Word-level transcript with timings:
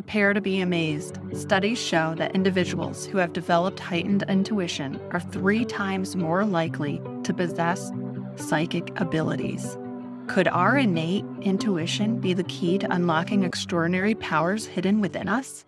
prepare 0.00 0.32
to 0.32 0.40
be 0.40 0.62
amazed. 0.62 1.18
Studies 1.34 1.78
show 1.78 2.14
that 2.14 2.34
individuals 2.34 3.04
who 3.04 3.18
have 3.18 3.34
developed 3.34 3.78
heightened 3.78 4.24
intuition 4.30 4.98
are 5.10 5.20
three 5.20 5.62
times 5.62 6.16
more 6.16 6.46
likely 6.46 7.02
to 7.22 7.34
possess 7.34 7.92
psychic 8.36 8.98
abilities. 8.98 9.76
Could 10.26 10.48
our 10.48 10.78
innate 10.78 11.26
intuition 11.42 12.18
be 12.18 12.32
the 12.32 12.44
key 12.44 12.78
to 12.78 12.90
unlocking 12.90 13.44
extraordinary 13.44 14.14
powers 14.14 14.64
hidden 14.64 15.02
within 15.02 15.28
us? 15.28 15.66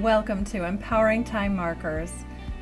Welcome 0.00 0.44
to 0.44 0.64
Empowering 0.66 1.24
Time 1.24 1.56
Markers, 1.56 2.12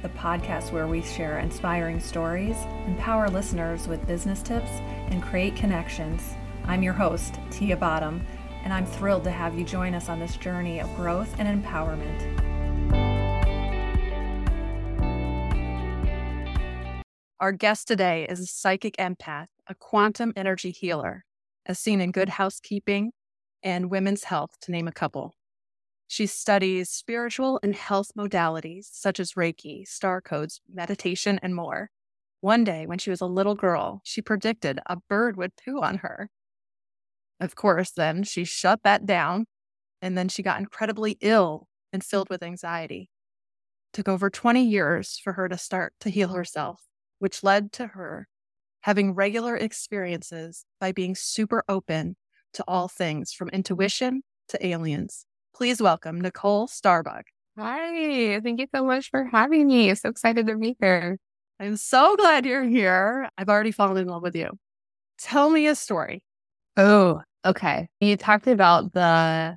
the 0.02 0.08
podcast 0.10 0.72
where 0.72 0.86
we 0.86 1.02
share 1.02 1.38
inspiring 1.38 2.00
stories, 2.00 2.56
empower 2.86 3.28
listeners 3.28 3.86
with 3.86 4.06
business 4.06 4.42
tips, 4.42 4.70
and 5.10 5.22
create 5.22 5.54
connections. 5.56 6.34
I'm 6.64 6.82
your 6.82 6.94
host, 6.94 7.38
Tia 7.50 7.76
Bottom, 7.76 8.24
and 8.64 8.72
I'm 8.72 8.86
thrilled 8.86 9.24
to 9.24 9.30
have 9.30 9.58
you 9.58 9.64
join 9.64 9.94
us 9.94 10.08
on 10.08 10.18
this 10.18 10.36
journey 10.36 10.80
of 10.80 10.94
growth 10.96 11.34
and 11.38 11.64
empowerment. 11.64 12.40
Our 17.38 17.52
guest 17.52 17.88
today 17.88 18.26
is 18.28 18.40
a 18.40 18.46
psychic 18.46 18.96
empath, 18.98 19.46
a 19.66 19.74
quantum 19.74 20.32
energy 20.36 20.70
healer, 20.70 21.24
as 21.66 21.78
seen 21.78 22.00
in 22.00 22.12
Good 22.12 22.28
Housekeeping 22.28 23.12
and 23.62 23.90
Women's 23.90 24.24
Health, 24.24 24.50
to 24.62 24.72
name 24.72 24.88
a 24.88 24.92
couple. 24.92 25.34
She 26.10 26.26
studies 26.26 26.90
spiritual 26.90 27.60
and 27.62 27.72
health 27.72 28.10
modalities 28.18 28.86
such 28.90 29.20
as 29.20 29.34
Reiki, 29.34 29.86
star 29.86 30.20
codes, 30.20 30.60
meditation, 30.68 31.38
and 31.40 31.54
more. 31.54 31.90
One 32.40 32.64
day, 32.64 32.84
when 32.84 32.98
she 32.98 33.10
was 33.10 33.20
a 33.20 33.26
little 33.26 33.54
girl, 33.54 34.00
she 34.02 34.20
predicted 34.20 34.80
a 34.86 34.96
bird 35.08 35.36
would 35.36 35.52
poo 35.56 35.80
on 35.80 35.98
her. 35.98 36.28
Of 37.38 37.54
course, 37.54 37.92
then 37.92 38.24
she 38.24 38.44
shut 38.44 38.82
that 38.82 39.06
down, 39.06 39.46
and 40.02 40.18
then 40.18 40.28
she 40.28 40.42
got 40.42 40.58
incredibly 40.58 41.16
ill 41.20 41.68
and 41.92 42.02
filled 42.02 42.28
with 42.28 42.42
anxiety. 42.42 43.08
It 43.92 43.96
took 43.96 44.08
over 44.08 44.30
20 44.30 44.64
years 44.64 45.20
for 45.22 45.34
her 45.34 45.48
to 45.48 45.56
start 45.56 45.94
to 46.00 46.10
heal 46.10 46.30
herself 46.30 46.82
which 47.20 47.44
led 47.44 47.70
to 47.72 47.88
her 47.88 48.26
having 48.80 49.14
regular 49.14 49.56
experiences 49.56 50.64
by 50.80 50.90
being 50.90 51.14
super 51.14 51.62
open 51.68 52.16
to 52.54 52.64
all 52.66 52.88
things 52.88 53.32
from 53.32 53.50
intuition 53.50 54.22
to 54.48 54.66
aliens. 54.66 55.26
Please 55.54 55.80
welcome 55.82 56.20
Nicole 56.20 56.66
Starbuck. 56.66 57.26
Hi, 57.58 58.40
thank 58.40 58.60
you 58.60 58.66
so 58.74 58.84
much 58.84 59.10
for 59.10 59.24
having 59.24 59.66
me. 59.66 59.94
So 59.94 60.08
excited 60.08 60.46
to 60.46 60.56
be 60.56 60.76
here. 60.80 61.18
I'm 61.58 61.76
so 61.76 62.16
glad 62.16 62.46
you're 62.46 62.64
here. 62.64 63.28
I've 63.36 63.48
already 63.48 63.72
fallen 63.72 63.98
in 63.98 64.06
love 64.06 64.22
with 64.22 64.34
you. 64.34 64.50
Tell 65.18 65.50
me 65.50 65.66
a 65.66 65.74
story. 65.74 66.22
Oh, 66.76 67.20
okay. 67.44 67.88
You 68.00 68.16
talked 68.16 68.46
about 68.46 68.94
the 68.94 69.56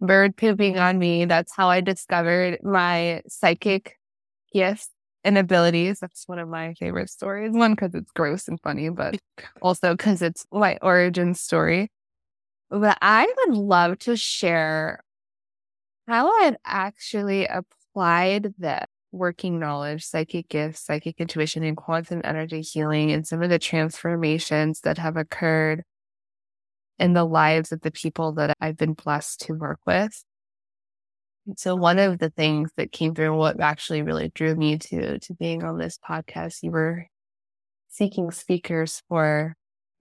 bird 0.00 0.36
pooping 0.36 0.78
on 0.78 0.98
me. 0.98 1.24
That's 1.24 1.54
how 1.54 1.68
I 1.68 1.80
discovered 1.80 2.58
my 2.62 3.22
psychic 3.28 3.96
gifts 4.52 4.90
and 5.22 5.38
abilities. 5.38 6.00
That's 6.00 6.24
one 6.26 6.38
of 6.38 6.48
my 6.48 6.74
favorite 6.74 7.10
stories. 7.10 7.52
One, 7.52 7.72
because 7.72 7.94
it's 7.94 8.10
gross 8.12 8.48
and 8.48 8.60
funny, 8.60 8.88
but 8.88 9.18
also 9.62 9.94
because 9.94 10.22
it's 10.22 10.46
my 10.52 10.78
origin 10.82 11.34
story. 11.34 11.90
But 12.70 12.98
I 13.00 13.32
would 13.46 13.56
love 13.56 13.98
to 14.00 14.16
share 14.16 15.00
how 16.06 16.30
I've 16.42 16.56
actually 16.64 17.46
applied 17.46 18.54
the 18.58 18.86
working 19.12 19.58
knowledge, 19.60 20.04
psychic 20.04 20.48
gifts, 20.48 20.80
psychic 20.80 21.20
intuition, 21.20 21.62
and 21.62 21.76
quantum 21.76 22.20
energy 22.24 22.60
healing, 22.60 23.12
and 23.12 23.26
some 23.26 23.42
of 23.42 23.50
the 23.50 23.58
transformations 23.58 24.80
that 24.80 24.98
have 24.98 25.16
occurred 25.16 25.84
in 26.98 27.12
the 27.12 27.24
lives 27.24 27.72
of 27.72 27.80
the 27.80 27.90
people 27.90 28.32
that 28.32 28.56
I've 28.60 28.76
been 28.76 28.94
blessed 28.94 29.40
to 29.42 29.54
work 29.54 29.80
with. 29.86 30.24
So 31.56 31.76
one 31.76 31.98
of 31.98 32.18
the 32.18 32.30
things 32.30 32.70
that 32.76 32.92
came 32.92 33.14
through 33.14 33.36
what 33.36 33.60
actually 33.60 34.02
really 34.02 34.30
drew 34.34 34.54
me 34.54 34.78
to 34.78 35.18
to 35.18 35.34
being 35.34 35.62
on 35.62 35.78
this 35.78 35.98
podcast, 35.98 36.62
you 36.62 36.70
were 36.70 37.06
seeking 37.88 38.30
speakers 38.30 39.02
for 39.08 39.54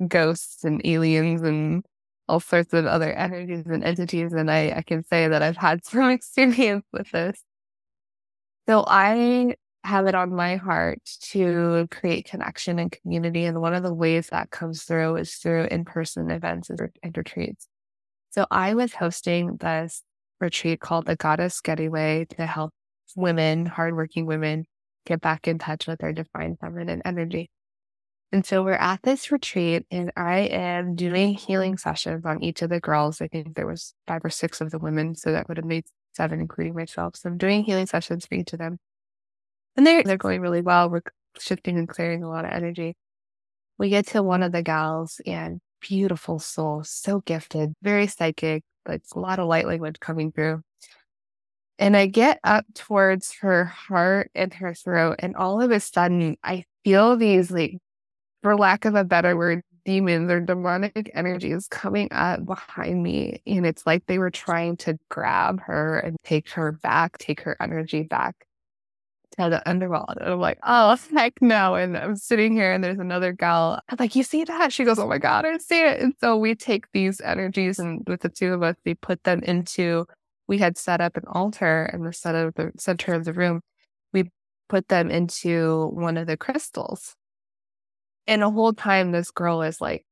ghosts 0.07 0.63
and 0.63 0.81
aliens 0.85 1.41
and 1.41 1.83
all 2.27 2.39
sorts 2.39 2.73
of 2.73 2.85
other 2.85 3.11
energies 3.11 3.65
and 3.65 3.83
entities. 3.83 4.33
And 4.33 4.49
I, 4.49 4.73
I 4.77 4.81
can 4.81 5.03
say 5.03 5.27
that 5.27 5.41
I've 5.41 5.57
had 5.57 5.85
some 5.85 6.09
experience 6.09 6.85
with 6.91 7.11
this. 7.11 7.41
So 8.67 8.83
I 8.87 9.55
have 9.83 10.07
it 10.07 10.15
on 10.15 10.33
my 10.33 10.55
heart 10.55 10.99
to 11.31 11.87
create 11.91 12.25
connection 12.25 12.79
and 12.79 12.91
community. 12.91 13.43
And 13.43 13.59
one 13.59 13.73
of 13.73 13.83
the 13.83 13.93
ways 13.93 14.27
that 14.29 14.49
comes 14.49 14.83
through 14.83 15.17
is 15.17 15.35
through 15.35 15.65
in-person 15.65 16.31
events 16.31 16.69
and 16.69 17.17
retreats. 17.17 17.67
So 18.29 18.45
I 18.49 18.73
was 18.73 18.93
hosting 18.93 19.57
this 19.57 20.01
retreat 20.39 20.79
called 20.79 21.05
the 21.05 21.15
Goddess 21.15 21.59
Getaway 21.61 22.25
to 22.37 22.45
help 22.45 22.71
women, 23.15 23.65
hardworking 23.65 24.25
women, 24.25 24.65
get 25.05 25.21
back 25.21 25.47
in 25.47 25.59
touch 25.59 25.87
with 25.87 25.99
their 25.99 26.13
divine 26.13 26.55
feminine 26.59 27.01
energy. 27.05 27.49
And 28.33 28.43
so 28.43 28.63
we're 28.63 28.73
at 28.73 29.03
this 29.03 29.31
retreat 29.31 29.85
and 29.91 30.11
I 30.17 30.39
am 30.39 30.95
doing 30.95 31.35
healing 31.35 31.77
sessions 31.77 32.25
on 32.25 32.43
each 32.43 32.63
of 32.63 32.71
the 32.71 32.79
girls. 32.79 33.21
I 33.21 33.27
think 33.27 33.55
there 33.55 33.67
was 33.67 33.93
five 34.07 34.25
or 34.25 34.31
six 34.31 34.59
of 34.59 34.71
the 34.71 34.79
women, 34.79 35.13
so 35.13 35.31
that 35.31 35.47
would 35.47 35.57
have 35.57 35.67
made 35.67 35.85
seven, 36.13 36.41
including 36.41 36.73
myself. 36.73 37.15
So 37.15 37.29
I'm 37.29 37.37
doing 37.37 37.63
healing 37.63 37.85
sessions 37.85 38.25
for 38.25 38.33
each 38.33 38.51
of 38.51 38.57
them. 38.57 38.79
And 39.77 39.85
they're, 39.85 40.01
they're 40.01 40.17
going 40.17 40.41
really 40.41 40.61
well. 40.61 40.89
We're 40.89 41.03
shifting 41.39 41.77
and 41.77 41.87
clearing 41.87 42.23
a 42.23 42.27
lot 42.27 42.43
of 42.43 42.49
energy. 42.49 42.95
We 43.77 43.89
get 43.89 44.07
to 44.07 44.23
one 44.23 44.41
of 44.41 44.51
the 44.51 44.63
gals 44.63 45.21
and 45.27 45.61
beautiful 45.79 46.39
soul, 46.39 46.83
so 46.83 47.19
gifted, 47.19 47.73
very 47.83 48.07
psychic, 48.07 48.63
but 48.83 49.01
a 49.13 49.19
lot 49.19 49.37
of 49.37 49.47
light 49.47 49.67
language 49.67 49.99
coming 49.99 50.31
through. 50.31 50.61
And 51.77 51.95
I 51.95 52.07
get 52.07 52.39
up 52.43 52.65
towards 52.73 53.35
her 53.41 53.65
heart 53.65 54.31
and 54.33 54.51
her 54.55 54.73
throat, 54.73 55.17
and 55.19 55.35
all 55.35 55.61
of 55.61 55.69
a 55.69 55.79
sudden, 55.79 56.37
I 56.43 56.65
feel 56.83 57.15
these, 57.15 57.51
like, 57.51 57.77
for 58.43 58.57
lack 58.57 58.85
of 58.85 58.93
a 58.93 59.03
better 59.03 59.35
word, 59.35 59.63
demons 59.85 60.29
or 60.29 60.39
demonic 60.39 61.09
energies 61.13 61.67
coming 61.67 62.09
up 62.11 62.45
behind 62.45 63.01
me. 63.01 63.41
And 63.47 63.65
it's 63.65 63.85
like 63.85 64.05
they 64.05 64.19
were 64.19 64.29
trying 64.29 64.77
to 64.77 64.99
grab 65.09 65.61
her 65.61 65.99
and 65.99 66.17
take 66.23 66.49
her 66.51 66.73
back, 66.73 67.17
take 67.17 67.41
her 67.41 67.57
energy 67.59 68.03
back 68.03 68.45
to 69.37 69.49
the 69.49 69.67
underworld. 69.67 70.17
And 70.19 70.33
I'm 70.33 70.39
like, 70.39 70.59
oh, 70.63 70.97
heck 71.13 71.41
no. 71.41 71.75
And 71.75 71.97
I'm 71.97 72.15
sitting 72.15 72.53
here 72.53 72.71
and 72.71 72.83
there's 72.83 72.99
another 72.99 73.31
gal. 73.31 73.79
I'm 73.89 73.97
like, 73.99 74.15
you 74.15 74.23
see 74.23 74.43
that? 74.43 74.73
She 74.73 74.83
goes, 74.83 74.99
oh 74.99 75.07
my 75.07 75.17
God, 75.17 75.45
I 75.45 75.57
see 75.57 75.81
it. 75.81 76.01
And 76.01 76.13
so 76.19 76.37
we 76.37 76.53
take 76.55 76.91
these 76.91 77.21
energies 77.21 77.79
and 77.79 78.03
with 78.07 78.21
the 78.21 78.29
two 78.29 78.53
of 78.53 78.61
us, 78.61 78.75
we 78.85 78.93
put 78.93 79.23
them 79.23 79.41
into, 79.43 80.05
we 80.47 80.57
had 80.57 80.77
set 80.77 81.01
up 81.01 81.17
an 81.17 81.23
altar 81.27 81.89
in 81.93 82.03
the 82.03 82.13
center 82.13 82.47
of 82.47 82.53
the 82.55 82.71
center 82.77 83.13
of 83.13 83.25
the 83.25 83.33
room. 83.33 83.61
We 84.11 84.31
put 84.69 84.89
them 84.89 85.09
into 85.09 85.87
one 85.93 86.17
of 86.17 86.27
the 86.27 86.37
crystals. 86.37 87.15
And 88.27 88.41
the 88.41 88.49
whole 88.49 88.73
time, 88.73 89.11
this 89.11 89.31
girl 89.31 89.61
is 89.61 89.81
like 89.81 90.05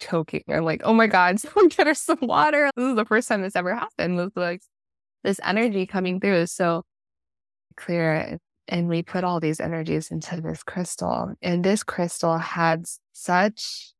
choking. 0.00 0.42
I'm 0.48 0.64
like, 0.64 0.82
oh 0.84 0.94
my 0.94 1.06
God, 1.06 1.40
someone 1.40 1.68
get 1.68 1.86
her 1.86 1.94
some 1.94 2.18
water. 2.22 2.70
This 2.76 2.90
is 2.90 2.96
the 2.96 3.04
first 3.04 3.28
time 3.28 3.42
this 3.42 3.56
ever 3.56 3.74
happened 3.74 4.16
with 4.16 4.36
like 4.36 4.62
this 5.22 5.40
energy 5.42 5.86
coming 5.86 6.20
through. 6.20 6.46
So 6.46 6.82
clear 7.76 8.38
and 8.68 8.88
we 8.88 9.02
put 9.02 9.24
all 9.24 9.40
these 9.40 9.60
energies 9.60 10.10
into 10.10 10.40
this 10.40 10.62
crystal. 10.62 11.34
And 11.42 11.64
this 11.64 11.82
crystal 11.82 12.38
had 12.38 12.86
such 13.12 13.92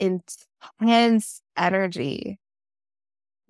intense 0.00 1.42
energy 1.56 2.38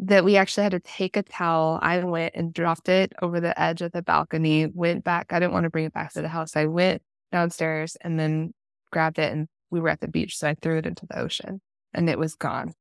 that 0.01 0.25
we 0.25 0.37
actually 0.37 0.63
had 0.63 0.73
to 0.73 0.81
take 0.81 1.17
a 1.17 1.23
towel. 1.23 1.79
I 1.83 1.99
went 2.05 2.35
and 2.37 2.53
dropped 2.53 2.89
it 2.89 3.13
over 3.21 3.41
the 3.41 3.59
edge 3.61 3.83
of 3.83 3.93
the 3.93 4.03
balcony, 4.03 4.67
went 4.67 5.03
back. 5.03 5.33
I 5.33 5.41
didn't 5.41 5.53
want 5.53 5.65
to 5.65 5.71
bring 5.71 5.87
it 5.87 5.95
back 5.95 6.13
to 6.13 6.23
the 6.23 6.29
house. 6.29 6.57
I 6.57 6.67
went 6.67 7.03
downstairs 7.33 7.97
and 8.01 8.19
then 8.19 8.53
grabbed 8.91 9.19
it 9.19 9.33
and 9.33 9.47
we 9.71 9.81
were 9.81 9.89
at 9.89 10.01
the 10.01 10.09
beach. 10.09 10.39
So 10.39 10.49
I 10.49 10.55
threw 10.55 10.79
it 10.79 10.87
into 10.87 11.07
the 11.07 11.19
ocean 11.19 11.61
and 11.95 12.09
it 12.09 12.19
was 12.19 12.35
gone. 12.35 12.73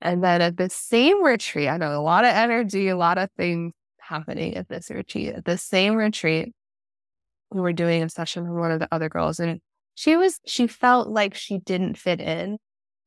And 0.00 0.22
then 0.22 0.42
at 0.42 0.56
the 0.56 0.68
same 0.68 1.22
retreat, 1.22 1.68
I 1.68 1.78
know 1.78 1.98
a 1.98 2.02
lot 2.02 2.24
of 2.24 2.30
energy, 2.30 2.88
a 2.88 2.96
lot 2.96 3.18
of 3.18 3.30
things 3.36 3.72
happening 3.98 4.54
at 4.56 4.68
this 4.68 4.90
retreat. 4.90 5.34
At 5.34 5.44
the 5.44 5.58
same 5.58 5.94
retreat, 5.94 6.52
we 7.50 7.60
were 7.60 7.72
doing 7.72 8.02
a 8.02 8.08
session 8.08 8.44
with 8.48 8.58
one 8.58 8.70
of 8.70 8.80
the 8.80 8.88
other 8.92 9.08
girls, 9.08 9.40
and 9.40 9.60
she 9.94 10.16
was, 10.16 10.40
she 10.44 10.66
felt 10.66 11.08
like 11.08 11.34
she 11.34 11.58
didn't 11.58 11.96
fit 11.96 12.20
in. 12.20 12.58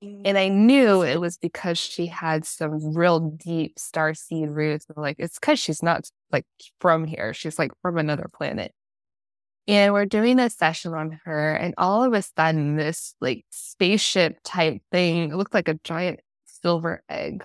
And 0.02 0.38
I 0.38 0.48
knew 0.48 1.04
it 1.04 1.20
was 1.20 1.38
because 1.38 1.78
she 1.78 2.06
had 2.06 2.46
some 2.46 2.96
real 2.96 3.20
deep 3.20 3.78
star 3.78 4.14
seed 4.14 4.48
roots. 4.50 4.86
Like, 4.96 5.18
it's 5.20 5.38
because 5.38 5.60
she's 5.60 5.84
not 5.84 6.10
like 6.32 6.46
from 6.80 7.04
here. 7.06 7.34
She's 7.34 7.60
like 7.60 7.72
from 7.82 7.98
another 7.98 8.28
planet. 8.34 8.72
And 9.68 9.94
we're 9.94 10.06
doing 10.06 10.40
a 10.40 10.50
session 10.50 10.94
on 10.94 11.20
her, 11.26 11.54
and 11.54 11.76
all 11.78 12.04
of 12.04 12.14
a 12.14 12.24
sudden, 12.24 12.76
this 12.76 13.14
like 13.22 13.46
spaceship 13.52 14.40
type 14.44 14.82
thing, 14.92 15.32
it 15.32 15.36
looked 15.36 15.54
like 15.54 15.68
a 15.68 15.80
giant 15.84 16.22
silver 16.46 17.04
egg 17.08 17.44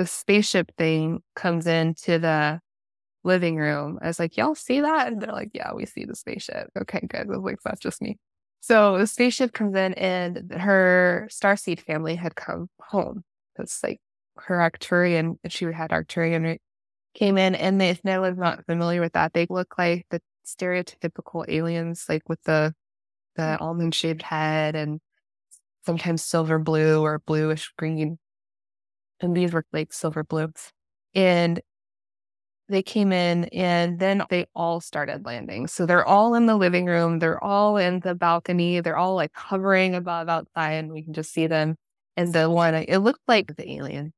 the 0.00 0.06
spaceship 0.06 0.72
thing 0.78 1.22
comes 1.36 1.66
into 1.66 2.18
the 2.18 2.58
living 3.22 3.56
room. 3.56 3.98
I 4.00 4.06
was 4.06 4.18
like, 4.18 4.36
y'all 4.38 4.54
see 4.54 4.80
that? 4.80 5.08
And 5.08 5.20
they're 5.20 5.30
like, 5.30 5.50
yeah, 5.52 5.74
we 5.74 5.84
see 5.84 6.06
the 6.06 6.16
spaceship. 6.16 6.70
Okay, 6.74 7.06
good. 7.06 7.26
I 7.26 7.36
was 7.36 7.40
like, 7.40 7.58
that's 7.62 7.80
just 7.80 8.00
me. 8.00 8.18
So 8.60 8.96
the 8.96 9.06
spaceship 9.06 9.52
comes 9.52 9.74
in 9.74 9.92
and 9.94 10.52
her 10.52 11.28
starseed 11.30 11.80
family 11.80 12.14
had 12.14 12.34
come 12.34 12.68
home. 12.80 13.24
It's 13.58 13.82
like 13.82 14.00
her 14.36 14.56
Arcturian, 14.56 15.36
she 15.48 15.66
had 15.66 15.90
Arcturian 15.90 16.56
came 17.14 17.36
in 17.36 17.54
and 17.54 17.78
they, 17.78 17.90
if 17.90 18.00
no 18.02 18.22
one's 18.22 18.38
not 18.38 18.64
familiar 18.64 19.02
with 19.02 19.12
that, 19.12 19.34
they 19.34 19.46
look 19.50 19.74
like 19.76 20.06
the 20.10 20.22
stereotypical 20.54 21.44
aliens, 21.48 22.06
like 22.08 22.28
with 22.28 22.42
the 22.44 22.74
the 23.36 23.42
mm. 23.42 23.60
almond 23.60 23.94
shaped 23.94 24.22
head 24.22 24.74
and 24.74 25.00
sometimes 25.86 26.24
silver 26.24 26.58
blue 26.58 27.00
or 27.02 27.20
bluish 27.20 27.72
green. 27.78 28.18
And 29.20 29.36
these 29.36 29.52
were 29.52 29.64
like 29.72 29.92
silver 29.92 30.24
blue. 30.24 30.52
And 31.14 31.60
they 32.68 32.82
came 32.82 33.12
in 33.12 33.44
and 33.46 33.98
then 33.98 34.22
they 34.30 34.46
all 34.54 34.80
started 34.80 35.24
landing. 35.24 35.66
So 35.66 35.86
they're 35.86 36.06
all 36.06 36.34
in 36.34 36.46
the 36.46 36.56
living 36.56 36.86
room, 36.86 37.18
they're 37.18 37.42
all 37.42 37.76
in 37.76 38.00
the 38.00 38.14
balcony, 38.14 38.80
they're 38.80 38.96
all 38.96 39.16
like 39.16 39.32
hovering 39.34 39.94
above 39.94 40.28
outside, 40.28 40.74
and 40.74 40.92
we 40.92 41.02
can 41.02 41.12
just 41.12 41.32
see 41.32 41.48
them. 41.48 41.76
And 42.16 42.32
the 42.32 42.48
one, 42.48 42.74
it 42.74 42.98
looked 42.98 43.22
like 43.26 43.56
the 43.56 43.70
alien. 43.72 44.12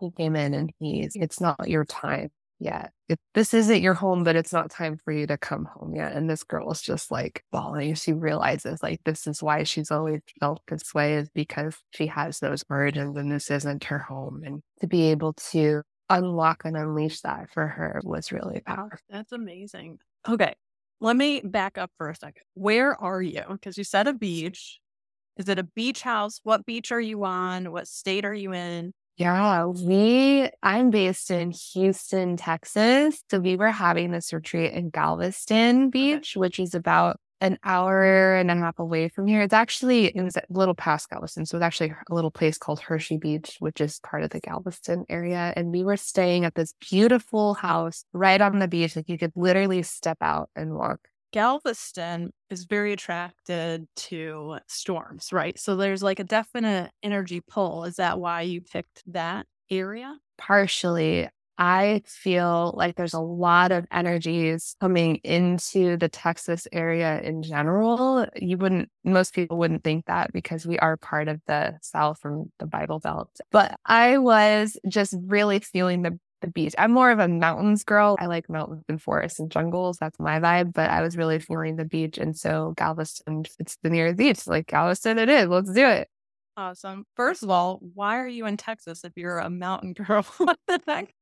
He 0.00 0.10
came 0.10 0.36
in 0.36 0.54
and 0.54 0.70
he's, 0.78 1.16
it's 1.16 1.40
not 1.40 1.68
your 1.68 1.84
time 1.84 2.30
yet. 2.58 2.92
It, 3.08 3.18
this 3.34 3.54
isn't 3.54 3.82
your 3.82 3.94
home, 3.94 4.24
but 4.24 4.36
it's 4.36 4.52
not 4.52 4.70
time 4.70 4.98
for 5.04 5.12
you 5.12 5.26
to 5.26 5.36
come 5.36 5.66
home 5.66 5.94
yet. 5.94 6.12
And 6.12 6.28
this 6.28 6.44
girl 6.44 6.70
is 6.70 6.80
just 6.80 7.10
like 7.10 7.44
bawling. 7.52 7.94
She 7.94 8.12
realizes 8.12 8.82
like 8.82 9.00
this 9.04 9.26
is 9.26 9.42
why 9.42 9.64
she's 9.64 9.90
always 9.90 10.20
felt 10.40 10.62
this 10.68 10.94
way 10.94 11.14
is 11.14 11.28
because 11.30 11.76
she 11.90 12.06
has 12.06 12.38
those 12.38 12.64
origins 12.70 13.16
and 13.16 13.30
this 13.30 13.50
isn't 13.50 13.84
her 13.84 13.98
home. 13.98 14.42
And 14.44 14.62
to 14.80 14.86
be 14.86 15.10
able 15.10 15.34
to 15.50 15.82
unlock 16.10 16.62
and 16.64 16.76
unleash 16.76 17.20
that 17.22 17.50
for 17.52 17.66
her 17.66 18.00
was 18.04 18.32
really 18.32 18.60
powerful. 18.60 18.98
That's 19.10 19.32
amazing. 19.32 19.98
Okay. 20.28 20.54
Let 21.00 21.16
me 21.16 21.40
back 21.40 21.76
up 21.76 21.90
for 21.98 22.08
a 22.08 22.14
second. 22.14 22.42
Where 22.54 22.98
are 23.00 23.20
you? 23.20 23.42
Because 23.50 23.76
you 23.76 23.84
said 23.84 24.06
a 24.06 24.14
beach. 24.14 24.80
Is 25.36 25.48
it 25.48 25.58
a 25.58 25.64
beach 25.64 26.02
house? 26.02 26.40
What 26.44 26.64
beach 26.64 26.92
are 26.92 27.00
you 27.00 27.24
on? 27.24 27.72
What 27.72 27.88
state 27.88 28.24
are 28.24 28.34
you 28.34 28.52
in? 28.52 28.92
Yeah, 29.16 29.66
we, 29.66 30.48
I'm 30.60 30.90
based 30.90 31.30
in 31.30 31.52
Houston, 31.72 32.36
Texas. 32.36 33.22
So 33.30 33.38
we 33.38 33.56
were 33.56 33.70
having 33.70 34.10
this 34.10 34.32
retreat 34.32 34.72
in 34.72 34.90
Galveston 34.90 35.90
Beach, 35.90 36.36
which 36.36 36.58
is 36.58 36.74
about 36.74 37.20
an 37.40 37.58
hour 37.62 38.34
and 38.34 38.50
a 38.50 38.56
half 38.56 38.78
away 38.80 39.08
from 39.08 39.28
here. 39.28 39.42
It's 39.42 39.54
actually, 39.54 40.06
it 40.06 40.22
was 40.22 40.36
a 40.36 40.42
little 40.48 40.74
past 40.74 41.10
Galveston. 41.10 41.46
So 41.46 41.56
it's 41.56 41.62
actually 41.62 41.94
a 42.10 42.14
little 42.14 42.30
place 42.32 42.58
called 42.58 42.80
Hershey 42.80 43.18
Beach, 43.18 43.56
which 43.60 43.80
is 43.80 44.00
part 44.00 44.24
of 44.24 44.30
the 44.30 44.40
Galveston 44.40 45.04
area. 45.08 45.52
And 45.54 45.70
we 45.70 45.84
were 45.84 45.96
staying 45.96 46.44
at 46.44 46.56
this 46.56 46.74
beautiful 46.90 47.54
house 47.54 48.04
right 48.12 48.40
on 48.40 48.58
the 48.58 48.66
beach. 48.66 48.96
Like 48.96 49.08
you 49.08 49.18
could 49.18 49.32
literally 49.36 49.82
step 49.84 50.18
out 50.22 50.50
and 50.56 50.74
walk 50.74 50.98
Galveston 51.34 52.30
is 52.48 52.62
very 52.64 52.92
attracted 52.92 53.88
to 53.96 54.58
storms, 54.68 55.32
right? 55.32 55.58
So 55.58 55.74
there's 55.74 56.00
like 56.00 56.20
a 56.20 56.24
definite 56.24 56.92
energy 57.02 57.40
pull. 57.40 57.82
Is 57.86 57.96
that 57.96 58.20
why 58.20 58.42
you 58.42 58.60
picked 58.60 59.02
that 59.08 59.46
area? 59.68 60.16
Partially. 60.38 61.28
I 61.58 62.02
feel 62.06 62.74
like 62.76 62.94
there's 62.94 63.14
a 63.14 63.20
lot 63.20 63.72
of 63.72 63.84
energies 63.90 64.76
coming 64.80 65.16
into 65.24 65.96
the 65.96 66.08
Texas 66.08 66.68
area 66.72 67.20
in 67.20 67.42
general. 67.42 68.26
You 68.36 68.56
wouldn't, 68.56 68.88
most 69.04 69.34
people 69.34 69.58
wouldn't 69.58 69.82
think 69.82 70.06
that 70.06 70.32
because 70.32 70.66
we 70.66 70.78
are 70.78 70.96
part 70.96 71.26
of 71.26 71.40
the 71.48 71.78
South 71.82 72.20
from 72.20 72.52
the 72.60 72.66
Bible 72.66 73.00
Belt. 73.00 73.40
But 73.50 73.74
I 73.84 74.18
was 74.18 74.76
just 74.88 75.14
really 75.26 75.58
feeling 75.58 76.02
the 76.02 76.18
the 76.44 76.50
beach. 76.50 76.74
I'm 76.78 76.92
more 76.92 77.10
of 77.10 77.18
a 77.18 77.28
mountains 77.28 77.84
girl. 77.84 78.16
I 78.18 78.26
like 78.26 78.48
mountains 78.48 78.84
and 78.88 79.00
forests 79.00 79.38
and 79.38 79.50
jungles. 79.50 79.98
That's 79.98 80.18
my 80.18 80.40
vibe. 80.40 80.72
But 80.72 80.90
I 80.90 81.02
was 81.02 81.16
really 81.16 81.38
feeling 81.38 81.76
the 81.76 81.84
beach. 81.84 82.18
And 82.18 82.36
so 82.36 82.74
Galveston, 82.76 83.44
it's 83.58 83.76
the 83.82 83.90
nearest 83.90 84.16
beach. 84.16 84.46
Like 84.46 84.66
Galveston, 84.66 85.18
it 85.18 85.28
is. 85.28 85.48
Let's 85.48 85.72
do 85.72 85.86
it. 85.86 86.08
Awesome. 86.56 87.04
First 87.16 87.42
of 87.42 87.50
all, 87.50 87.80
why 87.94 88.18
are 88.18 88.28
you 88.28 88.46
in 88.46 88.56
Texas 88.56 89.04
if 89.04 89.12
you're 89.16 89.38
a 89.38 89.50
mountain 89.50 89.92
girl? 89.94 90.24
what 90.38 90.58
the 90.68 90.80
heck? 90.86 91.12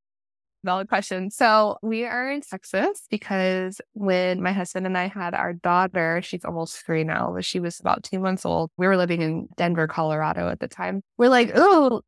Valid 0.65 0.89
question. 0.89 1.31
So 1.31 1.79
we 1.83 2.05
are 2.05 2.31
in 2.31 2.41
Texas 2.41 3.07
because 3.11 3.81
when 3.95 4.41
my 4.41 4.53
husband 4.53 4.87
and 4.87 4.97
I 4.97 5.09
had 5.09 5.35
our 5.35 5.55
daughter, 5.55 6.21
she's 6.23 6.45
almost 6.45 6.87
three 6.87 7.03
now, 7.03 7.33
but 7.35 7.45
she 7.45 7.59
was 7.59 7.81
about 7.81 8.05
two 8.05 8.21
months 8.21 8.47
old. 8.47 8.71
We 8.77 8.87
were 8.87 8.97
living 8.97 9.23
in 9.23 9.49
Denver, 9.57 9.89
Colorado 9.89 10.49
at 10.49 10.61
the 10.61 10.69
time. 10.69 11.03
We're 11.19 11.31
like, 11.31 11.51
oh, 11.57 12.03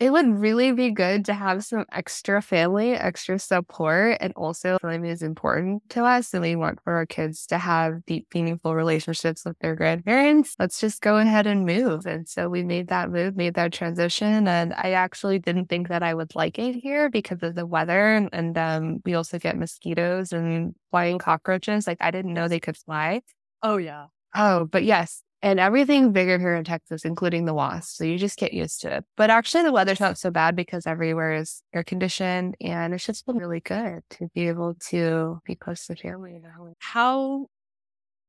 it 0.00 0.10
would 0.10 0.26
really 0.40 0.72
be 0.72 0.90
good 0.90 1.26
to 1.26 1.34
have 1.34 1.62
some 1.62 1.84
extra 1.92 2.40
family, 2.40 2.94
extra 2.94 3.38
support, 3.38 4.16
and 4.18 4.32
also 4.34 4.78
family 4.78 5.10
is 5.10 5.22
important 5.22 5.82
to 5.90 6.04
us. 6.04 6.32
And 6.32 6.40
we 6.42 6.56
want 6.56 6.82
for 6.82 6.94
our 6.94 7.04
kids 7.04 7.44
to 7.48 7.58
have 7.58 8.06
deep, 8.06 8.26
meaningful 8.34 8.74
relationships 8.74 9.44
with 9.44 9.58
their 9.58 9.76
grandparents. 9.76 10.56
Let's 10.58 10.80
just 10.80 11.02
go 11.02 11.18
ahead 11.18 11.46
and 11.46 11.66
move. 11.66 12.06
And 12.06 12.26
so 12.26 12.48
we 12.48 12.64
made 12.64 12.88
that 12.88 13.10
move, 13.10 13.36
made 13.36 13.52
that 13.54 13.74
transition. 13.74 14.48
And 14.48 14.72
I 14.72 14.92
actually 14.92 15.38
didn't 15.38 15.66
think 15.66 15.88
that 15.88 16.02
I 16.02 16.14
would 16.14 16.34
like 16.34 16.58
it 16.58 16.76
here 16.76 17.10
because 17.10 17.42
of 17.42 17.54
the 17.54 17.66
weather. 17.66 18.14
And, 18.14 18.30
and 18.32 18.56
um, 18.56 19.02
we 19.04 19.12
also 19.12 19.38
get 19.38 19.58
mosquitoes 19.58 20.32
and 20.32 20.74
flying 20.90 21.18
cockroaches. 21.18 21.86
Like 21.86 21.98
I 22.00 22.10
didn't 22.10 22.32
know 22.32 22.48
they 22.48 22.58
could 22.58 22.78
fly. 22.78 23.20
Oh, 23.62 23.76
yeah. 23.76 24.06
Oh, 24.34 24.64
but 24.64 24.82
yes, 24.82 25.22
and 25.42 25.58
everything's 25.58 26.12
bigger 26.12 26.38
here 26.38 26.54
in 26.54 26.64
Texas, 26.64 27.04
including 27.04 27.46
the 27.46 27.54
wasps. 27.54 27.96
So 27.96 28.04
you 28.04 28.18
just 28.18 28.38
get 28.38 28.52
used 28.52 28.82
to 28.82 28.96
it. 28.96 29.04
But 29.16 29.30
actually, 29.30 29.64
the 29.64 29.72
weather's 29.72 30.00
not 30.00 30.18
so 30.18 30.30
bad 30.30 30.54
because 30.54 30.86
everywhere 30.86 31.34
is 31.34 31.62
air 31.72 31.82
conditioned 31.82 32.56
and 32.60 32.92
it's 32.92 33.06
just 33.06 33.24
been 33.26 33.38
really 33.38 33.60
good 33.60 34.02
to 34.10 34.28
be 34.34 34.48
able 34.48 34.74
to 34.88 35.40
be 35.46 35.54
close 35.54 35.86
to 35.86 35.96
family 35.96 36.38
now. 36.42 36.74
How 36.78 37.46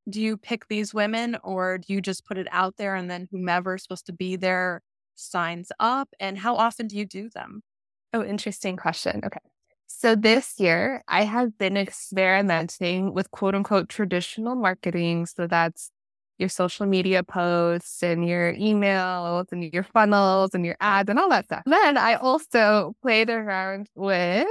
do 0.09 0.21
you 0.21 0.37
pick 0.37 0.67
these 0.67 0.93
women 0.93 1.37
or 1.43 1.77
do 1.77 1.93
you 1.93 2.01
just 2.01 2.25
put 2.25 2.37
it 2.37 2.47
out 2.49 2.77
there 2.77 2.95
and 2.95 3.09
then 3.09 3.27
whomever's 3.31 3.83
supposed 3.83 4.05
to 4.07 4.13
be 4.13 4.35
there 4.35 4.81
signs 5.15 5.71
up? 5.79 6.09
And 6.19 6.37
how 6.37 6.55
often 6.55 6.87
do 6.87 6.97
you 6.97 7.05
do 7.05 7.29
them? 7.29 7.61
Oh, 8.13 8.23
interesting 8.23 8.77
question. 8.77 9.21
Okay. 9.25 9.39
So 9.87 10.15
this 10.15 10.59
year, 10.59 11.03
I 11.07 11.23
have 11.25 11.57
been 11.57 11.75
experimenting 11.75 13.13
with 13.13 13.29
quote 13.31 13.53
unquote 13.53 13.89
traditional 13.89 14.55
marketing. 14.55 15.25
So 15.25 15.47
that's 15.47 15.91
your 16.41 16.49
social 16.49 16.85
media 16.85 17.23
posts 17.23 18.03
and 18.03 18.27
your 18.27 18.53
emails 18.55 19.51
and 19.51 19.71
your 19.73 19.83
funnels 19.83 20.53
and 20.53 20.65
your 20.65 20.75
ads 20.81 21.09
and 21.09 21.17
all 21.17 21.29
that 21.29 21.45
stuff. 21.45 21.63
Then 21.65 21.97
I 21.97 22.15
also 22.15 22.95
played 23.01 23.29
around 23.29 23.87
with 23.95 24.47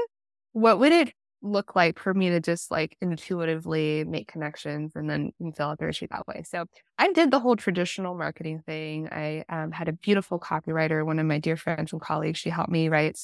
what 0.52 0.78
would 0.78 0.92
it 0.92 1.12
look 1.42 1.74
like 1.74 1.98
for 1.98 2.12
me 2.14 2.28
to 2.30 2.40
just 2.40 2.70
like 2.70 2.96
intuitively 3.00 4.04
make 4.04 4.28
connections 4.28 4.92
and 4.94 5.08
then 5.08 5.32
fill 5.56 5.68
out 5.68 5.78
the 5.78 5.86
retreat 5.86 6.10
that 6.10 6.26
way. 6.26 6.42
So 6.44 6.66
I 6.98 7.12
did 7.12 7.30
the 7.30 7.40
whole 7.40 7.56
traditional 7.56 8.14
marketing 8.14 8.62
thing. 8.66 9.08
I 9.10 9.44
um, 9.48 9.72
had 9.72 9.88
a 9.88 9.92
beautiful 9.92 10.38
copywriter, 10.38 11.04
one 11.04 11.18
of 11.18 11.26
my 11.26 11.38
dear 11.38 11.56
friends 11.56 11.92
and 11.92 12.00
colleagues. 12.00 12.38
She 12.38 12.50
helped 12.50 12.70
me 12.70 12.88
write 12.88 13.18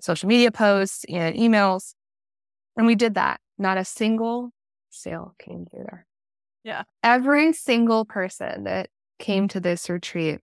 social 0.00 0.28
media 0.28 0.50
posts 0.50 1.04
and 1.08 1.36
emails. 1.36 1.94
And 2.76 2.86
we 2.86 2.94
did 2.94 3.14
that. 3.14 3.40
Not 3.58 3.78
a 3.78 3.84
single 3.84 4.50
sale 4.90 5.34
came 5.38 5.66
through 5.70 5.84
there. 5.84 6.06
Yeah. 6.64 6.82
Every 7.02 7.52
single 7.52 8.04
person 8.04 8.64
that 8.64 8.90
came 9.18 9.48
to 9.48 9.60
this 9.60 9.88
retreat 9.88 10.40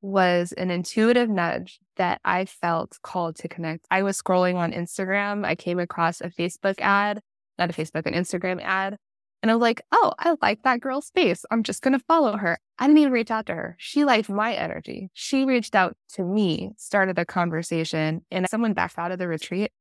was 0.00 0.52
an 0.52 0.70
intuitive 0.70 1.28
nudge 1.28 1.80
that 1.96 2.20
I 2.24 2.44
felt 2.44 2.98
called 3.02 3.36
to 3.36 3.48
connect. 3.48 3.86
I 3.90 4.02
was 4.02 4.20
scrolling 4.20 4.56
on 4.56 4.72
Instagram. 4.72 5.44
I 5.44 5.54
came 5.54 5.78
across 5.78 6.20
a 6.20 6.28
Facebook 6.28 6.80
ad, 6.80 7.20
not 7.58 7.70
a 7.70 7.72
Facebook, 7.72 8.06
an 8.06 8.14
Instagram 8.14 8.60
ad. 8.62 8.96
And 9.42 9.50
I 9.50 9.54
was 9.54 9.62
like, 9.62 9.82
oh, 9.92 10.12
I 10.18 10.34
like 10.42 10.62
that 10.62 10.80
girl's 10.80 11.10
face. 11.10 11.44
I'm 11.50 11.62
just 11.62 11.82
going 11.82 11.92
to 11.92 12.04
follow 12.06 12.36
her. 12.36 12.58
I 12.78 12.86
didn't 12.86 12.98
even 12.98 13.12
reach 13.12 13.30
out 13.30 13.46
to 13.46 13.54
her. 13.54 13.76
She 13.78 14.04
liked 14.04 14.28
my 14.28 14.54
energy. 14.54 15.10
She 15.12 15.44
reached 15.44 15.74
out 15.74 15.96
to 16.14 16.24
me, 16.24 16.72
started 16.76 17.18
a 17.18 17.24
conversation, 17.24 18.22
and 18.30 18.48
someone 18.50 18.72
backed 18.72 18.98
out 18.98 19.12
of 19.12 19.18
the 19.18 19.28
retreat 19.28 19.72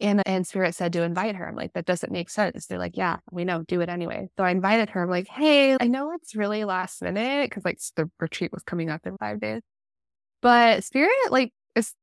and, 0.00 0.22
and 0.26 0.46
Spirit 0.46 0.74
said 0.74 0.92
to 0.92 1.02
invite 1.02 1.36
her. 1.36 1.48
I'm 1.48 1.56
like, 1.56 1.72
that 1.72 1.86
doesn't 1.86 2.12
make 2.12 2.28
sense. 2.28 2.66
They're 2.66 2.78
like, 2.78 2.96
yeah, 2.96 3.16
we 3.30 3.44
know, 3.44 3.62
do 3.62 3.80
it 3.80 3.88
anyway. 3.88 4.28
So 4.36 4.44
I 4.44 4.50
invited 4.50 4.90
her. 4.90 5.02
I'm 5.02 5.10
like, 5.10 5.28
hey, 5.28 5.76
I 5.80 5.86
know 5.86 6.12
it's 6.12 6.34
really 6.34 6.64
last 6.64 7.02
minute 7.02 7.48
because 7.48 7.64
like 7.64 7.78
the 7.96 8.10
retreat 8.20 8.52
was 8.52 8.62
coming 8.62 8.90
up 8.90 9.06
in 9.06 9.16
five 9.16 9.40
days. 9.40 9.62
But 10.42 10.84
Spirit 10.84 11.10
like 11.30 11.52
is 11.74 11.94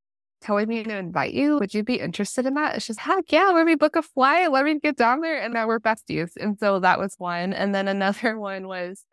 telling 0.41 0.67
me 0.67 0.83
to 0.83 0.97
invite 0.97 1.33
you. 1.33 1.59
Would 1.59 1.73
you 1.73 1.83
be 1.83 1.99
interested 1.99 2.45
in 2.47 2.55
that? 2.55 2.75
It's 2.75 2.87
just, 2.87 2.99
heck 2.99 3.31
yeah, 3.31 3.49
let 3.49 3.65
me 3.65 3.75
book 3.75 3.95
a 3.95 4.01
flight. 4.01 4.51
Let 4.51 4.65
me 4.65 4.79
get 4.79 4.97
down 4.97 5.21
there. 5.21 5.39
And 5.39 5.53
now 5.53 5.67
we're 5.67 5.79
besties. 5.79 6.31
And 6.39 6.57
so 6.59 6.79
that 6.79 6.99
was 6.99 7.15
one. 7.19 7.53
And 7.53 7.75
then 7.75 7.87
another 7.87 8.39
one 8.39 8.67
was 8.67 9.05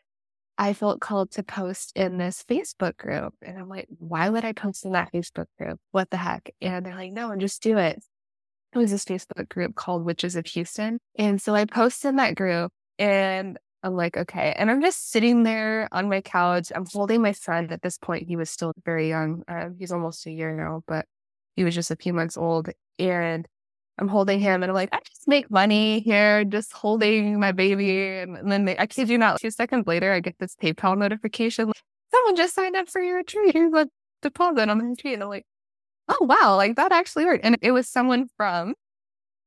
I 0.57 0.73
felt 0.73 1.01
called 1.01 1.31
to 1.33 1.43
post 1.43 1.93
in 1.97 2.19
this 2.19 2.45
Facebook 2.49 2.97
group. 2.97 3.35
And 3.43 3.59
I'm 3.59 3.69
like, 3.69 3.89
why 3.99 4.31
would 4.31 4.45
I 4.45 4.53
post 4.53 4.85
in 4.87 4.93
that 4.93 5.13
Facebook 5.13 5.47
group? 5.59 5.79
What 5.91 6.11
the 6.11 6.17
heck? 6.17 6.51
And 6.61 6.85
they're 6.85 6.95
like, 6.95 7.13
no, 7.13 7.31
and 7.31 7.41
just 7.41 7.63
do 7.63 7.77
it 7.77 8.03
it 8.73 8.79
was 8.79 8.91
this 8.91 9.05
Facebook 9.05 9.49
group 9.49 9.75
called 9.75 10.05
Witches 10.05 10.37
of 10.37 10.47
Houston. 10.47 10.99
And 11.17 11.41
so 11.41 11.55
I 11.55 11.65
posted 11.65 12.11
in 12.11 12.17
that 12.17 12.37
group 12.37 12.73
and 12.99 13.59
I'm 13.83 13.97
like, 13.97 14.17
okay. 14.17 14.55
And 14.57 14.71
I'm 14.71 14.83
just 14.83 15.11
sitting 15.11 15.43
there 15.43 15.89
on 15.91 16.09
my 16.09 16.21
couch. 16.21 16.71
I'm 16.75 16.87
holding 16.87 17.23
my 17.23 17.33
son. 17.33 17.69
At 17.71 17.83
this 17.83 17.99
point, 17.99 18.29
he 18.29 18.37
was 18.37 18.51
still 18.51 18.73
very 18.85 19.09
young. 19.09 19.43
Uh, 19.49 19.71
he's 19.79 19.91
almost 19.91 20.27
a 20.27 20.31
year 20.31 20.55
now, 20.55 20.83
but 20.87 21.07
he 21.57 21.65
was 21.65 21.75
just 21.75 21.91
a 21.91 21.97
few 21.97 22.13
months 22.13 22.37
old. 22.37 22.69
And 22.99 23.47
I'm 23.99 24.09
holding 24.09 24.39
him 24.39 24.63
and 24.63 24.71
I'm 24.71 24.75
like, 24.75 24.91
I 24.93 25.01
just 25.07 25.27
make 25.27 25.51
money 25.51 26.01
here, 26.01 26.45
just 26.45 26.73
holding 26.73 27.41
my 27.41 27.53
baby. 27.53 28.19
And, 28.19 28.37
and 28.37 28.53
then 28.53 28.67
they, 28.67 28.79
I 28.79 28.87
kid 28.87 29.09
you 29.09 29.19
not, 29.19 29.41
two 29.41 29.51
seconds 29.51 29.87
later, 29.87 30.13
I 30.13 30.21
get 30.21 30.39
this 30.39 30.57
PayPal 30.57 30.97
notification. 30.97 31.67
Like, 31.67 31.83
Someone 32.11 32.37
just 32.37 32.55
signed 32.55 32.77
up 32.77 32.89
for 32.89 33.01
your 33.01 33.17
retreat. 33.17 33.53
Here's 33.55 33.73
a 33.73 33.89
deposit 34.23 34.69
on 34.69 34.79
the 34.79 34.85
retreat. 34.85 35.15
And 35.15 35.23
I'm 35.23 35.29
like, 35.29 35.47
oh, 36.11 36.25
wow, 36.25 36.57
like 36.57 36.77
that 36.77 36.93
actually 36.93 37.25
worked. 37.25 37.45
And 37.45 37.57
it 37.63 37.73
was 37.73 37.89
someone 37.89 38.29
from 38.37 38.75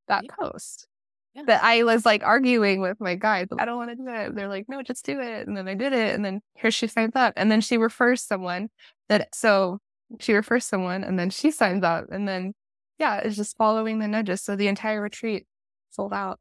that 0.08 0.24
yeah. 0.24 0.36
post 0.40 0.88
yeah. 1.34 1.44
that 1.48 1.64
I 1.64 1.84
was 1.84 2.06
like 2.06 2.24
arguing 2.24 2.82
with 2.82 3.00
my 3.00 3.16
guides. 3.16 3.52
I 3.58 3.66
don't 3.66 3.78
want 3.78 3.92
to 3.92 3.96
do 3.96 4.08
it. 4.08 4.36
They're 4.36 4.48
like, 4.48 4.66
no, 4.68 4.82
just 4.82 5.06
do 5.06 5.20
it. 5.20 5.48
And 5.48 5.56
then 5.56 5.68
I 5.68 5.76
did 5.76 5.94
it. 5.94 6.16
And 6.16 6.24
then 6.24 6.42
here 6.56 6.72
she 6.72 6.88
signs 6.88 7.16
up. 7.16 7.34
And 7.38 7.52
then 7.52 7.62
she 7.62 7.78
refers 7.78 8.22
someone 8.22 8.70
that, 9.10 9.36
so 9.36 9.80
she 10.20 10.34
refers 10.34 10.66
someone 10.66 11.04
and 11.04 11.20
then 11.20 11.30
she 11.30 11.52
signs 11.52 11.84
up. 11.84 12.06
And 12.12 12.28
then 12.28 12.54
yeah, 13.00 13.18
it's 13.18 13.36
just 13.36 13.58
following 13.58 14.00
the 14.00 14.08
nudges. 14.08 14.42
So 14.42 14.56
the 14.56 14.68
entire 14.68 15.02
retreat 15.02 15.46
sold 15.90 16.14
out. 16.14 16.40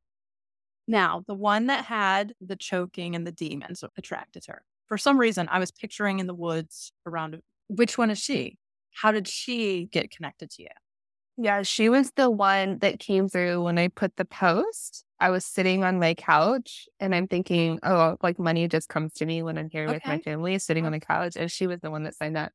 Now, 0.88 1.23
the 1.26 1.35
one 1.35 1.67
that 1.67 1.85
had 1.85 2.35
the 2.41 2.57
choking 2.57 3.14
and 3.14 3.26
the 3.26 3.33
demons 3.33 3.85
attracted 3.97 4.45
her. 4.47 4.62
For 4.87 4.99
some 4.99 5.19
reason, 5.19 5.49
I 5.50 5.59
was 5.59 5.71
picturing 5.71 6.19
in 6.19 6.26
the 6.26 6.35
woods 6.35 6.93
around 7.07 7.41
which 7.69 7.97
one 7.97 8.11
is 8.11 8.19
she? 8.19 8.59
How 8.93 9.13
did 9.13 9.29
she 9.29 9.87
get 9.91 10.11
connected 10.11 10.51
to 10.53 10.63
you? 10.63 10.69
Yeah, 11.39 11.63
she 11.63 11.89
was 11.89 12.13
the 12.13 12.31
one 12.31 12.79
that 12.81 12.99
came 12.99 13.29
through 13.29 13.63
when 13.63 13.79
I 13.79 13.89
put 13.89 14.17
the 14.17 14.25
post. 14.25 15.05
I 15.19 15.31
was 15.31 15.45
sitting 15.45 15.83
on 15.83 15.99
my 15.99 16.15
couch 16.15 16.89
and 17.01 17.15
I'm 17.15 17.27
thinking, 17.27 17.79
oh, 17.83 18.17
like 18.23 18.39
money 18.39 18.69
just 18.69 18.89
comes 18.89 19.15
to 19.15 19.27
me 19.27 19.43
when 19.43 19.57
I'm 19.57 19.71
here 19.71 19.85
okay. 19.85 19.95
with 19.95 20.07
my 20.07 20.19
family, 20.19 20.59
sitting 20.59 20.85
on 20.85 20.93
the 20.93 21.01
couch. 21.01 21.37
And 21.37 21.51
she 21.51 21.67
was 21.67 21.81
the 21.81 21.91
one 21.91 22.03
that 22.03 22.15
signed 22.15 22.37
up. 22.37 22.53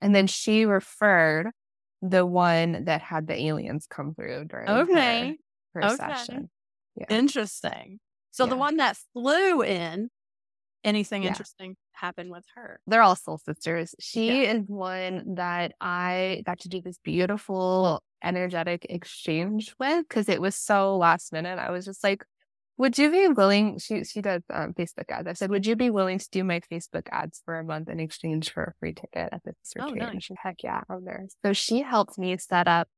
And 0.00 0.14
then 0.14 0.26
she 0.26 0.64
referred 0.64 1.50
the 2.02 2.24
one 2.24 2.84
that 2.84 3.02
had 3.02 3.26
the 3.26 3.38
aliens 3.38 3.86
come 3.88 4.14
through 4.14 4.44
during 4.44 4.68
okay. 4.68 5.36
her, 5.74 5.80
her 5.80 5.86
okay. 5.88 5.96
session. 5.96 6.50
Yeah. 6.96 7.06
Interesting. 7.10 7.98
So 8.30 8.44
yeah. 8.44 8.50
the 8.50 8.56
one 8.56 8.76
that 8.76 8.96
flew 9.12 9.62
in, 9.62 10.08
anything 10.84 11.22
yeah. 11.22 11.28
interesting 11.28 11.76
happen 11.92 12.30
with 12.30 12.44
her? 12.54 12.80
They're 12.86 13.02
all 13.02 13.16
soul 13.16 13.38
sisters. 13.38 13.94
She 13.98 14.44
is 14.44 14.64
one 14.66 15.34
that 15.34 15.72
I 15.80 16.42
got 16.46 16.60
to 16.60 16.68
do 16.68 16.80
this 16.80 16.98
beautiful 17.02 18.02
energetic 18.22 18.86
exchange 18.88 19.74
with 19.78 20.06
because 20.08 20.28
it 20.28 20.40
was 20.40 20.56
so 20.56 20.96
last 20.96 21.32
minute. 21.32 21.58
I 21.58 21.70
was 21.70 21.84
just 21.84 22.02
like, 22.04 22.24
would 22.76 22.96
you 22.96 23.10
be 23.10 23.28
willing? 23.28 23.78
She 23.78 24.04
she 24.04 24.22
does 24.22 24.42
um, 24.52 24.72
Facebook 24.72 25.10
ads. 25.10 25.28
I 25.28 25.34
said, 25.34 25.50
would 25.50 25.66
you 25.66 25.76
be 25.76 25.90
willing 25.90 26.18
to 26.18 26.28
do 26.30 26.42
my 26.44 26.60
Facebook 26.72 27.08
ads 27.12 27.42
for 27.44 27.58
a 27.58 27.64
month 27.64 27.90
in 27.90 28.00
exchange 28.00 28.50
for 28.50 28.62
a 28.64 28.72
free 28.80 28.94
ticket 28.94 29.28
at 29.32 29.44
this 29.44 29.54
retreat? 29.76 30.02
Oh, 30.02 30.12
nice. 30.12 30.24
She, 30.24 30.34
heck 30.42 30.62
yeah, 30.62 30.80
I'm 30.88 31.04
there. 31.04 31.26
So 31.44 31.52
she 31.52 31.82
helped 31.82 32.18
me 32.18 32.36
set 32.38 32.68
up 32.68 32.88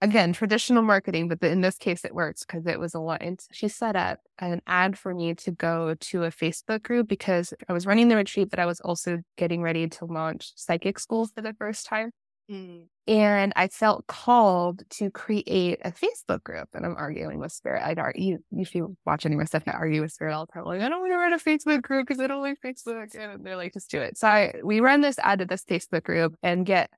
again 0.00 0.32
traditional 0.32 0.82
marketing, 0.82 1.28
but 1.28 1.42
in 1.42 1.60
this 1.60 1.76
case 1.76 2.04
it 2.04 2.14
works 2.14 2.44
because 2.44 2.66
it 2.66 2.78
was 2.78 2.94
aligned. 2.94 3.40
She 3.52 3.68
set 3.68 3.96
up 3.96 4.20
an 4.38 4.60
ad 4.66 4.98
for 4.98 5.14
me 5.14 5.34
to 5.34 5.50
go 5.50 5.94
to 5.94 6.24
a 6.24 6.30
Facebook 6.30 6.82
group 6.82 7.08
because 7.08 7.54
I 7.68 7.72
was 7.72 7.86
running 7.86 8.08
the 8.08 8.16
retreat, 8.16 8.50
but 8.50 8.58
I 8.58 8.66
was 8.66 8.80
also 8.80 9.18
getting 9.36 9.62
ready 9.62 9.88
to 9.88 10.04
launch 10.04 10.52
psychic 10.56 10.98
school 10.98 11.26
for 11.26 11.40
the 11.40 11.54
first 11.54 11.86
time. 11.86 12.10
Mm. 12.50 12.86
And 13.08 13.52
I 13.56 13.68
felt 13.68 14.06
called 14.06 14.82
to 14.90 15.10
create 15.10 15.80
a 15.84 15.92
Facebook 15.92 16.42
group. 16.44 16.68
And 16.74 16.84
I'm 16.84 16.96
arguing 16.96 17.38
with 17.38 17.52
Spirit. 17.52 17.82
I'd 17.84 17.98
argue, 17.98 18.38
if 18.52 18.74
you 18.74 18.96
watch 19.04 19.26
any 19.26 19.34
of 19.34 19.38
my 19.38 19.44
stuff, 19.44 19.64
I 19.66 19.72
argue 19.72 20.02
with 20.02 20.12
Spirit 20.12 20.34
all 20.34 20.46
the 20.46 20.52
time. 20.52 20.64
Like, 20.64 20.80
I 20.80 20.88
don't 20.88 21.00
want 21.00 21.12
to 21.12 21.16
run 21.16 21.32
a 21.32 21.38
Facebook 21.38 21.82
group 21.82 22.06
because 22.06 22.20
I 22.20 22.26
don't 22.26 22.42
like 22.42 22.58
Facebook. 22.64 23.14
And 23.14 23.44
they're 23.44 23.56
like, 23.56 23.72
just 23.72 23.90
do 23.90 24.00
it. 24.00 24.16
So 24.18 24.28
I, 24.28 24.54
we 24.62 24.80
run 24.80 25.00
this 25.00 25.18
ad 25.20 25.40
to 25.40 25.44
this 25.44 25.64
Facebook 25.64 26.04
group 26.04 26.36
and 26.42 26.66
get 26.66 26.90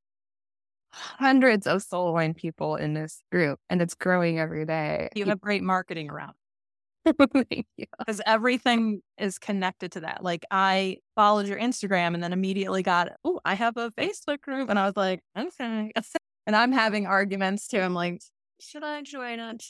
hundreds 0.93 1.67
of 1.67 1.83
soul 1.83 2.11
aligned 2.11 2.37
people 2.37 2.77
in 2.77 2.95
this 2.95 3.23
group. 3.31 3.59
And 3.69 3.83
it's 3.83 3.95
growing 3.95 4.39
every 4.39 4.65
day. 4.65 5.09
You 5.15 5.25
have 5.27 5.41
great 5.41 5.63
marketing 5.63 6.11
around 6.11 6.35
because 7.05 8.21
everything 8.27 9.03
is 9.19 9.39
connected 9.39 9.93
to 9.93 10.01
that. 10.01 10.23
Like 10.23 10.45
I 10.51 10.99
followed 11.15 11.47
your 11.47 11.59
Instagram 11.59 12.15
and 12.15 12.23
then 12.23 12.33
immediately 12.33 12.83
got, 12.83 13.09
oh, 13.25 13.41
I 13.45 13.55
have 13.55 13.77
a 13.77 13.91
Facebook 13.93 14.41
group. 14.41 14.71
And 14.71 14.79
I 14.79 14.87
was 14.87 14.97
like, 14.97 15.21
okay. 15.37 15.93
And 16.47 16.57
I'm 16.57 16.73
having 16.73 17.07
arguments 17.07 17.69
too. 17.69 17.79
I'm 17.79 17.93
like, 17.93 18.23
should 18.59 18.83
I 18.83 19.03
join 19.03 19.39
it? 19.39 19.63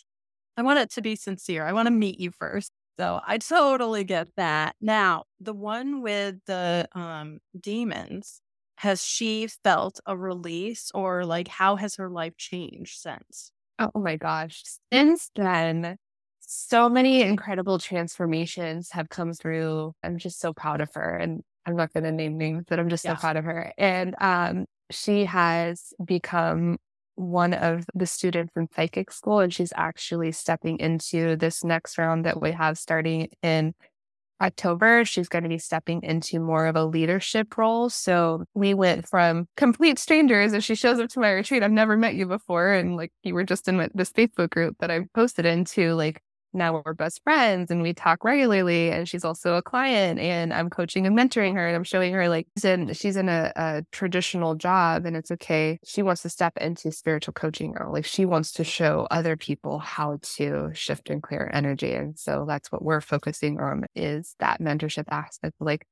I 0.57 0.63
want 0.63 0.79
it 0.79 0.93
to 0.93 1.03
be 1.03 1.17
sincere. 1.17 1.67
I 1.67 1.73
want 1.73 1.87
to 1.87 1.91
meet 1.91 2.21
you 2.21 2.31
first. 2.31 2.71
So 2.99 3.21
I 3.27 3.39
totally 3.39 4.05
get 4.05 4.29
that. 4.37 4.77
Now, 4.81 5.25
the 5.41 5.55
one 5.55 6.03
with 6.03 6.37
the 6.47 6.89
um, 6.95 7.39
demons, 7.59 8.43
has 8.79 9.05
she 9.05 9.49
felt 9.65 9.99
a 10.07 10.17
release 10.17 10.93
or 10.95 11.25
like 11.25 11.49
how 11.49 11.75
has 11.75 11.97
her 11.97 12.09
life 12.09 12.37
changed 12.37 13.01
since? 13.01 13.51
Oh 13.81 13.91
my 13.97 14.17
gosh. 14.17 14.63
Since 14.93 15.31
then, 15.35 15.97
so 16.39 16.89
many 16.89 17.23
incredible 17.23 17.81
transformations 17.81 18.91
have 18.93 19.09
come 19.09 19.33
through. 19.33 19.95
I'm 20.05 20.17
just 20.17 20.39
so 20.39 20.53
proud 20.53 20.81
of 20.81 20.91
her. 20.95 21.17
And 21.17 21.43
I'm 21.67 21.75
not 21.75 21.93
going 21.93 22.05
to 22.05 22.13
name 22.13 22.39
names, 22.39 22.67
but 22.69 22.79
I'm 22.79 22.89
just 22.89 23.05
yeah. 23.05 23.17
so 23.17 23.21
proud 23.21 23.37
of 23.37 23.45
her. 23.45 23.73
And 23.77 24.15
um, 24.21 24.67
she 24.93 25.25
has 25.25 25.93
become 26.05 26.79
one 27.17 27.55
of 27.55 27.85
the 27.95 28.07
students 28.07 28.53
in 28.57 28.69
psychic 28.77 29.11
school, 29.11 29.41
and 29.41 29.53
she's 29.53 29.73
actually 29.75 30.31
stepping 30.31 30.79
into 30.79 31.35
this 31.35 31.65
next 31.65 31.99
round 31.99 32.25
that 32.25 32.41
we 32.41 32.53
have 32.53 32.79
starting 32.79 33.29
in 33.43 33.75
October, 34.41 35.05
she's 35.05 35.29
going 35.29 35.43
to 35.43 35.49
be 35.49 35.59
stepping 35.59 36.03
into 36.03 36.39
more 36.39 36.67
of 36.67 36.77
a 36.77 36.85
leadership 36.85 37.57
role. 37.59 37.91
So 37.91 38.45
we 38.55 38.75
went 38.75 39.09
from 39.09 39.49
complete 39.57 39.99
strangers. 39.99 40.53
If 40.53 40.65
she 40.65 40.75
shows 40.75 41.01
up 41.01 41.11
to 41.11 41.21
my 41.21 41.31
retreat, 41.31 41.63
I've 41.63 41.71
never 41.71 41.97
met 41.97 42.15
you 42.15 42.27
before. 42.27 42.73
And 42.73 42.97
like 42.97 43.13
you 43.23 43.35
were 43.35 43.45
just 43.45 43.69
in 43.69 43.89
this 43.95 44.13
Facebook 44.13 44.51
group 44.51 44.77
that 44.81 44.91
I 44.91 45.07
posted 45.15 45.45
into, 45.47 45.95
like 45.95 46.23
now 46.53 46.81
we're 46.85 46.95
best 46.95 47.23
friends 47.23 47.71
and 47.71 47.83
we 47.83 47.93
talk 47.93 48.25
regularly 48.25 48.91
and 48.91 49.09
she's 49.09 49.25
also 49.25 49.55
a 49.55 49.63
client 49.63 50.19
and 50.19 50.53
i'm 50.53 50.71
coaching 50.71 51.07
and 51.07 51.17
mentoring 51.17 51.55
her 51.55 51.67
and 51.67 51.77
i'm 51.77 51.85
showing 51.85 52.13
her 52.13 52.29
like 52.29 52.47
she's 52.57 52.65
in, 52.65 52.93
she's 52.95 53.17
in 53.17 53.29
a, 53.29 53.53
a 53.57 53.83
traditional 53.93 54.55
job 54.55 55.05
and 55.05 55.17
it's 55.17 55.31
okay 55.31 55.79
she 55.85 56.03
wants 56.03 56.23
to 56.23 56.29
step 56.29 56.57
into 56.59 56.91
spiritual 56.91 57.33
coaching 57.33 57.73
role 57.73 57.93
like 57.93 58.05
she 58.05 58.25
wants 58.25 58.53
to 58.53 58.65
show 58.65 59.07
other 59.11 59.37
people 59.37 59.79
how 59.79 60.19
to 60.23 60.71
shift 60.75 61.11
and 61.11 61.23
clear 61.23 61.51
energy 61.53 61.93
and 61.93 62.19
so 62.19 62.45
that's 62.49 62.73
what 62.73 62.83
we're 62.83 63.01
focusing 63.01 63.61
on 63.61 63.85
is 63.95 64.35
that 64.39 64.61
mentorship 64.61 65.05
aspect 65.11 65.55
like 65.61 65.87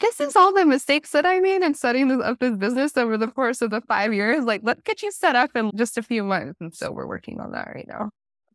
this 0.00 0.20
is 0.20 0.34
all 0.34 0.52
the 0.52 0.66
mistakes 0.66 1.12
that 1.12 1.24
I 1.24 1.38
made 1.38 1.62
in 1.62 1.74
setting 1.74 2.20
up 2.20 2.40
this 2.40 2.56
business 2.56 2.96
over 2.96 3.16
the 3.16 3.28
course 3.28 3.62
of 3.62 3.70
the 3.70 3.80
five 3.82 4.12
years. 4.12 4.44
Like, 4.44 4.62
let's 4.64 4.82
get 4.82 5.00
you 5.00 5.12
set 5.12 5.36
up 5.36 5.54
in 5.54 5.70
just 5.76 5.96
a 5.96 6.02
few 6.02 6.24
months. 6.24 6.60
And 6.60 6.74
so 6.74 6.90
we're 6.90 7.06
working 7.06 7.40
on 7.40 7.52
that 7.52 7.68
right 7.72 7.86
now. 7.86 8.10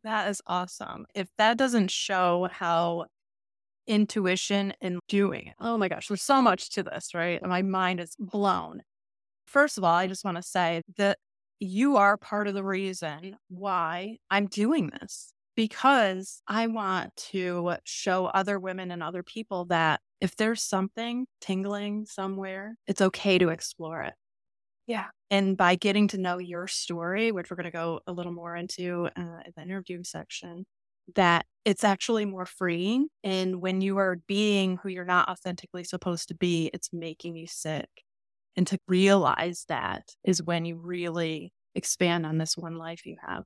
That 0.08 0.30
is 0.30 0.42
awesome. 0.48 1.06
If 1.14 1.28
that 1.38 1.58
doesn't 1.58 1.92
show 1.92 2.48
how 2.50 3.08
intuition 3.88 4.72
and 4.80 5.02
doing, 5.10 5.52
oh 5.60 5.78
my 5.78 5.90
gosh, 5.90 6.08
there's 6.08 6.22
so 6.22 6.42
much 6.42 6.70
to 6.76 6.84
this, 6.84 7.14
right? 7.14 7.46
My 7.46 7.62
mind 7.62 8.00
is 8.00 8.16
blown. 8.18 8.84
First 9.48 9.78
of 9.78 9.84
all, 9.84 9.94
I 9.94 10.08
just 10.08 10.24
want 10.24 10.38
to 10.38 10.44
say 10.44 10.82
that 10.96 11.18
you 11.60 11.98
are 11.98 12.16
part 12.16 12.48
of 12.48 12.54
the 12.54 12.64
reason 12.64 13.36
why 13.50 14.20
I'm 14.32 14.46
doing 14.46 14.92
this 14.98 15.34
because 15.58 16.42
I 16.48 16.68
want 16.68 17.14
to 17.32 17.76
show 17.84 18.28
other 18.28 18.62
women 18.62 18.92
and 18.92 19.04
other 19.04 19.24
people 19.24 19.66
that 19.66 20.00
if 20.22 20.38
there's 20.38 20.64
something 20.64 21.26
tingling 21.42 22.06
somewhere, 22.06 22.76
it's 22.88 23.02
okay 23.02 23.38
to 23.40 23.50
explore 23.50 24.04
it. 24.04 24.14
Yeah. 24.88 25.06
And 25.30 25.58
by 25.58 25.76
getting 25.76 26.08
to 26.10 26.18
know 26.18 26.38
your 26.38 26.68
story, 26.68 27.32
which 27.32 27.52
we're 27.52 27.58
going 27.58 27.66
to 27.66 27.72
go 27.72 28.00
a 28.08 28.14
little 28.14 28.32
more 28.32 28.56
into 28.56 29.10
uh, 29.16 29.42
in 29.46 29.54
the 29.56 29.62
interview 29.62 30.04
section, 30.04 30.66
that 31.16 31.46
it's 31.66 31.84
actually 31.84 32.26
more 32.26 32.46
freeing. 32.46 33.08
And 33.24 33.62
when 33.62 33.82
you 33.82 33.98
are 33.98 34.18
being 34.28 34.78
who 34.78 34.90
you're 34.90 35.06
not 35.06 35.30
authentically 35.30 35.84
supposed 35.84 36.30
to 36.30 36.36
be, 36.36 36.70
it's 36.74 36.90
making 36.94 37.36
you 37.36 37.48
sick. 37.48 37.90
And 38.56 38.66
to 38.68 38.78
realize 38.88 39.66
that 39.68 40.04
is 40.24 40.42
when 40.42 40.66
you 40.66 40.78
really 40.78 41.52
expand 41.76 42.26
on 42.26 42.38
this 42.38 42.58
one 42.58 42.76
life 42.76 43.06
you 43.06 43.18
have 43.26 43.44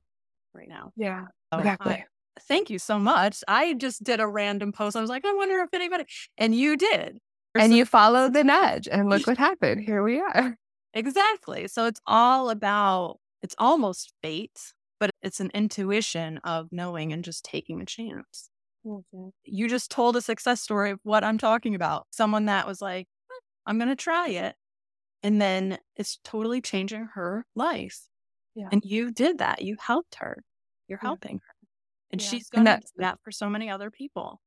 right 0.54 0.68
now. 0.68 0.92
Yeah, 0.96 1.26
so 1.52 1.58
exactly. 1.58 1.94
I, 1.94 2.04
thank 2.40 2.70
you 2.70 2.78
so 2.78 2.98
much. 2.98 3.38
I 3.46 3.74
just 3.74 4.02
did 4.02 4.20
a 4.20 4.26
random 4.26 4.72
post. 4.72 4.96
I 4.96 5.00
was 5.00 5.10
like, 5.10 5.24
I 5.24 5.34
wonder 5.34 5.60
if 5.60 5.68
anybody, 5.74 6.04
and 6.38 6.54
you 6.54 6.76
did. 6.76 7.18
And 7.54 7.76
you 7.76 7.84
followed 7.84 8.32
the 8.32 8.44
nudge, 8.44 8.88
and 8.90 9.10
look 9.10 9.26
what 9.26 9.36
happened. 9.36 9.84
Here 9.84 10.02
we 10.02 10.20
are. 10.20 10.56
Exactly. 10.94 11.68
So 11.68 11.86
it's 11.86 12.00
all 12.06 12.50
about, 12.50 13.18
it's 13.42 13.54
almost 13.58 14.12
fate, 14.22 14.72
but 15.00 15.10
it's 15.22 15.40
an 15.40 15.50
intuition 15.54 16.38
of 16.44 16.68
knowing 16.70 17.12
and 17.12 17.24
just 17.24 17.44
taking 17.44 17.80
a 17.80 17.86
chance. 17.86 18.50
Mm-hmm. 18.86 19.28
You 19.44 19.68
just 19.68 19.90
told 19.90 20.16
a 20.16 20.20
success 20.20 20.60
story 20.60 20.90
of 20.90 21.00
what 21.02 21.24
I'm 21.24 21.38
talking 21.38 21.74
about. 21.74 22.06
Someone 22.10 22.46
that 22.46 22.66
was 22.66 22.82
like, 22.82 23.06
I'm 23.64 23.78
going 23.78 23.88
to 23.88 23.96
try 23.96 24.28
it. 24.28 24.54
And 25.22 25.40
then 25.40 25.78
it's 25.96 26.18
totally 26.24 26.60
changing 26.60 27.08
her 27.14 27.46
life. 27.54 28.00
Yeah. 28.54 28.68
And 28.72 28.84
you 28.84 29.12
did 29.12 29.38
that. 29.38 29.62
You 29.62 29.76
helped 29.80 30.16
her. 30.16 30.42
You're 30.88 30.98
yeah. 31.00 31.08
helping 31.08 31.36
her. 31.36 31.54
And 32.10 32.20
yeah. 32.20 32.28
she's 32.28 32.48
going 32.48 32.66
to 32.66 32.78
do 32.80 32.86
that 32.98 33.18
for 33.22 33.30
so 33.30 33.48
many 33.48 33.70
other 33.70 33.90
people. 33.90 34.40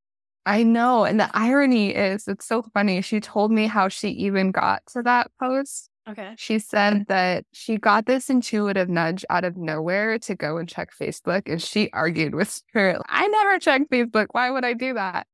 I 0.46 0.64
know. 0.64 1.06
And 1.06 1.20
the 1.20 1.30
irony 1.34 1.90
is, 1.96 2.28
it's 2.28 2.46
so 2.46 2.62
funny. 2.62 3.02
She 3.02 3.20
told 3.20 3.52
me 3.52 3.68
how 3.68 3.88
she 3.88 4.10
even 4.10 4.52
got 4.52 4.86
to 4.94 5.02
that 5.04 5.32
post 5.40 5.90
Okay. 6.08 6.36
She 6.38 6.60
said 6.60 7.06
that 7.08 7.46
she 7.52 7.78
got 7.78 8.06
this 8.06 8.30
intuitive 8.30 8.90
nudge 8.90 9.26
out 9.30 9.44
of 9.44 9.58
nowhere 9.58 10.20
to 10.20 10.36
go 10.36 10.58
and 10.58 10.70
check 10.70 10.92
Facebook. 10.94 11.44
And 11.48 11.62
she 11.62 11.90
argued 11.92 12.36
with 12.36 12.62
her, 12.74 13.00
I 13.08 13.28
never 13.28 13.60
check 13.60 13.84
Facebook. 13.92 14.28
Why 14.32 14.52
would 14.52 14.66
I 14.66 14.74
do 14.74 14.94
that? 14.94 15.26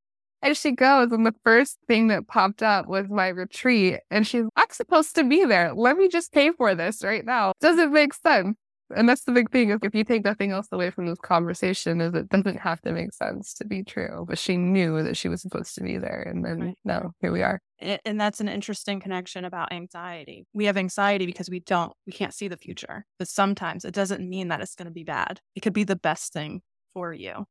And 0.43 0.57
she 0.57 0.71
goes, 0.71 1.11
and 1.11 1.25
the 1.25 1.35
first 1.43 1.77
thing 1.87 2.07
that 2.07 2.27
popped 2.27 2.63
up 2.63 2.87
was 2.87 3.07
my 3.09 3.27
retreat. 3.27 3.99
And 4.09 4.25
she's, 4.25 4.45
I'm 4.55 4.69
supposed 4.71 5.13
to 5.15 5.23
be 5.23 5.45
there. 5.45 5.73
Let 5.75 5.97
me 5.97 6.07
just 6.07 6.31
pay 6.31 6.51
for 6.51 6.73
this 6.73 7.03
right 7.03 7.23
now. 7.23 7.51
Doesn't 7.61 7.93
make 7.93 8.13
sense. 8.13 8.57
And 8.95 9.07
that's 9.07 9.23
the 9.23 9.31
big 9.31 9.51
thing 9.51 9.69
is 9.69 9.79
if 9.83 9.93
you 9.95 10.03
take 10.03 10.23
nothing 10.23 10.51
else 10.51 10.67
away 10.71 10.91
from 10.91 11.07
this 11.07 11.19
conversation 11.19 12.01
is 12.01 12.13
it 12.13 12.29
doesn't 12.29 12.59
have 12.59 12.81
to 12.81 12.91
make 12.91 13.13
sense 13.13 13.53
to 13.55 13.65
be 13.65 13.83
true. 13.83 14.25
But 14.27 14.37
she 14.37 14.57
knew 14.57 15.01
that 15.03 15.17
she 15.17 15.29
was 15.29 15.41
supposed 15.41 15.75
to 15.75 15.81
be 15.81 15.97
there. 15.97 16.21
And 16.21 16.43
then 16.43 16.59
right. 16.59 16.77
no, 16.83 17.11
here 17.21 17.31
we 17.31 17.41
are. 17.41 17.61
And 18.05 18.19
that's 18.19 18.39
an 18.39 18.47
interesting 18.47 18.99
connection 18.99 19.43
about 19.43 19.71
anxiety. 19.71 20.45
We 20.53 20.65
have 20.65 20.77
anxiety 20.77 21.25
because 21.25 21.49
we 21.49 21.61
don't, 21.61 21.93
we 22.05 22.13
can't 22.13 22.33
see 22.33 22.47
the 22.47 22.57
future. 22.57 23.05
But 23.17 23.27
sometimes 23.27 23.85
it 23.85 23.93
doesn't 23.93 24.27
mean 24.27 24.49
that 24.49 24.61
it's 24.61 24.75
going 24.75 24.85
to 24.85 24.91
be 24.91 25.03
bad. 25.03 25.41
It 25.55 25.61
could 25.61 25.73
be 25.73 25.83
the 25.83 25.95
best 25.95 26.31
thing 26.33 26.61
for 26.93 27.13
you. 27.13 27.45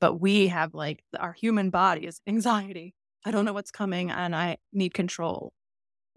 But 0.00 0.20
we 0.20 0.48
have 0.48 0.74
like 0.74 1.02
our 1.18 1.32
human 1.32 1.70
body 1.70 2.06
is 2.06 2.20
anxiety. 2.26 2.94
I 3.24 3.30
don't 3.30 3.44
know 3.44 3.52
what's 3.52 3.70
coming 3.70 4.10
and 4.10 4.34
I 4.34 4.56
need 4.72 4.94
control. 4.94 5.52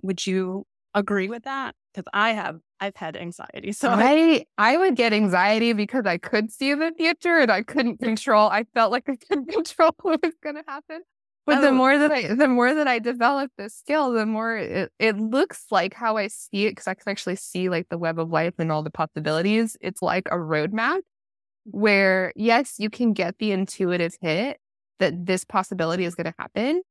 Would 0.04 0.26
you 0.26 0.66
agree 0.94 1.28
with 1.28 1.44
that? 1.44 1.76
Because 1.94 2.08
I 2.14 2.32
have 2.32 2.60
I've 2.80 2.96
had 2.96 3.16
anxiety. 3.16 3.72
So 3.74 3.90
I 3.90 4.46
I 4.58 4.78
would 4.78 4.96
get 4.96 5.14
anxiety 5.14 5.74
because 5.74 6.06
I 6.06 6.18
could 6.18 6.52
see 6.52 6.74
the 6.74 6.92
future 6.98 7.38
and 7.40 7.52
I 7.52 7.64
couldn't 7.64 7.98
control. 8.02 8.50
I 8.50 8.66
felt 8.74 8.92
like 8.92 9.08
I 9.08 9.16
couldn't 9.16 9.48
control 9.54 9.92
what 10.02 10.22
was 10.24 10.34
gonna 10.44 10.64
happen. 10.68 11.02
But 11.46 11.60
oh. 11.60 11.62
the 11.62 11.72
more 11.72 11.98
that 11.98 12.12
I 12.12 12.34
the 12.34 12.48
more 12.48 12.74
that 12.74 12.88
I 12.88 13.00
develop 13.00 13.52
this 13.58 13.76
skill, 13.76 14.12
the 14.12 14.26
more 14.26 14.58
it, 14.58 14.92
it 15.00 15.18
looks 15.18 15.66
like 15.72 15.94
how 15.94 16.18
I 16.18 16.28
see 16.28 16.66
it 16.66 16.72
because 16.72 16.88
I 16.88 16.94
can 16.94 17.10
actually 17.10 17.36
see 17.36 17.70
like 17.70 17.90
the 17.90 17.98
web 17.98 18.20
of 18.20 18.30
life 18.30 18.54
and 18.60 18.72
all 18.72 18.84
the 18.84 18.92
possibilities. 18.92 19.76
It's 19.82 20.02
like 20.02 20.28
a 20.32 20.36
roadmap 20.36 20.98
mm-hmm. 20.98 21.80
where 21.80 22.34
yes, 22.36 22.76
you 22.78 22.90
can 22.90 23.14
get 23.14 23.38
the 23.40 23.52
intuitive 23.52 24.16
hit 24.22 24.60
that 25.00 25.26
this 25.26 25.44
possibility 25.44 26.06
is 26.06 26.16
going 26.16 26.26
to 26.26 26.36
happen, 26.38 26.84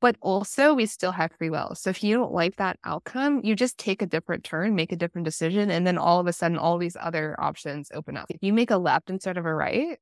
but 0.00 0.16
also 0.20 0.74
we 0.74 0.86
still 0.86 1.12
have 1.12 1.30
free 1.38 1.50
will. 1.50 1.74
So 1.74 1.90
if 1.90 2.02
you 2.02 2.16
don't 2.16 2.32
like 2.32 2.56
that 2.56 2.78
outcome, 2.84 3.40
you 3.44 3.54
just 3.54 3.78
take 3.78 4.02
a 4.02 4.06
different 4.06 4.44
turn, 4.44 4.74
make 4.74 4.92
a 4.92 4.96
different 4.96 5.24
decision, 5.24 5.70
and 5.70 5.86
then 5.86 5.98
all 5.98 6.20
of 6.20 6.26
a 6.26 6.32
sudden, 6.32 6.56
all 6.58 6.78
these 6.78 6.96
other 6.98 7.36
options 7.38 7.90
open 7.94 8.16
up. 8.16 8.26
If 8.30 8.42
you 8.42 8.52
make 8.52 8.70
a 8.70 8.78
left 8.78 9.10
instead 9.10 9.36
of 9.36 9.44
a 9.46 9.54
right, 9.54 9.98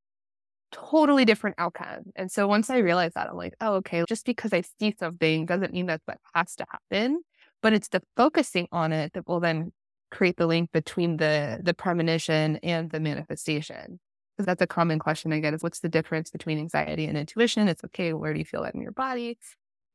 totally 0.71 1.25
different 1.25 1.57
outcome. 1.59 2.05
And 2.15 2.31
so 2.31 2.47
once 2.47 2.71
I 2.71 2.79
realized 2.79 3.15
that, 3.15 3.29
I'm 3.29 3.37
like, 3.37 3.55
oh, 3.61 3.75
okay, 3.77 4.05
just 4.09 4.25
because 4.25 4.53
I 4.53 4.63
see 4.79 4.95
something 4.99 5.47
doesn't 5.47 5.73
mean 5.73 5.87
that's 5.87 6.07
what 6.07 6.19
has 6.35 6.55
to 6.57 6.67
happen, 6.71 7.23
but 7.63 7.73
it's 7.73 7.89
the 7.89 8.03
focusing 8.17 8.69
on 8.71 8.93
it 8.93 9.15
that 9.15 9.27
will 9.27 9.41
then 9.41 9.73
create 10.11 10.37
the 10.37 10.47
link 10.47 10.73
between 10.73 11.19
the 11.19 11.61
the 11.63 11.75
premonition 11.75 12.57
and 12.63 12.91
the 12.91 12.99
manifestation 12.99 14.01
because 14.39 14.47
that's 14.47 14.63
a 14.63 14.67
common 14.67 14.99
question 14.99 15.33
I 15.33 15.41
get 15.41 15.53
is 15.53 15.63
what's 15.63 15.81
the 15.81 15.89
difference 15.89 16.31
between 16.31 16.59
anxiety 16.59 17.07
and 17.07 17.19
intuition? 17.19 17.67
It's 17.69 17.85
okay, 17.85 18.13
where 18.13 18.33
do 18.33 18.39
you 18.39 18.45
feel 18.45 18.63
that 18.63 18.75
in 18.75 18.81
your 18.81 18.93
body? 18.93 19.37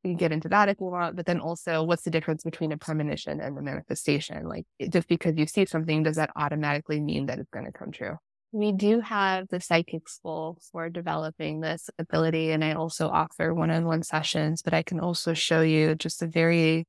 You 0.04 0.10
can 0.10 0.16
get 0.16 0.32
into 0.32 0.50
that 0.50 0.68
if 0.68 0.78
you 0.80 0.86
want, 0.86 1.16
but 1.16 1.24
then 1.24 1.40
also 1.40 1.82
what's 1.82 2.02
the 2.02 2.10
difference 2.10 2.44
between 2.44 2.72
a 2.72 2.76
premonition 2.76 3.40
and 3.40 3.56
a 3.56 3.62
manifestation? 3.62 4.46
Like 4.46 4.66
just 4.90 5.08
because 5.08 5.34
you 5.36 5.46
see 5.46 5.64
something, 5.64 6.02
does 6.02 6.16
that 6.16 6.30
automatically 6.36 7.00
mean 7.00 7.26
that 7.26 7.38
it's 7.38 7.48
going 7.50 7.64
to 7.64 7.72
come 7.72 7.90
true? 7.90 8.16
We 8.52 8.72
do 8.72 9.00
have 9.00 9.48
the 9.48 9.60
psychic 9.60 10.08
school 10.08 10.58
for 10.70 10.90
developing 10.90 11.60
this 11.60 11.88
ability. 11.98 12.52
And 12.52 12.62
I 12.62 12.74
also 12.74 13.08
offer 13.08 13.54
one 13.54 13.70
on 13.70 13.86
one 13.86 14.02
sessions, 14.02 14.60
but 14.62 14.74
I 14.74 14.82
can 14.82 15.00
also 15.00 15.32
show 15.32 15.62
you 15.62 15.94
just 15.94 16.22
a 16.22 16.26
very 16.26 16.86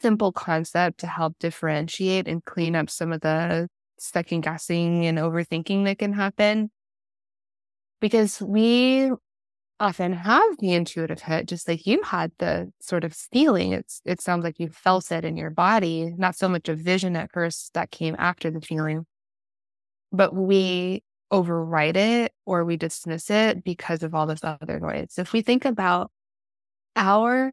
simple 0.00 0.32
concept 0.32 0.98
to 1.00 1.06
help 1.06 1.36
differentiate 1.38 2.26
and 2.26 2.44
clean 2.44 2.74
up 2.74 2.90
some 2.90 3.12
of 3.12 3.20
the 3.20 3.68
second 3.98 4.40
guessing 4.40 5.06
and 5.06 5.18
overthinking 5.18 5.84
that 5.84 5.98
can 5.98 6.14
happen. 6.14 6.70
Because 8.00 8.40
we 8.40 9.12
often 9.84 10.12
have 10.12 10.58
the 10.58 10.72
intuitive 10.72 11.22
hit, 11.22 11.46
just 11.46 11.68
like 11.68 11.86
you 11.86 12.02
had 12.02 12.32
the 12.38 12.72
sort 12.80 13.04
of 13.04 13.14
feeling. 13.14 13.72
It's 13.72 14.00
it 14.04 14.20
sounds 14.20 14.44
like 14.44 14.58
you 14.58 14.68
felt 14.70 15.12
it 15.12 15.24
in 15.24 15.36
your 15.36 15.50
body, 15.50 16.14
not 16.16 16.36
so 16.36 16.48
much 16.48 16.68
a 16.68 16.74
vision 16.74 17.16
at 17.16 17.32
first 17.32 17.74
that 17.74 17.90
came 17.90 18.16
after 18.18 18.50
the 18.50 18.60
feeling. 18.60 19.06
But 20.12 20.34
we 20.34 21.02
overwrite 21.32 21.96
it 21.96 22.32
or 22.46 22.64
we 22.64 22.76
dismiss 22.76 23.30
it 23.30 23.64
because 23.64 24.02
of 24.02 24.14
all 24.14 24.26
this 24.26 24.44
other 24.44 24.78
noise. 24.80 25.14
If 25.18 25.32
we 25.32 25.42
think 25.42 25.64
about 25.64 26.10
our 26.96 27.52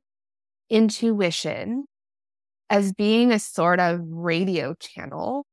intuition 0.69 1.85
as 2.69 2.93
being 2.93 3.31
a 3.31 3.39
sort 3.39 3.79
of 3.79 4.01
radio 4.03 4.73
channel. 4.75 5.45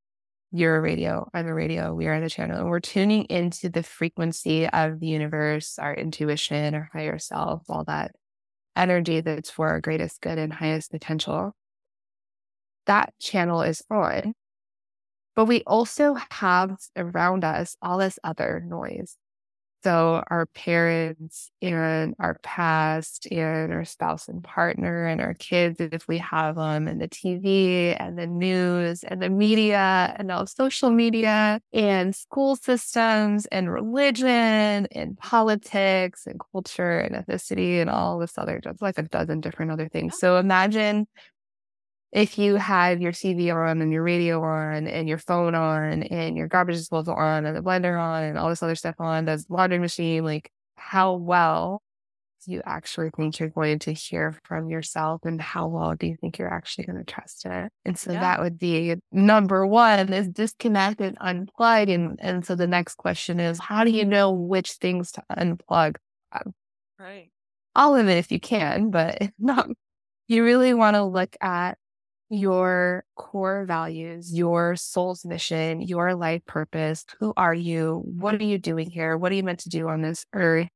You're 0.50 0.76
a 0.76 0.80
radio, 0.80 1.28
I'm 1.34 1.46
a 1.46 1.52
radio, 1.52 1.92
we 1.92 2.06
are 2.06 2.20
the 2.20 2.30
channel. 2.30 2.58
And 2.58 2.70
we're 2.70 2.80
tuning 2.80 3.24
into 3.24 3.68
the 3.68 3.82
frequency 3.82 4.66
of 4.66 4.98
the 4.98 5.06
universe, 5.06 5.78
our 5.78 5.94
intuition, 5.94 6.74
our 6.74 6.88
higher 6.92 7.18
self, 7.18 7.64
all 7.68 7.84
that 7.84 8.12
energy 8.74 9.20
that's 9.20 9.50
for 9.50 9.68
our 9.68 9.80
greatest 9.80 10.22
good 10.22 10.38
and 10.38 10.52
highest 10.52 10.90
potential. 10.90 11.54
That 12.86 13.12
channel 13.20 13.60
is 13.60 13.82
on. 13.90 14.32
But 15.36 15.44
we 15.44 15.62
also 15.66 16.16
have 16.30 16.78
around 16.96 17.44
us 17.44 17.76
all 17.82 17.98
this 17.98 18.18
other 18.24 18.64
noise. 18.66 19.16
So 19.84 20.24
our 20.28 20.46
parents 20.46 21.50
and 21.62 22.14
our 22.18 22.38
past 22.42 23.26
and 23.30 23.72
our 23.72 23.84
spouse 23.84 24.26
and 24.28 24.42
partner 24.42 25.06
and 25.06 25.20
our 25.20 25.34
kids, 25.34 25.76
if 25.80 26.08
we 26.08 26.18
have 26.18 26.56
them, 26.56 26.88
and 26.88 27.00
the 27.00 27.06
TV 27.06 27.94
and 27.98 28.18
the 28.18 28.26
news 28.26 29.04
and 29.04 29.22
the 29.22 29.28
media 29.28 30.16
and 30.18 30.32
all 30.32 30.46
social 30.46 30.90
media 30.90 31.60
and 31.72 32.14
school 32.14 32.56
systems 32.56 33.46
and 33.46 33.72
religion 33.72 34.28
and 34.90 35.16
politics 35.18 36.26
and 36.26 36.40
culture 36.52 36.98
and 36.98 37.14
ethnicity 37.14 37.80
and 37.80 37.88
all 37.88 38.18
this 38.18 38.36
other, 38.36 38.60
just 38.60 38.82
like 38.82 38.98
a 38.98 39.02
dozen 39.02 39.40
different 39.40 39.70
other 39.70 39.88
things. 39.88 40.18
So 40.18 40.38
imagine 40.38 41.06
if 42.12 42.38
you 42.38 42.56
had 42.56 43.02
your 43.02 43.12
TV 43.12 43.54
on 43.54 43.82
and 43.82 43.92
your 43.92 44.02
radio 44.02 44.42
on 44.42 44.86
and 44.86 45.08
your 45.08 45.18
phone 45.18 45.54
on 45.54 46.02
and 46.04 46.36
your 46.36 46.48
garbage 46.48 46.76
disposal 46.76 47.14
on 47.14 47.44
and 47.44 47.56
the 47.56 47.60
blender 47.60 48.00
on 48.00 48.24
and 48.24 48.38
all 48.38 48.48
this 48.48 48.62
other 48.62 48.74
stuff 48.74 48.94
on, 48.98 49.26
the 49.26 49.44
laundry 49.48 49.78
machine, 49.78 50.24
like 50.24 50.50
how 50.76 51.14
well 51.14 51.82
do 52.44 52.52
you 52.52 52.62
actually 52.64 53.10
think 53.10 53.38
you're 53.38 53.48
going 53.48 53.78
to 53.80 53.92
hear 53.92 54.38
from 54.44 54.70
yourself 54.70 55.20
and 55.24 55.40
how 55.40 55.66
well 55.66 55.94
do 55.96 56.06
you 56.06 56.16
think 56.16 56.38
you're 56.38 56.52
actually 56.52 56.84
going 56.84 56.98
to 56.98 57.04
trust 57.04 57.44
it? 57.44 57.70
And 57.84 57.98
so 57.98 58.12
yeah. 58.12 58.20
that 58.20 58.40
would 58.40 58.58
be 58.58 58.94
number 59.12 59.66
one 59.66 60.10
is 60.12 60.28
disconnect 60.28 61.00
and 61.00 61.18
unplug. 61.18 61.92
And, 61.92 62.18
and 62.22 62.46
so 62.46 62.54
the 62.54 62.66
next 62.66 62.94
question 62.94 63.40
is, 63.40 63.58
how 63.58 63.84
do 63.84 63.90
you 63.90 64.04
know 64.04 64.32
which 64.32 64.72
things 64.72 65.12
to 65.12 65.22
unplug? 65.30 65.96
Uh, 66.32 66.50
right. 66.98 67.28
All 67.74 67.96
of 67.96 68.08
it 68.08 68.16
if 68.16 68.32
you 68.32 68.40
can, 68.40 68.90
but 68.90 69.20
not, 69.38 69.68
you 70.26 70.44
really 70.44 70.72
want 70.74 70.94
to 70.94 71.04
look 71.04 71.36
at 71.40 71.76
your 72.30 73.04
core 73.16 73.64
values, 73.64 74.32
your 74.34 74.76
soul's 74.76 75.24
mission, 75.24 75.80
your 75.80 76.14
life 76.14 76.44
purpose. 76.46 77.04
Who 77.20 77.32
are 77.36 77.54
you? 77.54 78.02
What 78.04 78.34
are 78.34 78.44
you 78.44 78.58
doing 78.58 78.90
here? 78.90 79.16
What 79.16 79.32
are 79.32 79.34
you 79.34 79.42
meant 79.42 79.60
to 79.60 79.68
do 79.68 79.88
on 79.88 80.02
this 80.02 80.26
earth? 80.34 80.68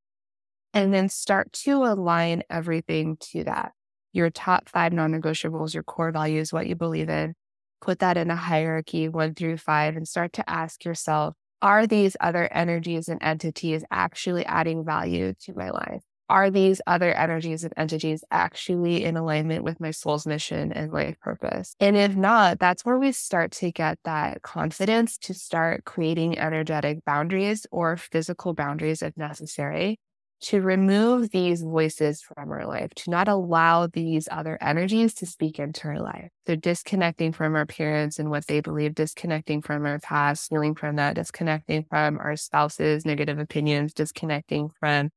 And 0.75 0.93
then 0.95 1.09
start 1.09 1.53
to 1.65 1.85
align 1.85 2.43
everything 2.49 3.19
to 3.33 3.45
that. 3.45 3.73
Your 4.13 4.31
top 4.31 4.69
five 4.69 4.93
non 4.93 5.13
negotiables, 5.13 5.75
your 5.75 5.83
core 5.83 6.13
values, 6.13 6.53
what 6.53 6.67
you 6.67 6.75
believe 6.75 7.09
in. 7.09 7.35
Put 7.81 7.99
that 7.99 8.17
in 8.17 8.31
a 8.31 8.37
hierarchy, 8.37 9.09
one 9.09 9.35
through 9.35 9.59
five, 9.59 9.97
and 9.97 10.07
start 10.09 10.33
to 10.35 10.49
ask 10.49 10.85
yourself 10.85 11.35
are 11.61 11.87
these 11.87 12.17
other 12.21 12.53
energies 12.53 13.09
and 13.09 13.23
entities 13.23 13.85
actually 13.91 14.45
adding 14.47 14.85
value 14.85 15.33
to 15.43 15.55
my 15.55 15.71
life? 15.71 16.03
Are 16.29 16.51
these 16.51 16.81
other 16.87 17.13
energies 17.13 17.65
and 17.65 17.73
entities 17.77 18.25
actually 18.31 19.05
in 19.05 19.17
alignment 19.17 19.65
with 19.65 19.81
my 19.81 19.91
soul's 19.91 20.27
mission 20.27 20.73
and 20.73 20.93
life 20.93 21.19
purpose? 21.21 21.75
And 21.81 21.97
if 21.97 22.17
not, 22.17 22.59
that's 22.59 22.85
where 22.85 22.99
we 22.99 23.13
start 23.13 23.53
to 23.53 23.71
get 23.71 23.99
that 24.05 24.43
confidence 24.43 25.19
to 25.19 25.35
start 25.35 25.85
creating 25.85 26.39
energetic 26.39 27.05
boundaries 27.05 27.67
or 27.71 27.97
physical 27.97 28.55
boundaries 28.55 29.03
if 29.03 29.17
necessary 29.17 29.99
to 30.43 30.61
remove 30.61 31.31
these 31.31 31.63
voices 31.63 32.21
from 32.21 32.51
our 32.51 32.67
life, 32.67 32.91
to 32.97 33.11
not 33.11 33.29
allow 33.29 33.87
these 33.87 34.29
other 34.31 34.59
energies 34.61 35.15
to 35.15 35.25
speak 35.25 35.59
into 35.59 35.87
our 35.87 36.01
life. 36.01 36.31
So 36.47 36.57
disconnecting 36.57 37.33
from 37.33 37.55
our 37.55 37.65
parents 37.65 38.19
and 38.19 38.29
what 38.29 38.47
they 38.49 38.61
believe, 38.61 38.95
disconnecting 38.95 39.63
from 39.63 39.87
our 39.87 40.01
past, 40.01 40.49
healing 40.51 40.75
from 40.75 40.97
that, 40.97 41.15
disconnecting 41.15 41.85
from 41.89 42.19
our 42.19 42.37
spouse's 42.37 43.07
negative 43.07 43.39
opinions, 43.39 43.95
disconnecting 43.95 44.71
from 44.81 45.11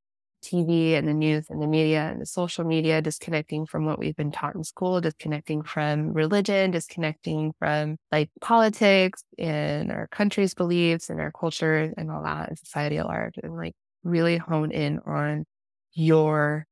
TV 0.46 0.94
and 0.94 1.08
the 1.08 1.14
news 1.14 1.46
and 1.50 1.60
the 1.60 1.66
media 1.66 2.08
and 2.10 2.20
the 2.20 2.26
social 2.26 2.64
media, 2.64 3.02
disconnecting 3.02 3.66
from 3.66 3.84
what 3.84 3.98
we've 3.98 4.16
been 4.16 4.32
taught 4.32 4.54
in 4.54 4.64
school, 4.64 5.00
disconnecting 5.00 5.62
from 5.62 6.12
religion, 6.12 6.70
disconnecting 6.70 7.52
from 7.58 7.96
like 8.12 8.30
politics 8.40 9.24
and 9.38 9.90
our 9.90 10.06
country's 10.08 10.54
beliefs 10.54 11.10
and 11.10 11.20
our 11.20 11.32
culture 11.32 11.92
and 11.96 12.10
all 12.10 12.22
that 12.22 12.48
and 12.48 12.58
society 12.58 12.98
at 12.98 13.06
large 13.06 13.34
and 13.42 13.56
like 13.56 13.74
really 14.04 14.36
hone 14.36 14.70
in 14.70 15.00
on 15.00 15.44
your 15.92 16.66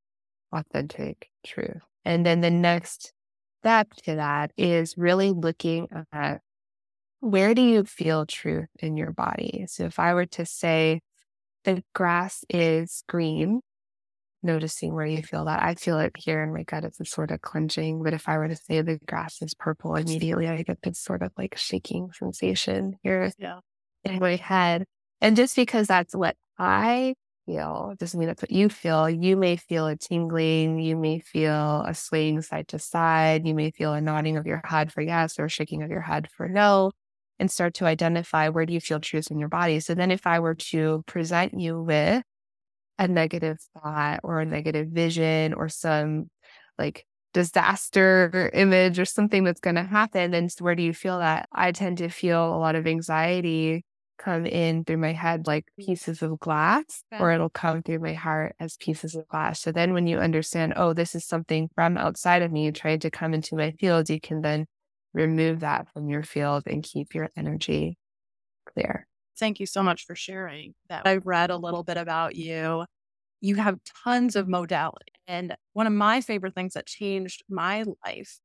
authentic 0.53 1.29
truth. 1.45 1.83
And 2.05 2.25
then 2.25 2.41
the 2.41 2.51
next 2.51 3.13
step 3.61 3.91
to 4.05 4.17
that 4.17 4.53
is 4.57 4.97
really 4.97 5.31
looking 5.31 5.89
at 6.13 6.41
where 7.21 7.55
do 7.55 7.63
you 7.63 7.85
feel 7.85 8.27
truth 8.27 8.69
in 8.81 8.97
your 8.97 9.11
body? 9.11 9.65
So 9.69 9.85
if 9.85 9.99
I 9.99 10.15
were 10.15 10.27
to 10.27 10.45
say 10.45 11.01
the 11.65 11.83
grass 11.95 12.45
is 12.49 13.03
green, 13.09 13.61
noticing 14.43 14.95
where 14.95 15.07
you 15.07 15.23
feel 15.23 15.47
that. 15.47 15.63
I 15.63 15.75
feel 15.75 15.99
it 15.99 16.13
here 16.17 16.43
in 16.43 16.53
my 16.53 16.63
gut. 16.63 16.85
It's 16.85 17.01
a 17.01 17.05
sort 17.05 17.31
of 17.31 17.41
clenching. 17.41 18.03
But 18.03 18.13
if 18.13 18.29
I 18.29 18.39
were 18.39 18.49
to 18.49 18.57
say 18.57 18.81
the 18.83 18.99
grass 19.07 19.41
is 19.43 19.55
purple, 19.55 19.97
immediately 19.97 20.49
I 20.49 20.63
get 20.63 20.83
this 20.83 21.01
sort 21.01 21.23
of 21.23 21.33
like 21.37 21.57
shaking 21.57 22.11
sensation 22.13 22.97
here 23.03 23.33
yeah. 23.39 23.61
in 24.05 24.19
my 24.19 24.37
head. 24.37 24.85
And 25.21 25.37
just 25.37 25.57
because 25.57 25.87
that's 25.87 26.15
what 26.15 26.37
I 26.59 27.15
feel 27.47 27.95
doesn't 27.99 28.19
mean 28.19 28.29
that's 28.29 28.43
what 28.43 28.51
you 28.51 28.69
feel. 28.69 29.09
You 29.09 29.37
may 29.37 29.57
feel 29.57 29.87
a 29.87 29.97
tingling. 29.97 30.79
You 30.81 30.97
may 30.97 31.21
feel 31.21 31.83
a 31.87 31.95
swaying 31.95 32.43
side 32.43 32.69
to 32.69 32.79
side. 32.79 33.47
You 33.47 33.55
may 33.55 33.71
feel 33.71 33.95
a 33.95 34.01
nodding 34.01 34.37
of 34.37 34.47
your 34.47 34.61
head 34.65 34.93
for 34.93 35.01
yes 35.01 35.39
or 35.39 35.49
shaking 35.49 35.83
of 35.83 35.91
your 35.91 36.03
head 36.03 36.29
for 36.37 36.49
no 36.49 36.91
and 37.39 37.51
start 37.51 37.75
to 37.75 37.87
identify 37.87 38.49
where 38.49 38.67
do 38.67 38.73
you 38.73 38.81
feel 38.81 39.01
truth 39.01 39.31
in 39.31 39.39
your 39.39 39.49
body. 39.49 39.81
So 39.81 39.95
then 39.95 40.11
if 40.11 40.27
I 40.27 40.41
were 40.41 40.55
to 40.55 41.03
present 41.07 41.59
you 41.59 41.83
with 41.83 42.23
a 42.99 43.09
negative 43.09 43.59
thought 43.75 44.21
or 44.23 44.41
a 44.41 44.47
negative 44.47 44.89
vision 44.89 45.53
or 45.55 45.69
some 45.69 46.31
like 46.79 47.05
disaster 47.33 48.51
image 48.55 48.99
or 48.99 49.05
something 49.05 49.45
that's 49.45 49.61
going 49.61 49.77
to 49.77 49.83
happen, 49.83 50.31
then 50.31 50.49
where 50.61 50.77
do 50.77 50.83
you 50.83 50.95
feel 50.95 51.19
that? 51.19 51.49
I 51.53 51.73
tend 51.73 51.99
to 51.99 52.09
feel 52.09 52.55
a 52.55 52.59
lot 52.59 52.77
of 52.77 52.87
anxiety 52.87 53.85
come 54.17 54.47
in 54.47 54.85
through 54.85 54.99
my 54.99 55.13
head 55.13 55.47
like 55.47 55.67
pieces 55.77 56.23
of 56.23 56.39
glass, 56.39 57.03
or 57.19 57.33
it'll 57.33 57.51
come 57.51 57.83
through 57.83 57.99
my 57.99 58.15
heart 58.15 58.55
as 58.61 58.77
pieces 58.77 59.17
of 59.17 59.27
glass. 59.27 59.61
So 59.61 59.73
then 59.73 59.93
when 59.93 60.07
you 60.07 60.19
understand, 60.19 60.75
oh, 60.77 60.93
this 60.93 61.17
is 61.17 61.27
something 61.27 61.69
from 61.75 61.99
outside 61.99 62.43
of 62.43 62.53
me 62.53 62.71
trying 62.71 63.01
to 63.01 63.11
come 63.11 63.35
into 63.35 63.57
my 63.57 63.73
field, 63.73 64.09
you 64.09 64.21
can 64.21 64.41
then 64.41 64.67
remove 65.15 65.61
that 65.61 65.89
from 65.93 66.11
your 66.11 66.23
field 66.23 66.65
and 66.67 66.83
keep 66.83 67.15
your 67.15 67.31
energy 67.37 67.97
clear. 68.67 69.07
Thank 69.39 69.61
you 69.61 69.67
so 69.67 69.83
much 69.83 70.05
for 70.05 70.15
sharing 70.15 70.75
that. 70.89 71.07
I've 71.07 71.27
read 71.27 71.51
a 71.51 71.57
little 71.57 71.83
bit 71.83 71.97
about 71.97 72.37
you. 72.37 72.85
You 73.41 73.57
have 73.57 73.79
tons 74.05 74.37
of 74.37 74.49
modality. 74.49 75.13
And 75.27 75.57
one 75.73 75.87
of 75.87 75.93
my 75.93 76.21
favorite 76.21 76.55
things 76.55 76.75
that 76.75 76.87
changed 76.87 77.43
my 77.49 77.85
life 78.05 78.39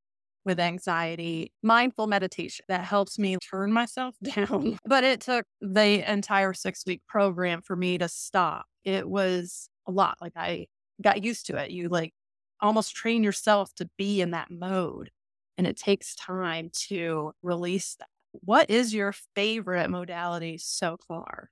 with 0.45 0.59
anxiety, 0.59 1.51
mindful 1.61 2.07
meditation 2.07 2.65
that 2.69 2.83
helps 2.83 3.19
me 3.19 3.37
turn 3.51 3.71
myself 3.71 4.15
down. 4.23 4.79
But 4.85 5.03
it 5.03 5.21
took 5.21 5.45
the 5.61 6.09
entire 6.11 6.53
six 6.53 6.83
week 6.85 7.01
program 7.07 7.61
for 7.61 7.75
me 7.75 7.97
to 7.97 8.07
stop. 8.07 8.65
It 8.83 9.07
was 9.07 9.69
a 9.87 9.91
lot. 9.91 10.17
Like 10.21 10.33
I 10.35 10.67
got 11.01 11.23
used 11.23 11.45
to 11.47 11.57
it. 11.57 11.71
You 11.71 11.89
like 11.89 12.13
almost 12.61 12.95
train 12.95 13.23
yourself 13.23 13.73
to 13.75 13.89
be 13.97 14.21
in 14.21 14.31
that 14.31 14.49
mode. 14.49 15.11
And 15.59 15.67
it 15.67 15.77
takes 15.77 16.15
time 16.15 16.71
to 16.89 17.33
release 17.43 17.97
that. 17.97 18.09
What 18.31 18.71
is 18.71 18.95
your 18.95 19.13
favorite 19.35 19.91
modality 19.91 20.57
so 20.59 20.97
far? 21.07 21.51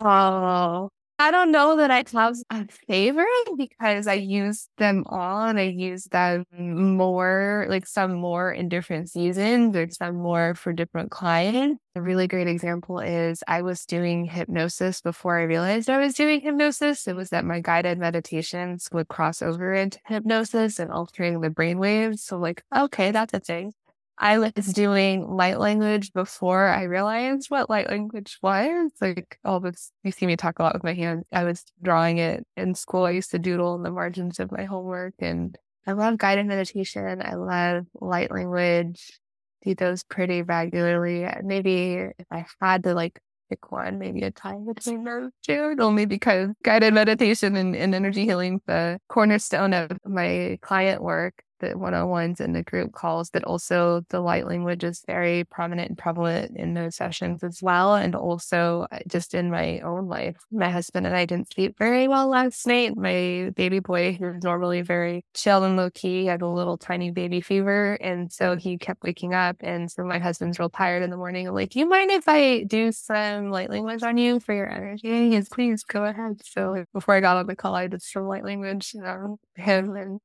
Oh, 0.00 0.90
I 1.16 1.30
don't 1.30 1.52
know 1.52 1.76
that 1.76 1.92
I 1.92 2.02
have 2.12 2.36
a 2.50 2.66
favorite 2.88 3.56
because 3.56 4.08
I 4.08 4.14
use 4.14 4.68
them 4.78 5.04
all 5.06 5.46
and 5.46 5.60
I 5.60 5.62
use 5.62 6.04
them 6.06 6.44
more, 6.52 7.66
like 7.68 7.86
some 7.86 8.14
more 8.14 8.52
in 8.52 8.68
different 8.68 9.10
seasons. 9.10 9.72
There's 9.72 9.96
some 9.96 10.16
more 10.16 10.56
for 10.56 10.72
different 10.72 11.12
clients. 11.12 11.80
A 11.94 12.02
really 12.02 12.26
great 12.26 12.48
example 12.48 12.98
is 12.98 13.44
I 13.46 13.62
was 13.62 13.86
doing 13.86 14.24
hypnosis 14.24 15.00
before 15.00 15.38
I 15.38 15.44
realized 15.44 15.88
I 15.88 15.98
was 15.98 16.14
doing 16.14 16.40
hypnosis. 16.40 17.06
It 17.06 17.14
was 17.14 17.30
that 17.30 17.44
my 17.44 17.60
guided 17.60 17.98
meditations 17.98 18.88
would 18.92 19.06
cross 19.06 19.40
over 19.40 19.72
into 19.72 20.00
hypnosis 20.06 20.80
and 20.80 20.90
altering 20.90 21.40
the 21.40 21.50
brain 21.50 21.78
waves. 21.78 22.24
So 22.24 22.38
like, 22.38 22.64
okay, 22.76 23.12
that's 23.12 23.32
a 23.32 23.38
thing. 23.38 23.72
I 24.18 24.38
was 24.38 24.66
doing 24.72 25.28
light 25.28 25.58
language 25.58 26.12
before 26.12 26.68
I 26.68 26.84
realized 26.84 27.50
what 27.50 27.68
light 27.68 27.88
language 27.88 28.38
was. 28.42 28.90
Like 29.00 29.38
all 29.44 29.60
this, 29.60 29.90
you 30.02 30.12
see 30.12 30.26
me 30.26 30.36
talk 30.36 30.58
a 30.58 30.62
lot 30.62 30.74
with 30.74 30.84
my 30.84 30.94
hands. 30.94 31.24
I 31.32 31.44
was 31.44 31.64
drawing 31.82 32.18
it 32.18 32.46
in 32.56 32.74
school. 32.74 33.04
I 33.04 33.10
used 33.10 33.32
to 33.32 33.38
doodle 33.38 33.74
in 33.74 33.82
the 33.82 33.90
margins 33.90 34.38
of 34.38 34.52
my 34.52 34.64
homework 34.64 35.14
and 35.18 35.56
I 35.86 35.92
love 35.92 36.18
guided 36.18 36.46
meditation. 36.46 37.22
I 37.22 37.34
love 37.34 37.86
light 38.00 38.30
language. 38.30 39.18
Do 39.64 39.74
those 39.74 40.04
pretty 40.04 40.42
regularly. 40.42 41.24
Uh, 41.24 41.40
maybe 41.42 42.10
if 42.18 42.26
I 42.30 42.46
had 42.60 42.84
to 42.84 42.94
like 42.94 43.18
pick 43.50 43.70
one, 43.70 43.98
maybe 43.98 44.22
a 44.22 44.30
time 44.30 44.66
between 44.66 45.04
those 45.04 45.30
two, 45.42 45.76
only 45.78 46.06
because 46.06 46.50
guided 46.62 46.94
meditation 46.94 47.56
and, 47.56 47.74
and 47.74 47.94
energy 47.94 48.24
healing, 48.24 48.60
the 48.66 48.98
cornerstone 49.08 49.72
of 49.72 49.90
my 50.06 50.58
client 50.62 51.02
work 51.02 51.42
the 51.70 51.78
one 51.78 51.94
on 51.94 52.08
ones 52.08 52.40
and 52.40 52.54
the 52.54 52.62
group 52.62 52.92
calls, 52.92 53.30
but 53.30 53.44
also 53.44 54.02
the 54.08 54.20
light 54.20 54.46
language 54.46 54.84
is 54.84 55.02
very 55.06 55.44
prominent 55.44 55.88
and 55.90 55.98
prevalent 55.98 56.56
in 56.56 56.74
those 56.74 56.96
sessions 56.96 57.42
as 57.42 57.62
well. 57.62 57.94
And 57.94 58.14
also 58.14 58.86
uh, 58.92 58.98
just 59.08 59.34
in 59.34 59.50
my 59.50 59.80
own 59.80 60.08
life, 60.08 60.36
my 60.50 60.70
husband 60.70 61.06
and 61.06 61.16
I 61.16 61.24
didn't 61.24 61.52
sleep 61.52 61.76
very 61.78 62.08
well 62.08 62.28
last 62.28 62.66
night. 62.66 62.96
My 62.96 63.50
baby 63.54 63.80
boy, 63.80 64.16
who's 64.18 64.42
normally 64.42 64.82
very 64.82 65.24
chill 65.34 65.64
and 65.64 65.76
low 65.76 65.90
key, 65.90 66.26
had 66.26 66.42
a 66.42 66.48
little 66.48 66.76
tiny 66.76 67.10
baby 67.10 67.40
fever. 67.40 67.94
And 67.94 68.32
so 68.32 68.56
he 68.56 68.78
kept 68.78 69.02
waking 69.02 69.34
up. 69.34 69.56
And 69.60 69.90
so 69.90 70.04
my 70.04 70.18
husband's 70.18 70.58
real 70.58 70.70
tired 70.70 71.02
in 71.02 71.10
the 71.10 71.16
morning. 71.16 71.48
I'm 71.48 71.54
like, 71.54 71.70
do 71.70 71.78
you 71.78 71.88
mind 71.88 72.10
if 72.10 72.28
I 72.28 72.64
do 72.64 72.92
some 72.92 73.50
light 73.50 73.70
language 73.70 74.02
on 74.02 74.18
you 74.18 74.40
for 74.40 74.54
your 74.54 74.70
energy? 74.70 75.30
He 75.30 75.40
please 75.50 75.84
go 75.84 76.04
ahead. 76.04 76.40
So 76.44 76.84
before 76.92 77.14
I 77.14 77.20
got 77.20 77.36
on 77.36 77.46
the 77.46 77.56
call, 77.56 77.74
I 77.74 77.86
did 77.86 78.02
some 78.02 78.26
light 78.26 78.44
language 78.44 78.94
um, 79.04 79.36
him 79.54 79.96
and 79.96 80.20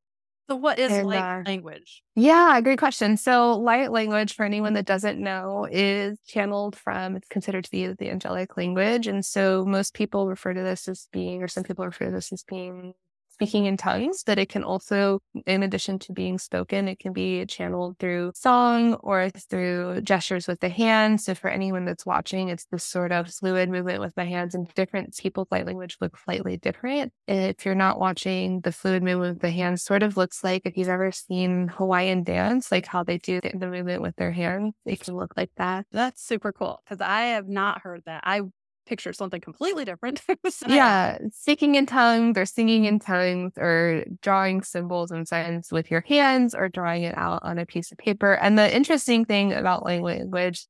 so, 0.49 0.55
what 0.55 0.79
is 0.79 0.91
and, 0.91 1.07
light 1.07 1.39
uh, 1.39 1.43
language? 1.45 2.03
Yeah, 2.15 2.59
great 2.61 2.79
question. 2.79 3.17
So, 3.17 3.57
light 3.57 3.91
language, 3.91 4.33
for 4.33 4.45
anyone 4.45 4.73
that 4.73 4.85
doesn't 4.85 5.19
know, 5.19 5.67
is 5.69 6.19
channeled 6.27 6.75
from, 6.75 7.15
it's 7.15 7.27
considered 7.27 7.65
to 7.65 7.71
be 7.71 7.87
the 7.87 8.09
angelic 8.09 8.57
language. 8.57 9.07
And 9.07 9.23
so, 9.23 9.65
most 9.65 9.93
people 9.93 10.27
refer 10.27 10.53
to 10.53 10.61
this 10.61 10.87
as 10.87 11.07
being, 11.11 11.43
or 11.43 11.47
some 11.47 11.63
people 11.63 11.85
refer 11.85 12.05
to 12.05 12.11
this 12.11 12.33
as 12.33 12.43
being 12.43 12.93
speaking 13.39 13.65
in 13.65 13.77
tongues, 13.77 14.21
but 14.25 14.37
it 14.37 14.49
can 14.49 14.65
also, 14.65 15.21
in 15.45 15.63
addition 15.63 15.97
to 15.97 16.11
being 16.11 16.37
spoken, 16.37 16.89
it 16.89 16.99
can 16.99 17.13
be 17.13 17.45
channeled 17.45 17.97
through 17.97 18.33
song 18.35 18.95
or 18.95 19.29
through 19.29 20.01
gestures 20.01 20.45
with 20.45 20.59
the 20.59 20.67
hands. 20.67 21.23
So 21.23 21.33
for 21.33 21.49
anyone 21.49 21.85
that's 21.85 22.05
watching, 22.05 22.49
it's 22.49 22.65
this 22.65 22.83
sort 22.83 23.13
of 23.13 23.29
fluid 23.29 23.69
movement 23.69 24.01
with 24.01 24.17
my 24.17 24.25
hands 24.25 24.55
and 24.55 24.67
different 24.73 25.17
people's 25.17 25.47
light 25.51 25.65
language 25.65 25.95
look 26.01 26.17
slightly 26.17 26.57
different. 26.57 27.13
If 27.27 27.65
you're 27.65 27.75
not 27.75 27.97
watching, 27.97 28.59
the 28.59 28.73
fluid 28.73 29.03
movement 29.03 29.35
with 29.35 29.41
the 29.41 29.51
hands 29.51 29.83
sort 29.83 30.03
of 30.03 30.17
looks 30.17 30.43
like 30.43 30.63
if 30.65 30.75
you've 30.75 30.89
ever 30.89 31.11
seen 31.13 31.69
Hawaiian 31.69 32.23
dance, 32.23 32.73
like 32.73 32.87
how 32.87 33.03
they 33.03 33.19
do 33.19 33.39
the, 33.39 33.53
the 33.57 33.67
movement 33.67 34.01
with 34.01 34.17
their 34.17 34.31
hands, 34.31 34.73
it 34.85 34.99
can 34.99 35.15
look 35.15 35.37
like 35.37 35.51
that. 35.55 35.85
That's 35.93 36.21
super 36.21 36.51
cool 36.51 36.81
because 36.83 36.99
I 36.99 37.21
have 37.27 37.47
not 37.47 37.81
heard 37.83 38.03
that. 38.05 38.23
I 38.25 38.41
picture 38.89 39.13
something 39.13 39.39
completely 39.39 39.85
different. 39.85 40.21
so, 40.49 40.67
yeah, 40.67 41.19
speaking 41.31 41.75
in 41.75 41.85
tongues 41.85 42.37
or 42.37 42.45
singing 42.45 42.85
in 42.85 42.99
tongues 42.99 43.53
or 43.57 44.03
drawing 44.21 44.63
symbols 44.63 45.11
and 45.11 45.27
signs 45.27 45.71
with 45.71 45.91
your 45.91 46.01
hands 46.01 46.55
or 46.55 46.67
drawing 46.67 47.03
it 47.03 47.17
out 47.17 47.41
on 47.43 47.59
a 47.59 47.65
piece 47.65 47.91
of 47.91 47.97
paper. 47.97 48.33
And 48.33 48.57
the 48.57 48.75
interesting 48.75 49.23
thing 49.23 49.53
about 49.53 49.85
language 49.85 50.67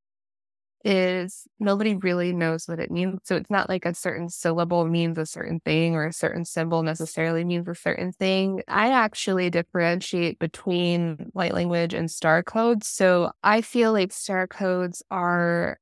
is 0.86 1.46
nobody 1.60 1.96
really 1.96 2.32
knows 2.32 2.68
what 2.68 2.80
it 2.80 2.92
means. 2.92 3.20
So 3.24 3.36
it's 3.36 3.50
not 3.50 3.70
like 3.70 3.86
a 3.86 3.94
certain 3.94 4.30
syllable 4.30 4.86
means 4.86 5.18
a 5.18 5.26
certain 5.26 5.60
thing 5.60 5.96
or 5.96 6.08
a 6.08 6.14
certain 6.14 6.46
symbol 6.46 6.84
necessarily 6.84 7.44
means 7.44 7.68
a 7.68 7.76
certain 7.76 8.12
thing. 8.14 8.62
I 8.68 8.92
actually 8.92 9.50
differentiate 9.50 10.40
between 10.40 11.32
light 11.34 11.54
language 11.54 11.94
and 11.94 12.10
star 12.10 12.44
codes. 12.44 12.88
So 12.88 13.32
I 13.44 13.62
feel 13.62 13.92
like 13.92 14.14
star 14.14 14.48
codes 14.48 15.04
are 15.12 15.80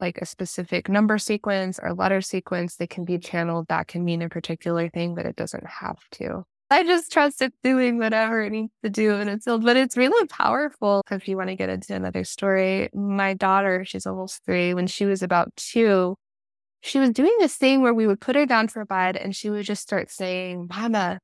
like 0.00 0.18
a 0.18 0.26
specific 0.26 0.88
number 0.88 1.18
sequence 1.18 1.78
or 1.82 1.94
letter 1.94 2.20
sequence 2.20 2.76
that 2.76 2.90
can 2.90 3.04
be 3.04 3.18
channeled 3.18 3.68
that 3.68 3.88
can 3.88 4.04
mean 4.04 4.22
a 4.22 4.28
particular 4.28 4.88
thing, 4.88 5.14
but 5.14 5.26
it 5.26 5.36
doesn't 5.36 5.66
have 5.66 5.98
to. 6.12 6.44
I 6.68 6.82
just 6.82 7.12
trust 7.12 7.42
it 7.42 7.52
doing 7.62 7.98
whatever 7.98 8.42
it 8.42 8.50
needs 8.50 8.72
to 8.82 8.90
do 8.90 9.14
and 9.14 9.30
it's 9.30 9.44
but 9.44 9.76
it's 9.76 9.96
really 9.96 10.26
powerful. 10.26 11.02
If 11.10 11.28
you 11.28 11.36
want 11.36 11.50
to 11.50 11.56
get 11.56 11.68
into 11.68 11.94
another 11.94 12.24
story, 12.24 12.88
my 12.92 13.34
daughter, 13.34 13.84
she's 13.84 14.06
almost 14.06 14.44
three, 14.44 14.74
when 14.74 14.88
she 14.88 15.04
was 15.04 15.22
about 15.22 15.54
two, 15.54 16.16
she 16.80 16.98
was 16.98 17.10
doing 17.10 17.34
this 17.38 17.56
thing 17.56 17.82
where 17.82 17.94
we 17.94 18.06
would 18.06 18.20
put 18.20 18.36
her 18.36 18.46
down 18.46 18.68
for 18.68 18.80
a 18.80 18.86
bed 18.86 19.16
and 19.16 19.34
she 19.34 19.48
would 19.50 19.64
just 19.64 19.82
start 19.82 20.10
saying, 20.10 20.66
Mama, 20.68 21.20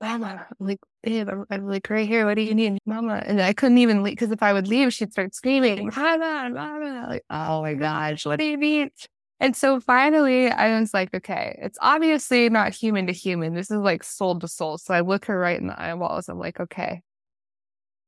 Mama, 0.00 0.46
like, 0.58 0.80
babe, 1.06 1.28
I'm, 1.28 1.44
I'm, 1.50 1.68
like 1.68 1.88
right 1.88 2.06
here. 2.06 2.26
What 2.26 2.34
do 2.34 2.42
you 2.42 2.54
need, 2.54 2.78
Mama? 2.84 3.22
And 3.24 3.40
I 3.40 3.52
couldn't 3.52 3.78
even 3.78 4.02
leave 4.02 4.12
because 4.12 4.32
if 4.32 4.42
I 4.42 4.52
would 4.52 4.66
leave, 4.66 4.92
she'd 4.92 5.12
start 5.12 5.34
screaming, 5.34 5.90
Mama, 5.96 6.50
Mama. 6.52 7.06
Like, 7.08 7.24
oh 7.30 7.62
my 7.62 7.74
gosh, 7.74 8.26
what 8.26 8.38
do 8.38 8.44
you 8.44 8.56
need? 8.56 8.90
And 9.38 9.54
so 9.54 9.80
finally, 9.80 10.50
I 10.50 10.80
was 10.80 10.92
like, 10.92 11.14
okay, 11.14 11.58
it's 11.62 11.78
obviously 11.80 12.48
not 12.48 12.74
human 12.74 13.06
to 13.06 13.12
human. 13.12 13.54
This 13.54 13.70
is 13.70 13.78
like 13.78 14.02
soul 14.02 14.38
to 14.40 14.48
soul. 14.48 14.78
So 14.78 14.94
I 14.94 15.00
look 15.00 15.26
her 15.26 15.38
right 15.38 15.60
in 15.60 15.68
the 15.68 15.80
eyeballs. 15.80 16.28
I'm 16.28 16.38
like, 16.38 16.58
okay, 16.58 17.02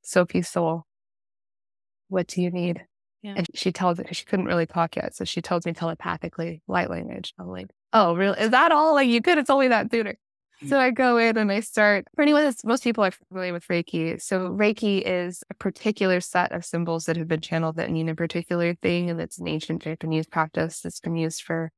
Sophie 0.02 0.42
Soul, 0.42 0.84
what 2.08 2.26
do 2.26 2.42
you 2.42 2.50
need? 2.50 2.84
Yeah. 3.22 3.34
And 3.36 3.46
she 3.54 3.72
tells 3.72 3.98
it 3.98 4.04
because 4.04 4.16
she 4.16 4.24
couldn't 4.24 4.46
really 4.46 4.66
talk 4.66 4.96
yet. 4.96 5.14
So 5.14 5.24
she 5.24 5.42
tells 5.42 5.66
me 5.66 5.72
telepathically, 5.72 6.62
light 6.66 6.88
language. 6.88 7.34
I'm 7.38 7.48
like, 7.48 7.66
oh, 7.92 8.14
really? 8.14 8.40
Is 8.40 8.50
that 8.50 8.72
all? 8.72 8.94
Like, 8.94 9.08
you 9.08 9.20
could 9.20 9.36
have 9.36 9.46
told 9.46 9.60
me 9.60 9.68
that 9.68 9.90
sooner. 9.90 10.16
So 10.66 10.78
I 10.78 10.90
go 10.90 11.18
in 11.18 11.36
and 11.36 11.52
I 11.52 11.60
start. 11.60 12.06
For 12.16 12.22
anyone 12.22 12.52
most 12.64 12.82
people 12.82 13.04
are 13.04 13.12
familiar 13.12 13.52
with 13.52 13.66
Reiki. 13.68 14.20
So 14.20 14.48
Reiki 14.50 15.02
is 15.04 15.44
a 15.50 15.54
particular 15.54 16.20
set 16.20 16.52
of 16.52 16.64
symbols 16.64 17.04
that 17.04 17.16
have 17.16 17.28
been 17.28 17.40
channeled 17.40 17.76
that 17.76 17.90
mean 17.90 18.08
a 18.08 18.14
particular 18.14 18.74
thing, 18.74 19.08
and 19.08 19.20
it's 19.20 19.38
an 19.38 19.46
ancient 19.46 19.82
Japanese 19.82 20.26
practice 20.26 20.80
that's 20.80 21.00
been 21.00 21.16
used 21.16 21.42
for 21.42 21.70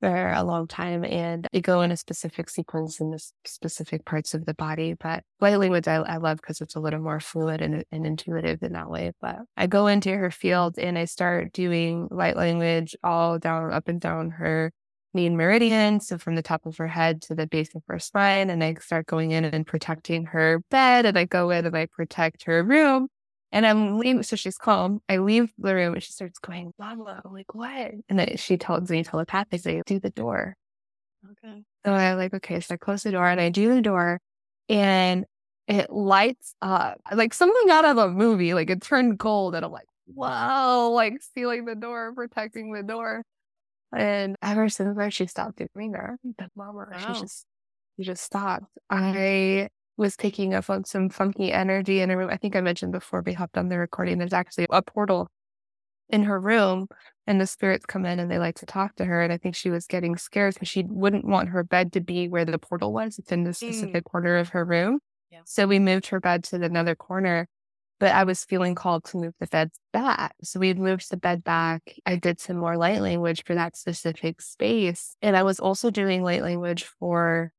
for 0.00 0.32
a 0.32 0.42
long 0.42 0.66
time, 0.66 1.02
and 1.02 1.46
they 1.52 1.62
go 1.62 1.80
in 1.80 1.90
a 1.90 1.96
specific 1.96 2.50
sequence 2.50 3.00
in 3.00 3.10
the 3.10 3.24
specific 3.46 4.04
parts 4.04 4.34
of 4.34 4.44
the 4.44 4.52
body. 4.52 4.94
But 4.94 5.22
light 5.40 5.56
language 5.56 5.88
I, 5.88 5.94
I 5.94 6.16
love 6.18 6.38
because 6.38 6.60
it's 6.60 6.74
a 6.74 6.80
little 6.80 7.00
more 7.00 7.20
fluid 7.20 7.62
and, 7.62 7.84
and 7.90 8.06
intuitive 8.06 8.62
in 8.62 8.72
that 8.72 8.90
way. 8.90 9.12
But 9.22 9.38
I 9.56 9.66
go 9.66 9.86
into 9.86 10.14
her 10.14 10.30
field 10.30 10.78
and 10.78 10.98
I 10.98 11.06
start 11.06 11.54
doing 11.54 12.08
light 12.10 12.36
language 12.36 12.94
all 13.02 13.38
down 13.38 13.72
up 13.72 13.88
and 13.88 13.98
down 13.98 14.30
her 14.30 14.72
main 15.14 15.36
meridian. 15.36 16.00
So 16.00 16.18
from 16.18 16.34
the 16.34 16.42
top 16.42 16.66
of 16.66 16.76
her 16.76 16.88
head 16.88 17.22
to 17.22 17.34
the 17.34 17.46
base 17.46 17.74
of 17.74 17.82
her 17.88 17.98
spine. 17.98 18.50
And 18.50 18.62
I 18.62 18.74
start 18.74 19.06
going 19.06 19.30
in 19.30 19.44
and 19.44 19.66
protecting 19.66 20.26
her 20.26 20.60
bed. 20.70 21.06
And 21.06 21.16
I 21.16 21.24
go 21.24 21.50
in 21.50 21.64
and 21.66 21.76
I 21.76 21.86
protect 21.86 22.44
her 22.44 22.62
room. 22.62 23.08
And 23.52 23.64
I'm 23.64 23.98
leaving. 23.98 24.22
So 24.24 24.36
she's 24.36 24.58
calm. 24.58 25.00
I 25.08 25.18
leave 25.18 25.52
the 25.56 25.74
room 25.74 25.94
and 25.94 26.02
she 26.02 26.12
starts 26.12 26.38
going, 26.40 26.72
I'm 26.80 27.04
like, 27.24 27.54
what? 27.54 27.92
And 28.08 28.18
then 28.18 28.36
she 28.36 28.56
tells 28.56 28.90
me 28.90 29.04
telepathically, 29.04 29.82
do 29.86 30.00
the 30.00 30.10
door. 30.10 30.56
Okay. 31.30 31.62
So 31.86 31.92
I'm 31.92 32.18
like, 32.18 32.34
okay. 32.34 32.60
So 32.60 32.74
I 32.74 32.76
close 32.76 33.04
the 33.04 33.12
door 33.12 33.26
and 33.26 33.40
I 33.40 33.50
do 33.50 33.72
the 33.74 33.80
door 33.80 34.20
and 34.68 35.24
it 35.68 35.90
lights 35.90 36.54
up 36.60 37.00
like 37.12 37.32
something 37.32 37.70
out 37.70 37.84
of 37.84 37.96
a 37.96 38.08
movie. 38.08 38.54
Like 38.54 38.70
it 38.70 38.82
turned 38.82 39.18
gold. 39.18 39.54
And 39.54 39.64
I'm 39.64 39.72
like, 39.72 39.86
wow, 40.06 40.88
like 40.88 41.14
sealing 41.34 41.64
the 41.64 41.74
door, 41.74 42.12
protecting 42.12 42.72
the 42.72 42.82
door. 42.82 43.22
And 43.96 44.36
ever 44.42 44.68
since 44.68 44.96
then, 44.96 45.10
she 45.10 45.26
stopped 45.26 45.62
doing 45.74 45.92
that. 45.92 46.16
The 46.38 46.48
mama, 46.56 46.86
wow. 46.90 46.98
she 46.98 47.20
just, 47.20 47.46
she 47.96 48.04
just 48.04 48.22
stopped. 48.22 48.66
I 48.90 49.68
was 49.96 50.16
picking 50.16 50.54
up 50.54 50.68
on 50.68 50.84
some 50.84 51.08
funky 51.08 51.52
energy 51.52 52.00
in 52.00 52.10
her 52.10 52.16
room. 52.16 52.30
I 52.30 52.36
think 52.36 52.56
I 52.56 52.60
mentioned 52.60 52.92
before 52.92 53.22
we 53.24 53.32
hopped 53.32 53.56
on 53.56 53.68
the 53.68 53.78
recording, 53.78 54.18
there's 54.18 54.32
actually 54.32 54.66
a 54.70 54.82
portal 54.82 55.30
in 56.10 56.24
her 56.24 56.38
room 56.38 56.86
and 57.26 57.40
the 57.40 57.46
spirits 57.46 57.86
come 57.86 58.04
in 58.04 58.18
and 58.18 58.30
they 58.30 58.38
like 58.38 58.56
to 58.56 58.66
talk 58.66 58.94
to 58.96 59.04
her. 59.04 59.22
And 59.22 59.32
I 59.32 59.38
think 59.38 59.54
she 59.54 59.70
was 59.70 59.86
getting 59.86 60.16
scared 60.16 60.54
because 60.54 60.68
she 60.68 60.84
wouldn't 60.86 61.24
want 61.24 61.48
her 61.50 61.64
bed 61.64 61.92
to 61.92 62.00
be 62.00 62.28
where 62.28 62.44
the 62.44 62.58
portal 62.58 62.92
was. 62.92 63.18
It's 63.18 63.32
in 63.32 63.44
the 63.44 63.54
specific 63.54 64.04
mm. 64.04 64.10
corner 64.10 64.36
of 64.36 64.50
her 64.50 64.64
room. 64.64 64.98
Yeah. 65.30 65.40
So 65.46 65.66
we 65.66 65.78
moved 65.78 66.08
her 66.08 66.20
bed 66.20 66.44
to 66.44 66.62
another 66.62 66.94
corner 66.94 67.48
but 68.00 68.12
I 68.12 68.24
was 68.24 68.44
feeling 68.44 68.74
called 68.74 69.04
to 69.04 69.18
move 69.18 69.34
the 69.40 69.46
bed 69.46 69.70
back. 69.92 70.34
So 70.42 70.60
we 70.60 70.74
moved 70.74 71.10
the 71.10 71.16
bed 71.16 71.44
back. 71.44 71.94
I 72.04 72.16
did 72.16 72.40
some 72.40 72.56
more 72.56 72.76
light 72.76 73.00
language 73.00 73.44
for 73.44 73.54
that 73.54 73.76
specific 73.76 74.40
space. 74.42 75.16
And 75.22 75.36
I 75.36 75.42
was 75.42 75.60
also 75.60 75.90
doing 75.90 76.22
light 76.22 76.42
language 76.42 76.84
for 76.84 77.52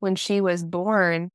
when 0.00 0.16
she 0.16 0.40
was 0.40 0.62
born. 0.62 1.30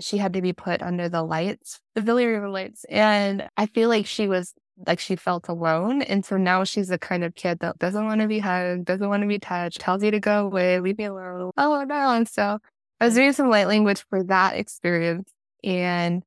She 0.00 0.18
had 0.18 0.32
to 0.32 0.42
be 0.42 0.52
put 0.52 0.82
under 0.82 1.08
the 1.08 1.22
lights, 1.22 1.80
the 1.94 2.02
room 2.02 2.52
lights. 2.52 2.84
And 2.84 3.48
I 3.56 3.66
feel 3.66 3.88
like 3.88 4.06
she 4.06 4.26
was 4.26 4.52
like 4.86 4.98
she 4.98 5.16
felt 5.16 5.48
alone. 5.48 6.02
And 6.02 6.24
so 6.24 6.36
now 6.36 6.64
she's 6.64 6.88
the 6.88 6.98
kind 6.98 7.22
of 7.22 7.34
kid 7.34 7.60
that 7.60 7.78
doesn't 7.78 8.04
want 8.04 8.20
to 8.20 8.26
be 8.26 8.40
hugged, 8.40 8.86
doesn't 8.86 9.08
want 9.08 9.22
to 9.22 9.28
be 9.28 9.38
touched, 9.38 9.80
tells 9.80 10.02
you 10.02 10.10
to 10.10 10.20
go 10.20 10.46
away, 10.46 10.80
leave 10.80 10.98
me 10.98 11.04
alone. 11.04 11.52
Oh 11.56 11.84
no. 11.84 12.10
And 12.10 12.28
so 12.28 12.58
I 13.00 13.04
was 13.04 13.14
doing 13.14 13.32
some 13.32 13.50
light 13.50 13.68
language 13.68 14.04
for 14.10 14.24
that 14.24 14.56
experience. 14.56 15.30
And 15.62 16.22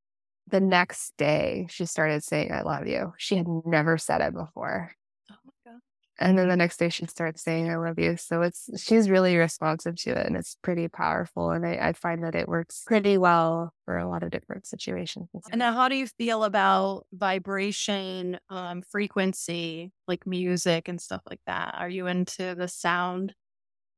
the 0.48 0.60
next 0.60 1.14
day 1.18 1.68
she 1.70 1.86
started 1.86 2.24
saying 2.24 2.52
i 2.52 2.62
love 2.62 2.88
you. 2.88 3.14
She 3.18 3.38
had 3.38 3.48
never 3.66 3.98
said 3.98 4.22
it 4.22 4.34
before. 4.34 4.94
Oh 5.32 5.36
my 5.46 5.72
god 5.72 5.80
and 6.20 6.38
then 6.38 6.48
the 6.48 6.56
next 6.56 6.78
day 6.78 6.90
she 6.90 7.06
starts 7.06 7.44
saying 7.44 7.70
i 7.70 7.76
love 7.76 8.00
you. 8.00 8.18
So 8.18 8.42
it's 8.42 8.70
she's 8.84 9.10
really 9.10 9.38
responsive 9.38 9.96
to 9.98 10.12
it 10.12 10.26
and 10.26 10.36
it's 10.36 10.58
pretty 10.62 10.88
powerful 10.88 11.52
and 11.52 11.66
i, 11.66 11.90
I 11.90 11.94
find 11.94 12.24
that 12.24 12.36
it 12.36 12.48
works 12.48 12.84
pretty 12.86 13.18
well 13.18 13.74
for 13.86 13.98
a 13.98 14.10
lot 14.10 14.24
of 14.24 14.32
different 14.32 14.66
situations 14.66 15.28
and 15.52 15.60
now 15.60 15.74
how 15.74 15.88
do 15.88 15.96
you 15.96 16.08
feel 16.08 16.44
about 16.44 17.06
vibration 17.14 18.40
um, 18.50 18.82
frequency 18.82 19.92
like 20.08 20.26
music 20.26 20.88
and 20.88 21.00
stuff 21.00 21.22
like 21.30 21.42
that? 21.48 21.76
Are 21.78 21.90
you 21.90 22.08
into 22.08 22.56
the 22.56 22.68
sound 22.68 23.34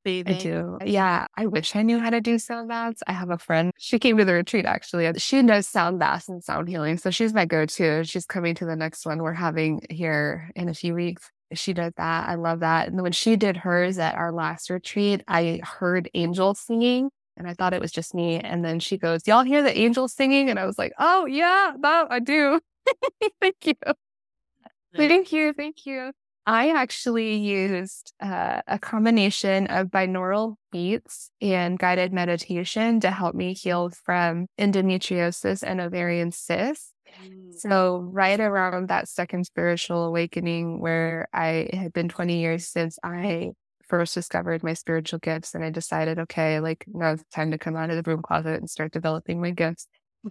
bathing. 0.10 0.36
I 0.36 0.40
do. 0.40 0.78
Yeah. 0.86 1.28
I 1.36 1.46
wish 1.46 1.76
I 1.76 1.84
knew 1.84 2.00
how 2.00 2.10
to 2.10 2.22
do 2.22 2.40
sound 2.40 2.68
baths. 2.68 3.04
I 3.08 3.14
have 3.14 3.30
a 3.30 3.38
friend. 3.38 3.72
She 3.78 4.00
came 4.00 4.18
to 4.18 4.26
the 4.26 4.34
retreat 4.34 4.66
actually. 4.66 5.12
She 5.18 5.42
does 5.44 5.68
sound 5.68 6.00
baths 6.00 6.28
and 6.28 6.44
sound 6.44 6.68
healing. 6.68 6.98
So 6.98 7.10
she's 7.10 7.34
my 7.34 7.46
go 7.46 7.66
to. 7.66 8.04
She's 8.04 8.26
coming 8.26 8.56
to 8.56 8.66
the 8.66 8.76
next 8.76 9.06
one 9.06 9.22
we're 9.22 9.34
having 9.34 9.82
here 9.90 10.50
in 10.56 10.70
a 10.70 10.74
few 10.74 10.94
weeks. 10.94 11.30
She 11.54 11.74
does 11.74 11.94
that. 11.98 12.30
I 12.30 12.36
love 12.36 12.60
that. 12.60 12.90
And 12.90 13.02
when 13.02 13.12
she 13.12 13.36
did 13.36 13.58
hers 13.58 13.98
at 13.98 14.16
our 14.16 14.32
last 14.32 14.70
retreat, 14.70 15.24
I 15.28 15.62
heard 15.64 16.10
angels 16.14 16.60
singing 16.60 17.10
and 17.38 17.48
I 17.48 17.54
thought 17.54 17.74
it 17.74 17.82
was 17.82 17.92
just 17.92 18.14
me. 18.14 18.40
And 18.40 18.64
then 18.64 18.80
she 18.80 18.98
goes, 18.98 19.26
Y'all 19.26 19.44
hear 19.44 19.64
the 19.64 19.76
angels 19.78 20.14
singing? 20.14 20.50
And 20.50 20.60
I 20.60 20.66
was 20.66 20.78
like, 20.78 20.94
Oh, 21.00 21.26
yeah, 21.26 21.74
that 21.82 22.08
I 22.12 22.20
do. 22.20 22.60
Thank 23.42 23.66
you. 23.66 23.76
Thank 24.96 25.32
you. 25.32 25.54
Thank 25.54 25.86
you. 25.86 26.12
I 26.50 26.70
actually 26.70 27.36
used 27.36 28.12
uh, 28.20 28.62
a 28.66 28.80
combination 28.80 29.68
of 29.68 29.90
binaural 29.90 30.56
beats 30.72 31.30
and 31.40 31.78
guided 31.78 32.12
meditation 32.12 33.00
to 33.02 33.12
help 33.12 33.36
me 33.36 33.54
heal 33.54 33.92
from 33.92 34.48
endometriosis 34.58 35.62
and 35.62 35.80
ovarian 35.80 36.32
cysts. 36.32 36.92
Mm. 37.24 37.54
So, 37.54 37.98
right 38.00 38.40
around 38.40 38.90
that 38.90 39.08
second 39.08 39.46
spiritual 39.46 40.06
awakening, 40.06 40.80
where 40.80 41.28
I 41.32 41.70
had 41.72 41.94
been 41.94 42.10
20 42.10 42.40
years 42.40 42.68
since 42.68 42.98
I 43.04 43.52
first 43.88 44.16
discovered 44.16 44.64
my 44.64 44.74
spiritual 44.74 45.20
gifts, 45.20 45.54
and 45.54 45.64
I 45.64 45.70
decided, 45.70 46.18
okay, 46.18 46.60
like 46.60 46.84
now 46.88 47.12
it's 47.12 47.24
time 47.32 47.52
to 47.52 47.60
come 47.60 47.76
out 47.76 47.92
of 47.92 47.96
the 47.96 48.02
broom 48.02 48.24
closet 48.24 48.60
and 48.60 48.68
start 48.68 48.92
developing 48.92 49.40
my 49.40 49.52
gifts. 49.52 49.86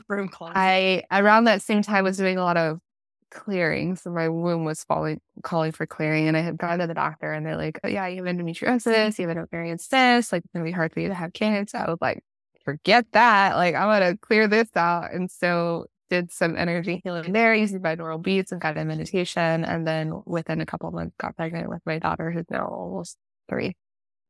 Broom 0.08 0.28
closet. 0.28 0.58
I 0.58 1.04
around 1.12 1.44
that 1.44 1.62
same 1.62 1.82
time 1.82 2.02
was 2.02 2.16
doing 2.16 2.38
a 2.38 2.42
lot 2.42 2.56
of 2.56 2.80
clearing. 3.30 3.96
So 3.96 4.10
my 4.10 4.28
womb 4.28 4.64
was 4.64 4.84
falling, 4.84 5.20
calling 5.42 5.72
for 5.72 5.86
clearing. 5.86 6.28
And 6.28 6.36
I 6.36 6.40
had 6.40 6.58
gone 6.58 6.78
to 6.78 6.86
the 6.86 6.94
doctor 6.94 7.32
and 7.32 7.44
they're 7.44 7.56
like, 7.56 7.80
oh, 7.84 7.88
yeah, 7.88 8.06
you 8.06 8.24
have 8.24 8.36
endometriosis, 8.36 9.18
you 9.18 9.28
have 9.28 9.36
an 9.36 9.42
ovarian 9.42 9.78
cyst. 9.78 10.32
Like, 10.32 10.44
it's 10.44 10.52
going 10.52 10.64
to 10.64 10.68
be 10.68 10.72
hard 10.72 10.92
for 10.92 11.00
you 11.00 11.08
to 11.08 11.14
have 11.14 11.32
kids. 11.32 11.72
So 11.72 11.78
I 11.78 11.88
was 11.88 11.98
like, 12.00 12.22
forget 12.64 13.06
that. 13.12 13.56
Like, 13.56 13.74
I'm 13.74 14.00
going 14.00 14.12
to 14.12 14.18
clear 14.18 14.48
this 14.48 14.68
out. 14.76 15.12
And 15.12 15.30
so 15.30 15.86
did 16.10 16.32
some 16.32 16.56
energy 16.56 17.00
healing 17.04 17.32
there 17.32 17.54
using 17.54 17.80
binaural 17.80 18.22
beats 18.22 18.52
and 18.52 18.60
guided 18.60 18.86
meditation. 18.86 19.64
And 19.64 19.86
then 19.86 20.22
within 20.24 20.60
a 20.60 20.66
couple 20.66 20.88
of 20.88 20.94
months, 20.94 21.14
got 21.18 21.36
pregnant 21.36 21.68
with 21.68 21.82
my 21.84 21.98
daughter 21.98 22.30
who's 22.30 22.46
now 22.50 22.66
almost 22.66 23.16
three. 23.48 23.76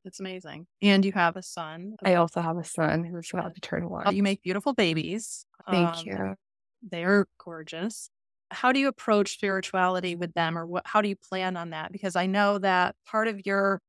That's 0.05 0.21
amazing. 0.21 0.67
And 0.81 1.05
you 1.05 1.13
have 1.13 1.37
a 1.37 1.43
son. 1.43 1.97
I 2.03 2.15
also 2.15 2.41
have 2.41 2.57
a 2.57 2.65
son 2.65 3.05
who's 3.05 3.31
about 3.33 3.55
to 3.55 3.61
turn 3.61 3.89
one. 3.89 4.15
You 4.15 4.23
make 4.23 4.43
beautiful 4.43 4.73
babies. 4.73 5.45
Thank 5.69 5.89
um, 5.89 6.03
you. 6.07 6.35
They're 6.83 7.27
gorgeous 7.45 8.11
how 8.51 8.73
do 8.73 8.81
you 8.81 8.89
approach 8.89 9.35
spirituality 9.35 10.17
with 10.17 10.33
them 10.35 10.57
or 10.57 10.67
what 10.67 10.85
how 10.87 11.01
do 11.01 11.09
you 11.09 11.17
plan 11.17 11.57
on 11.57 11.71
that? 11.71 11.93
Because 11.93 12.17
i 12.17 12.27
know 12.27 12.59
that 12.59 12.95
part 13.07 13.29
of 13.29 13.47
your 13.47 13.81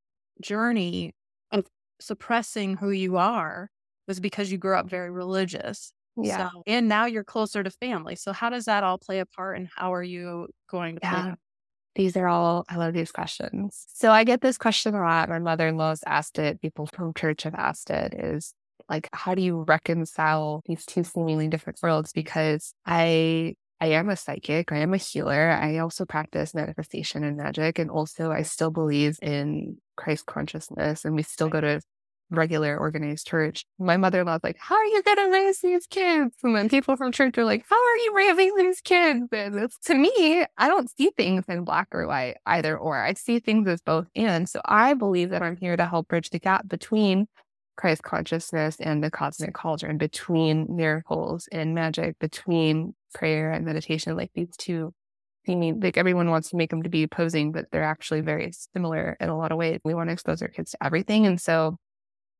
journey 0.41 1.13
of 1.51 1.65
suppressing 1.99 2.77
who 2.77 2.91
you 2.91 3.17
are 3.17 3.69
was 4.07 4.19
because 4.19 4.51
you 4.51 4.57
grew 4.57 4.75
up 4.75 4.89
very 4.89 5.11
religious 5.11 5.93
yeah. 6.21 6.49
so, 6.49 6.63
and 6.65 6.87
now 6.87 7.05
you're 7.05 7.23
closer 7.23 7.63
to 7.63 7.69
family 7.69 8.15
so 8.15 8.31
how 8.31 8.49
does 8.49 8.65
that 8.65 8.83
all 8.83 8.97
play 8.97 9.19
a 9.19 9.25
part 9.25 9.57
and 9.57 9.69
how 9.75 9.93
are 9.93 10.03
you 10.03 10.47
going 10.69 10.95
to 10.95 11.01
yeah. 11.03 11.35
these 11.95 12.15
are 12.17 12.27
all 12.27 12.65
i 12.69 12.75
love 12.75 12.93
these 12.93 13.11
questions. 13.11 13.85
So 13.93 14.11
i 14.11 14.23
get 14.23 14.41
this 14.41 14.57
question 14.57 14.95
a 14.95 15.01
lot 15.01 15.29
my 15.29 15.39
mother-in-law's 15.39 16.03
asked 16.05 16.39
it 16.39 16.61
people 16.61 16.85
from 16.85 17.13
church 17.13 17.43
have 17.43 17.55
asked 17.55 17.89
it 17.89 18.13
is 18.13 18.53
like 18.89 19.07
how 19.13 19.35
do 19.35 19.41
you 19.41 19.63
reconcile 19.67 20.63
these 20.65 20.85
two 20.85 21.03
seemingly 21.03 21.47
different 21.47 21.79
worlds? 21.81 22.11
Because 22.11 22.73
i 22.85 23.55
I 23.81 23.87
am 23.87 24.09
a 24.09 24.15
psychic, 24.15 24.71
I 24.71 24.77
am 24.77 24.93
a 24.93 24.97
healer. 24.97 25.51
I 25.51 25.77
also 25.77 26.05
practice 26.05 26.53
manifestation 26.53 27.23
and 27.23 27.37
magic. 27.37 27.79
And 27.79 27.89
also, 27.89 28.31
I 28.31 28.41
still 28.41 28.71
believe 28.71 29.17
in 29.21 29.77
Christ 29.95 30.25
consciousness, 30.25 31.05
and 31.05 31.15
we 31.15 31.23
still 31.23 31.49
go 31.49 31.61
to 31.61 31.81
regular 32.31 32.77
organized 32.77 33.27
church. 33.27 33.65
My 33.79 33.97
mother 33.97 34.21
in 34.21 34.27
law's 34.27 34.41
like, 34.43 34.57
How 34.59 34.75
are 34.75 34.85
you 34.85 35.01
going 35.03 35.17
to 35.17 35.31
raise 35.31 35.61
these 35.61 35.87
kids? 35.87 36.35
And 36.43 36.55
then 36.55 36.69
people 36.69 36.95
from 36.95 37.11
church 37.11 37.37
are 37.37 37.45
like, 37.45 37.65
How 37.69 37.75
are 37.75 37.97
you 37.97 38.13
raising 38.15 38.55
these 38.55 38.81
kids? 38.81 39.27
And 39.31 39.55
it's, 39.55 39.77
to 39.85 39.95
me, 39.95 40.45
I 40.57 40.67
don't 40.67 40.89
see 40.95 41.11
things 41.15 41.45
in 41.47 41.63
black 41.63 41.87
or 41.91 42.07
white 42.07 42.37
either 42.45 42.77
or. 42.77 43.01
I 43.01 43.13
see 43.13 43.39
things 43.39 43.67
as 43.67 43.81
both 43.81 44.07
and. 44.15 44.47
So 44.47 44.61
I 44.65 44.93
believe 44.93 45.29
that 45.31 45.41
I'm 45.41 45.57
here 45.57 45.75
to 45.75 45.85
help 45.85 46.07
bridge 46.07 46.29
the 46.29 46.39
gap 46.39 46.67
between 46.67 47.27
Christ 47.77 48.03
consciousness 48.03 48.77
and 48.79 49.03
the 49.03 49.09
cosmic 49.09 49.53
cauldron, 49.53 49.97
between 49.97 50.67
miracles 50.69 51.47
and 51.51 51.73
magic, 51.73 52.19
between 52.19 52.93
prayer 53.13 53.51
and 53.51 53.65
meditation, 53.65 54.15
like 54.15 54.31
these 54.33 54.55
two 54.57 54.93
seeming 55.45 55.79
like 55.79 55.97
everyone 55.97 56.29
wants 56.29 56.49
to 56.49 56.55
make 56.55 56.69
them 56.69 56.83
to 56.83 56.89
be 56.89 57.03
opposing, 57.03 57.51
but 57.51 57.65
they're 57.71 57.83
actually 57.83 58.21
very 58.21 58.51
similar 58.73 59.17
in 59.19 59.29
a 59.29 59.37
lot 59.37 59.51
of 59.51 59.57
ways. 59.57 59.79
We 59.83 59.93
want 59.93 60.09
to 60.09 60.13
expose 60.13 60.41
our 60.41 60.47
kids 60.47 60.71
to 60.71 60.83
everything. 60.83 61.25
And 61.25 61.39
so 61.39 61.77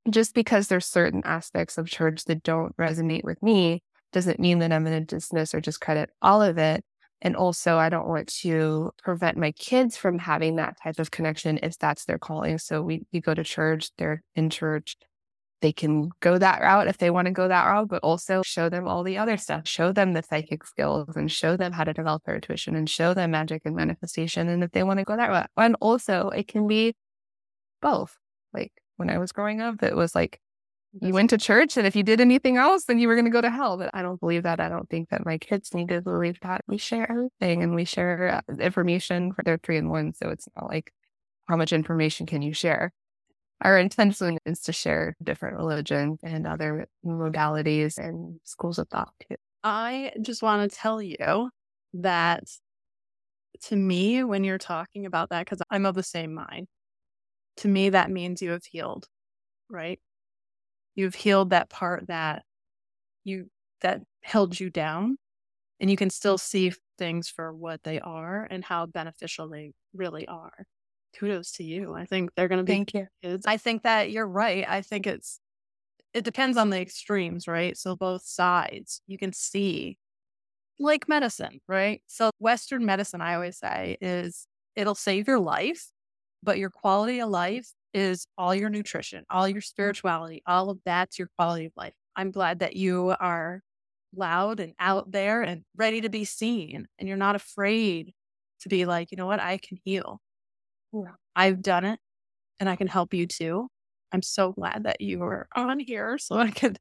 just 0.10 0.34
because 0.34 0.68
there's 0.68 0.86
certain 0.86 1.22
aspects 1.26 1.78
of 1.78 1.88
church 1.88 2.26
that 2.26 2.44
don't 2.44 2.76
resonate 2.78 3.24
with 3.24 3.42
me 3.42 3.84
doesn't 4.12 4.40
mean 4.40 4.60
that 4.60 4.72
I'm 4.72 4.84
going 4.84 5.00
to 5.00 5.16
dismiss 5.16 5.54
or 5.54 5.62
discredit 5.62 6.10
all 6.22 6.42
of 6.42 6.58
it. 6.58 6.84
And 7.22 7.36
also, 7.36 7.78
I 7.78 7.90
don't 7.90 8.08
want 8.08 8.28
to 8.42 8.92
prevent 9.04 9.38
my 9.38 9.52
kids 9.52 9.98
from 9.98 10.20
having 10.20 10.56
that 10.56 10.78
type 10.82 11.00
of 11.00 11.12
connection 11.12 11.60
if 11.62 11.78
that's 11.78 12.06
their 12.06 12.18
calling. 12.18 12.58
So 12.60 12.82
we, 12.82 13.06
we 13.12 13.20
go 13.20 13.34
to 13.34 13.44
church, 13.44 13.90
they're 13.98 14.24
in 14.36 14.50
church. 14.50 14.96
They 15.62 15.74
can 15.74 16.10
go 16.20 16.38
that 16.38 16.62
route 16.62 16.88
if 16.88 16.98
they 16.98 17.10
want 17.10 17.26
to 17.26 17.32
go 17.32 17.48
that 17.48 17.66
route, 17.66 17.90
but 17.90 18.04
also 18.04 18.42
show 18.42 18.70
them 18.70 18.88
all 18.88 19.04
the 19.04 19.18
other 19.18 19.38
stuff, 19.38 19.68
show 19.68 19.92
them 19.92 20.14
the 20.14 20.24
psychic 20.24 20.66
skills 20.66 21.16
and 21.16 21.32
show 21.32 21.58
them 21.58 21.72
how 21.72 21.84
to 21.84 21.94
develop 21.94 22.24
their 22.24 22.36
intuition 22.36 22.76
and 22.76 22.90
show 22.90 23.14
them 23.14 23.32
magic 23.32 23.62
and 23.66 23.76
manifestation. 23.76 24.48
And 24.50 24.64
if 24.64 24.72
they 24.72 24.84
want 24.84 25.00
to 25.00 25.06
go 25.06 25.16
that 25.16 25.30
route, 25.30 25.50
and 25.58 25.76
also 25.82 26.30
it 26.30 26.48
can 26.48 26.68
be 26.68 26.96
both. 27.82 28.16
Like 28.54 28.72
when 28.98 29.10
I 29.10 29.18
was 29.18 29.32
growing 29.32 29.62
up, 29.62 29.84
it 29.84 29.96
was 29.96 30.16
like 30.16 30.40
you 31.02 31.14
went 31.14 31.30
to 31.30 31.38
church 31.38 31.78
and 31.78 31.86
if 31.86 31.96
you 31.96 32.04
did 32.04 32.20
anything 32.20 32.58
else, 32.58 32.86
then 32.86 32.98
you 32.98 33.08
were 33.08 33.16
going 33.16 33.26
to 33.26 33.32
go 33.32 33.42
to 33.42 33.50
hell. 33.50 33.78
But 33.78 33.92
I 33.94 34.02
don't 34.02 34.20
believe 34.20 34.44
that. 34.44 34.60
I 34.60 34.70
don't 34.70 34.90
think 34.90 35.10
that 35.10 35.26
my 35.26 35.38
kids 35.38 35.74
need 35.74 35.90
to 35.90 36.02
believe 36.02 36.40
that. 36.42 36.62
We 36.68 36.78
share 36.78 37.10
everything 37.10 37.62
and 37.62 37.76
we 37.76 37.86
share 37.86 38.42
uh, 38.50 38.54
information 38.60 39.34
for 39.34 39.44
their 39.44 39.60
three 39.62 39.78
and 39.78 39.90
one. 39.90 40.14
So 40.14 40.30
it's 40.30 40.48
not 40.56 40.68
like 40.68 40.92
how 41.48 41.58
much 41.58 41.74
information 41.74 42.26
can 42.26 42.42
you 42.42 42.54
share? 42.54 42.92
Our 43.62 43.78
intention 43.78 44.38
is 44.46 44.62
to 44.62 44.74
share 44.74 45.16
different 45.22 45.58
religions 45.58 46.20
and 46.24 46.48
other 46.48 46.88
modalities 47.06 47.98
and 47.98 48.40
schools 48.44 48.80
of 48.80 48.88
thought 48.90 49.14
too. 49.28 49.36
I 49.64 50.14
just 50.22 50.42
want 50.42 50.70
to 50.72 50.78
tell 50.78 51.02
you 51.02 51.50
that 51.94 52.44
to 53.62 53.76
me, 53.76 54.24
when 54.24 54.44
you're 54.44 54.58
talking 54.58 55.06
about 55.06 55.30
that, 55.30 55.46
because 55.46 55.62
I'm 55.70 55.86
of 55.86 55.96
the 55.96 56.04
same 56.04 56.34
mind, 56.34 56.68
to 57.58 57.68
me, 57.68 57.90
that 57.90 58.12
means 58.12 58.42
you 58.42 58.52
have 58.52 58.66
healed, 58.66 59.08
right? 59.70 60.00
You've 60.96 61.16
healed 61.16 61.52
that 61.52 61.70
part 61.70 62.08
that 62.08 62.44
you 63.26 63.50
that 63.82 64.02
held 64.24 64.60
you 64.60 64.70
down 64.70 65.18
and 65.80 65.90
you 65.92 65.98
can 65.98 66.10
still 66.12 66.38
see 66.38 66.74
things 67.00 67.30
for 67.30 67.54
what 67.54 67.84
they 67.84 68.00
are 68.02 68.48
and 68.52 68.64
how 68.66 68.88
beneficial 68.88 69.50
they 69.50 69.74
really 69.94 70.28
are. 70.28 70.66
Kudos 71.18 71.54
to 71.54 71.64
you. 71.64 71.94
I 71.94 72.06
think 72.06 72.32
they're 72.36 72.48
going 72.48 72.60
to 72.60 72.64
be 72.64 72.74
Thank 72.74 72.94
you. 72.94 73.08
kids. 73.24 73.46
I 73.46 73.58
think 73.58 73.84
that 73.84 74.12
you're 74.12 74.28
right. 74.28 74.66
I 74.68 74.82
think 74.82 75.08
it's 75.08 75.40
it 76.14 76.24
depends 76.24 76.58
on 76.58 76.70
the 76.70 76.82
extremes, 76.82 77.48
right? 77.48 77.78
So 77.78 77.96
both 77.96 78.24
sides, 78.24 79.02
you 79.08 79.18
can 79.18 79.32
see 79.32 79.98
like 80.80 81.08
medicine, 81.08 81.60
right? 81.68 82.02
So 82.08 82.32
western 82.40 82.86
medicine 82.86 83.22
I 83.22 83.36
always 83.36 83.58
say 83.58 83.98
is 84.02 84.48
it'll 84.76 84.96
save 84.96 85.28
your 85.28 85.40
life, 85.40 85.88
but 86.42 86.58
your 86.58 86.70
quality 86.70 87.20
of 87.20 87.30
life 87.30 87.70
is 87.94 88.26
all 88.38 88.56
your 88.56 88.70
nutrition, 88.70 89.26
all 89.30 89.48
your 89.48 89.62
mm. 89.62 89.66
spirituality, 89.66 90.42
all 90.46 90.70
of 90.70 90.80
that's 90.86 91.20
your 91.20 91.30
quality 91.38 91.66
of 91.66 91.74
life. 91.76 91.94
I'm 92.16 92.32
glad 92.32 92.60
that 92.60 92.76
you 92.76 93.16
are 93.20 93.62
loud 94.16 94.60
and 94.60 94.74
out 94.80 95.12
there 95.12 95.42
and 95.42 95.64
ready 95.76 96.02
to 96.02 96.10
be 96.10 96.26
seen. 96.26 96.88
And 96.98 97.08
you're 97.08 97.18
not 97.18 97.36
afraid 97.36 98.14
to 98.62 98.70
be 98.70 98.86
like, 98.86 99.12
you 99.12 99.18
know 99.18 99.28
what, 99.28 99.40
I 99.40 99.58
can 99.58 99.78
heal. 99.84 100.22
I've 101.36 101.62
done 101.62 101.86
it 101.86 102.00
and 102.60 102.70
I 102.70 102.76
can 102.76 102.88
help 102.88 103.14
you 103.14 103.28
too. 103.28 103.68
I'm 104.12 104.22
so 104.22 104.52
glad 104.54 104.84
that 104.84 105.02
you 105.02 105.20
were 105.20 105.48
on 105.56 105.80
here 105.80 106.18
so 106.18 106.38
I 106.38 106.52
could 106.52 106.78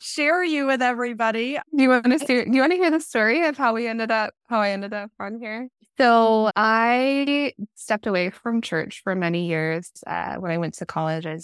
share 0.00 0.42
you 0.42 0.66
with 0.66 0.80
everybody. 0.80 1.58
Do 1.76 1.82
you 1.82 1.90
want 1.90 2.04
to 2.06 2.26
hear, 2.26 2.44
do 2.44 2.52
you 2.52 2.60
want 2.60 2.72
to 2.72 2.78
hear 2.78 2.90
the 2.90 3.00
story 3.00 3.46
of 3.46 3.56
how 3.56 3.74
we 3.74 3.86
ended 3.86 4.10
up 4.10 4.32
how 4.48 4.60
I 4.60 4.70
ended 4.70 4.94
up 4.94 5.10
on 5.20 5.38
here? 5.40 5.68
So 5.98 6.50
I 6.56 7.52
stepped 7.74 8.06
away 8.06 8.30
from 8.30 8.62
church 8.62 9.02
for 9.04 9.14
many 9.14 9.46
years. 9.46 9.90
Uh, 10.06 10.36
when 10.36 10.50
I 10.50 10.56
went 10.56 10.72
to 10.74 10.86
college, 10.86 11.26
I 11.26 11.38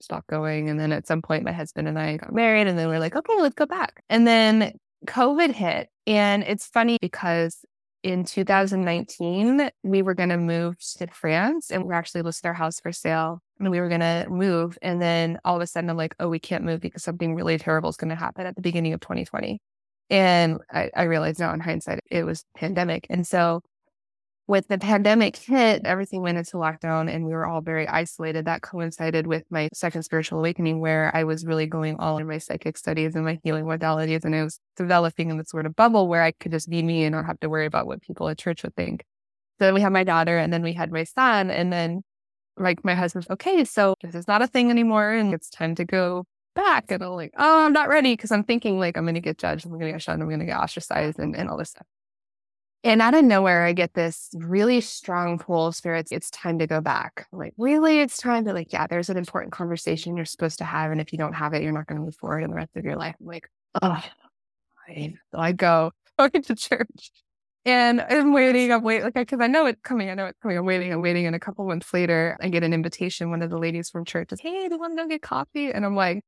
stopped 0.00 0.26
going. 0.26 0.68
And 0.68 0.80
then 0.80 0.90
at 0.90 1.06
some 1.06 1.22
point, 1.22 1.44
my 1.44 1.52
husband 1.52 1.86
and 1.86 1.96
I 1.96 2.16
got 2.16 2.34
married, 2.34 2.66
and 2.66 2.76
then 2.76 2.88
we 2.88 2.96
are 2.96 3.00
like, 3.00 3.14
okay, 3.14 3.36
let's 3.38 3.54
go 3.54 3.66
back. 3.66 4.02
And 4.08 4.26
then 4.26 4.72
COVID 5.06 5.52
hit. 5.52 5.88
And 6.06 6.42
it's 6.42 6.66
funny 6.66 6.98
because 7.00 7.64
in 8.02 8.24
2019, 8.24 9.70
we 9.82 10.02
were 10.02 10.14
going 10.14 10.28
to 10.30 10.36
move 10.36 10.76
to 10.98 11.06
France 11.08 11.70
and 11.70 11.84
we 11.84 11.94
actually 11.94 12.22
listed 12.22 12.46
our 12.46 12.54
house 12.54 12.80
for 12.80 12.92
sale 12.92 13.40
and 13.58 13.70
we 13.70 13.80
were 13.80 13.88
going 13.88 14.00
to 14.00 14.26
move. 14.28 14.76
And 14.82 15.00
then 15.00 15.38
all 15.44 15.56
of 15.56 15.62
a 15.62 15.66
sudden, 15.66 15.88
I'm 15.88 15.96
like, 15.96 16.14
oh, 16.18 16.28
we 16.28 16.38
can't 16.38 16.64
move 16.64 16.80
because 16.80 17.04
something 17.04 17.34
really 17.34 17.58
terrible 17.58 17.90
is 17.90 17.96
going 17.96 18.10
to 18.10 18.16
happen 18.16 18.46
at 18.46 18.56
the 18.56 18.62
beginning 18.62 18.92
of 18.92 19.00
2020. 19.00 19.60
And 20.10 20.58
I, 20.70 20.90
I 20.94 21.04
realized 21.04 21.38
now 21.38 21.54
in 21.54 21.60
hindsight, 21.60 22.00
it 22.10 22.24
was 22.24 22.44
pandemic. 22.56 23.06
And 23.08 23.26
so 23.26 23.62
with 24.46 24.66
the 24.68 24.78
pandemic 24.78 25.36
hit, 25.36 25.82
everything 25.84 26.20
went 26.20 26.38
into 26.38 26.56
lockdown 26.56 27.12
and 27.12 27.24
we 27.24 27.32
were 27.32 27.46
all 27.46 27.60
very 27.60 27.86
isolated. 27.86 28.44
That 28.44 28.62
coincided 28.62 29.26
with 29.26 29.44
my 29.50 29.68
second 29.72 30.02
spiritual 30.02 30.40
awakening, 30.40 30.80
where 30.80 31.14
I 31.14 31.24
was 31.24 31.46
really 31.46 31.66
going 31.66 31.96
all 31.98 32.18
in 32.18 32.26
my 32.26 32.38
psychic 32.38 32.76
studies 32.76 33.14
and 33.14 33.24
my 33.24 33.38
healing 33.44 33.64
modalities. 33.64 34.24
And 34.24 34.34
I 34.34 34.42
was 34.42 34.58
developing 34.76 35.30
in 35.30 35.38
this 35.38 35.50
sort 35.50 35.66
of 35.66 35.76
bubble 35.76 36.08
where 36.08 36.22
I 36.22 36.32
could 36.32 36.52
just 36.52 36.68
be 36.68 36.82
me 36.82 37.04
and 37.04 37.14
not 37.14 37.26
have 37.26 37.40
to 37.40 37.48
worry 37.48 37.66
about 37.66 37.86
what 37.86 38.02
people 38.02 38.28
at 38.28 38.38
church 38.38 38.64
would 38.64 38.74
think. 38.74 39.04
So 39.58 39.66
then 39.66 39.74
we 39.74 39.80
had 39.80 39.92
my 39.92 40.04
daughter 40.04 40.36
and 40.36 40.52
then 40.52 40.62
we 40.62 40.72
had 40.72 40.90
my 40.90 41.04
son. 41.04 41.50
And 41.50 41.72
then, 41.72 42.02
like, 42.56 42.84
my 42.84 42.94
husband's, 42.94 43.30
okay, 43.30 43.64
so 43.64 43.94
this 44.02 44.14
is 44.14 44.26
not 44.26 44.42
a 44.42 44.48
thing 44.48 44.70
anymore 44.70 45.12
and 45.12 45.32
it's 45.32 45.50
time 45.50 45.76
to 45.76 45.84
go 45.84 46.24
back. 46.54 46.90
And 46.90 47.02
I'm 47.02 47.12
like, 47.12 47.32
oh, 47.36 47.64
I'm 47.64 47.72
not 47.72 47.88
ready 47.88 48.14
because 48.14 48.32
I'm 48.32 48.44
thinking, 48.44 48.78
like, 48.80 48.96
I'm 48.96 49.04
going 49.04 49.14
to 49.14 49.20
get 49.20 49.38
judged, 49.38 49.64
I'm 49.64 49.70
going 49.70 49.82
to 49.82 49.92
get 49.92 50.02
shunned, 50.02 50.20
I'm 50.20 50.28
going 50.28 50.40
to 50.40 50.46
get 50.46 50.58
ostracized 50.58 51.18
and, 51.18 51.36
and 51.36 51.48
all 51.48 51.56
this 51.56 51.70
stuff. 51.70 51.86
And 52.84 53.00
out 53.00 53.14
of 53.14 53.24
nowhere, 53.24 53.64
I 53.64 53.72
get 53.74 53.94
this 53.94 54.30
really 54.34 54.80
strong 54.80 55.38
pull 55.38 55.68
of 55.68 55.76
spirits. 55.76 56.10
It's 56.10 56.30
time 56.30 56.58
to 56.58 56.66
go 56.66 56.80
back. 56.80 57.28
I'm 57.32 57.38
like, 57.38 57.54
really? 57.56 58.00
It's 58.00 58.16
time 58.16 58.44
to 58.46 58.52
like, 58.52 58.72
yeah, 58.72 58.88
there's 58.88 59.08
an 59.08 59.16
important 59.16 59.52
conversation 59.52 60.16
you're 60.16 60.26
supposed 60.26 60.58
to 60.58 60.64
have. 60.64 60.90
And 60.90 61.00
if 61.00 61.12
you 61.12 61.18
don't 61.18 61.34
have 61.34 61.54
it, 61.54 61.62
you're 61.62 61.72
not 61.72 61.86
going 61.86 62.00
to 62.00 62.04
move 62.04 62.16
forward 62.16 62.42
in 62.42 62.50
the 62.50 62.56
rest 62.56 62.70
of 62.74 62.84
your 62.84 62.96
life. 62.96 63.14
I'm 63.20 63.26
like, 63.26 63.48
oh, 63.80 64.02
I, 64.88 65.14
so 65.30 65.38
I 65.38 65.52
go 65.52 65.92
going 66.18 66.42
to 66.42 66.56
church 66.56 67.12
and 67.64 68.00
I'm 68.00 68.32
waiting. 68.32 68.72
I'm 68.72 68.82
waiting, 68.82 69.04
like, 69.04 69.14
because 69.14 69.40
I 69.40 69.46
know 69.46 69.66
it's 69.66 69.80
coming. 69.82 70.10
I 70.10 70.14
know 70.14 70.26
it's 70.26 70.38
coming. 70.40 70.58
I'm 70.58 70.66
waiting. 70.66 70.92
I'm 70.92 71.02
waiting. 71.02 71.26
And 71.26 71.36
a 71.36 71.40
couple 71.40 71.64
months 71.66 71.94
later, 71.94 72.36
I 72.40 72.48
get 72.48 72.64
an 72.64 72.72
invitation. 72.72 73.30
One 73.30 73.42
of 73.42 73.50
the 73.50 73.58
ladies 73.58 73.90
from 73.90 74.04
church 74.04 74.30
says, 74.30 74.40
Hey, 74.40 74.68
do 74.68 74.74
you 74.74 74.80
want 74.80 74.98
to 74.98 75.04
go 75.04 75.08
get 75.08 75.22
coffee? 75.22 75.70
And 75.72 75.84
I'm 75.84 75.94
like, 75.94 76.24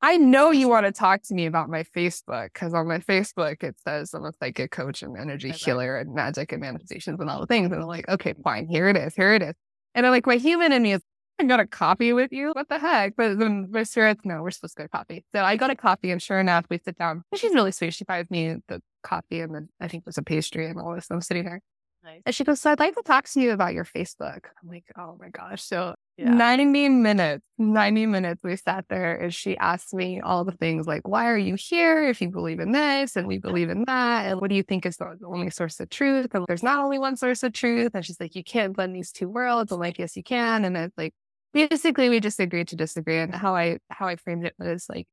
I 0.00 0.16
know 0.16 0.52
you 0.52 0.68
want 0.68 0.86
to 0.86 0.92
talk 0.92 1.22
to 1.24 1.34
me 1.34 1.46
about 1.46 1.68
my 1.68 1.82
Facebook 1.82 2.52
because 2.52 2.72
on 2.72 2.86
my 2.86 2.98
Facebook 2.98 3.62
it 3.64 3.76
says 3.80 4.14
I'm 4.14 4.24
a 4.24 4.32
psychic 4.38 4.70
coach 4.70 5.02
and 5.02 5.16
energy 5.16 5.50
healer 5.50 5.98
and 5.98 6.14
magic 6.14 6.52
and 6.52 6.60
manifestations 6.60 7.18
and 7.18 7.28
all 7.28 7.40
the 7.40 7.46
things. 7.46 7.72
And 7.72 7.82
I'm 7.82 7.88
like, 7.88 8.08
okay, 8.08 8.34
fine, 8.44 8.68
here 8.68 8.88
it 8.88 8.96
is, 8.96 9.14
here 9.14 9.34
it 9.34 9.42
is. 9.42 9.54
And 9.94 10.06
I'm 10.06 10.12
like, 10.12 10.26
my 10.26 10.36
human 10.36 10.72
in 10.72 10.82
me 10.82 10.92
is, 10.92 11.02
I 11.40 11.44
got 11.44 11.60
a 11.60 11.66
coffee 11.66 12.12
with 12.12 12.32
you. 12.32 12.50
What 12.52 12.68
the 12.68 12.78
heck? 12.78 13.14
But 13.16 13.38
then 13.38 13.68
my 13.70 13.84
spirit's, 13.84 14.24
no, 14.24 14.42
we're 14.42 14.50
supposed 14.50 14.76
to 14.76 14.82
go 14.84 14.88
coffee. 14.88 15.24
So 15.34 15.42
I 15.42 15.56
got 15.56 15.70
a 15.70 15.76
coffee, 15.76 16.10
and 16.10 16.20
sure 16.20 16.40
enough, 16.40 16.64
we 16.68 16.78
sit 16.78 16.98
down. 16.98 17.22
And 17.30 17.40
she's 17.40 17.54
really 17.54 17.70
sweet. 17.70 17.94
She 17.94 18.04
buys 18.04 18.28
me 18.28 18.56
the 18.66 18.82
coffee, 19.04 19.40
and 19.40 19.54
then 19.54 19.68
I 19.80 19.86
think 19.86 20.04
there's 20.04 20.18
a 20.18 20.22
pastry 20.22 20.66
and 20.66 20.80
all 20.80 20.94
this. 20.96 21.06
I'm 21.10 21.20
sitting 21.20 21.44
there. 21.44 21.60
Nice. 22.02 22.22
And 22.26 22.34
she 22.34 22.44
goes, 22.44 22.60
So 22.60 22.72
I'd 22.72 22.80
like 22.80 22.94
to 22.96 23.02
talk 23.02 23.28
to 23.28 23.40
you 23.40 23.52
about 23.52 23.74
your 23.74 23.84
Facebook. 23.84 24.46
I'm 24.62 24.68
like, 24.68 24.84
Oh 24.96 25.16
my 25.20 25.28
gosh. 25.28 25.62
So 25.62 25.94
yeah. 26.18 26.30
90 26.30 26.88
minutes, 26.88 27.44
90 27.58 28.06
minutes 28.06 28.42
we 28.42 28.56
sat 28.56 28.86
there 28.88 29.16
and 29.16 29.32
she 29.32 29.56
asked 29.56 29.94
me 29.94 30.20
all 30.20 30.44
the 30.44 30.52
things 30.52 30.86
like, 30.86 31.06
Why 31.06 31.28
are 31.28 31.38
you 31.38 31.54
here 31.54 32.08
if 32.08 32.20
you 32.20 32.28
believe 32.28 32.58
in 32.58 32.72
this 32.72 33.16
and 33.16 33.26
we 33.26 33.38
believe 33.38 33.70
in 33.70 33.84
that? 33.86 34.26
And 34.26 34.40
what 34.40 34.50
do 34.50 34.56
you 34.56 34.62
think 34.62 34.84
is 34.84 34.96
the 34.96 35.16
only 35.24 35.50
source 35.50 35.78
of 35.80 35.88
truth? 35.90 36.34
And 36.34 36.44
there's 36.48 36.62
not 36.62 36.84
only 36.84 36.98
one 36.98 37.16
source 37.16 37.42
of 37.42 37.52
truth. 37.52 37.92
And 37.94 38.04
she's 38.04 38.20
like, 38.20 38.34
You 38.34 38.42
can't 38.42 38.74
blend 38.74 38.94
these 38.94 39.12
two 39.12 39.28
worlds. 39.28 39.70
I'm 39.70 39.78
like, 39.78 39.98
Yes, 39.98 40.16
you 40.16 40.24
can. 40.24 40.64
And 40.64 40.76
it's 40.76 40.98
like, 40.98 41.14
basically 41.54 42.08
we 42.08 42.20
just 42.20 42.40
agreed 42.40 42.68
to 42.68 42.76
disagree. 42.76 43.18
And 43.18 43.34
how 43.34 43.54
I 43.54 43.78
how 43.88 44.08
I 44.08 44.16
framed 44.16 44.44
it 44.44 44.54
was 44.58 44.86
like, 44.88 45.06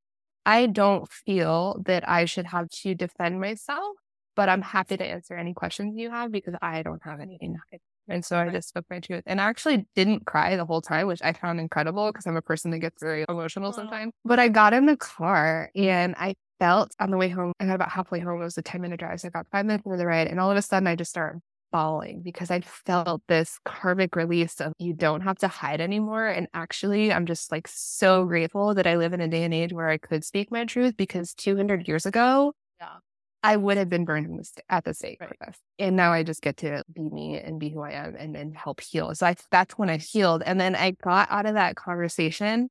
I 0.46 0.66
don't 0.66 1.10
feel 1.12 1.82
that 1.86 2.08
I 2.10 2.26
should 2.26 2.48
have 2.48 2.70
to 2.70 2.96
defend 2.96 3.40
myself 3.40 3.96
but 4.36 4.50
I'm 4.50 4.62
happy 4.62 4.98
to 4.98 5.06
answer 5.06 5.36
any 5.36 5.54
questions 5.54 5.96
you 5.98 6.12
have 6.12 6.32
because 6.32 6.56
I 6.62 6.84
don't 6.84 7.02
have 7.04 7.20
anything 7.20 7.54
to 7.54 7.60
hide. 7.72 7.80
And 8.08 8.24
so 8.24 8.38
I 8.38 8.50
just 8.50 8.70
spoke 8.70 8.86
my 8.90 9.00
truth. 9.00 9.24
And 9.26 9.42
I 9.42 9.46
actually 9.46 9.86
didn't 9.96 10.26
cry 10.26 10.56
the 10.56 10.66
whole 10.66 10.82
time, 10.82 11.08
which 11.08 11.22
I 11.24 11.34
found 11.34 11.60
incredible 11.60 12.12
because 12.12 12.26
I'm 12.28 12.38
a 12.38 12.42
person 12.42 12.72
that 12.72 12.80
gets 12.80 13.02
very 13.02 13.26
emotional 13.28 13.74
sometimes. 13.74 14.14
But 14.24 14.40
I 14.40 14.48
got 14.48 14.74
in 14.74 14.86
the 14.86 14.98
car 14.98 15.72
and 15.76 16.16
I 16.18 16.36
felt 16.60 16.94
on 17.00 17.12
the 17.12 17.18
way 17.18 17.30
home, 17.30 17.54
I 17.60 17.66
got 17.66 17.76
about 17.76 17.92
halfway 17.92 18.20
home, 18.20 18.42
it 18.42 18.44
was 18.44 18.58
a 18.58 18.62
10 18.62 18.82
minute 18.82 19.00
drive. 19.00 19.20
So 19.22 19.28
I 19.28 19.32
got 19.32 19.48
five 19.52 19.66
minutes 19.66 19.86
into 19.86 19.98
the 19.98 20.06
ride. 20.06 20.28
And 20.28 20.40
all 20.40 20.52
of 20.52 20.58
a 20.58 20.62
sudden 20.62 20.88
I 20.88 20.96
just 20.96 21.12
started 21.12 21.42
bawling 21.72 22.22
because 22.24 22.52
I 22.52 22.62
felt 22.62 23.22
this 23.28 23.60
karmic 23.66 24.16
release 24.16 24.62
of 24.62 24.74
you 24.80 24.94
don't 24.94 25.22
have 25.22 25.38
to 25.40 25.48
hide 25.48 25.82
anymore. 25.82 26.28
And 26.28 26.48
actually, 26.54 27.12
I'm 27.12 27.26
just 27.26 27.52
like 27.52 27.68
so 27.68 28.24
grateful 28.26 28.74
that 28.76 28.88
I 28.88 28.96
live 28.98 29.14
in 29.14 29.22
a 29.22 29.28
day 29.28 29.44
and 29.44 29.54
age 29.54 29.74
where 29.74 29.90
I 29.90 29.98
could 29.98 30.24
speak 30.24 30.52
my 30.52 30.66
truth 30.66 30.96
because 30.96 31.34
200 31.34 31.88
years 31.88 32.06
ago, 32.06 32.54
yeah. 32.80 32.98
I 33.46 33.58
would 33.58 33.78
have 33.78 33.90
been 33.90 34.06
burned 34.06 34.28
the, 34.28 34.62
at 34.70 34.86
the 34.86 34.94
stake 34.94 35.20
right. 35.22 35.30
for 35.30 35.46
this. 35.46 35.56
And 35.78 35.96
now 35.96 36.12
I 36.12 36.24
just 36.24 36.42
get 36.42 36.58
to 36.58 36.84
be 36.92 37.10
me 37.10 37.38
and 37.38 37.60
be 37.60 37.70
who 37.70 37.82
I 37.82 37.92
am 37.92 38.16
and, 38.18 38.36
then 38.36 38.54
help 38.54 38.82
heal. 38.82 39.14
So 39.14 39.28
I, 39.28 39.36
that's 39.52 39.78
when 39.78 39.90
I 39.90 39.98
healed. 39.98 40.42
And 40.46 40.60
then 40.60 40.76
I 40.76 40.92
got 40.92 41.30
out 41.30 41.46
of 41.46 41.54
that 41.54 41.76
conversation. 41.76 42.70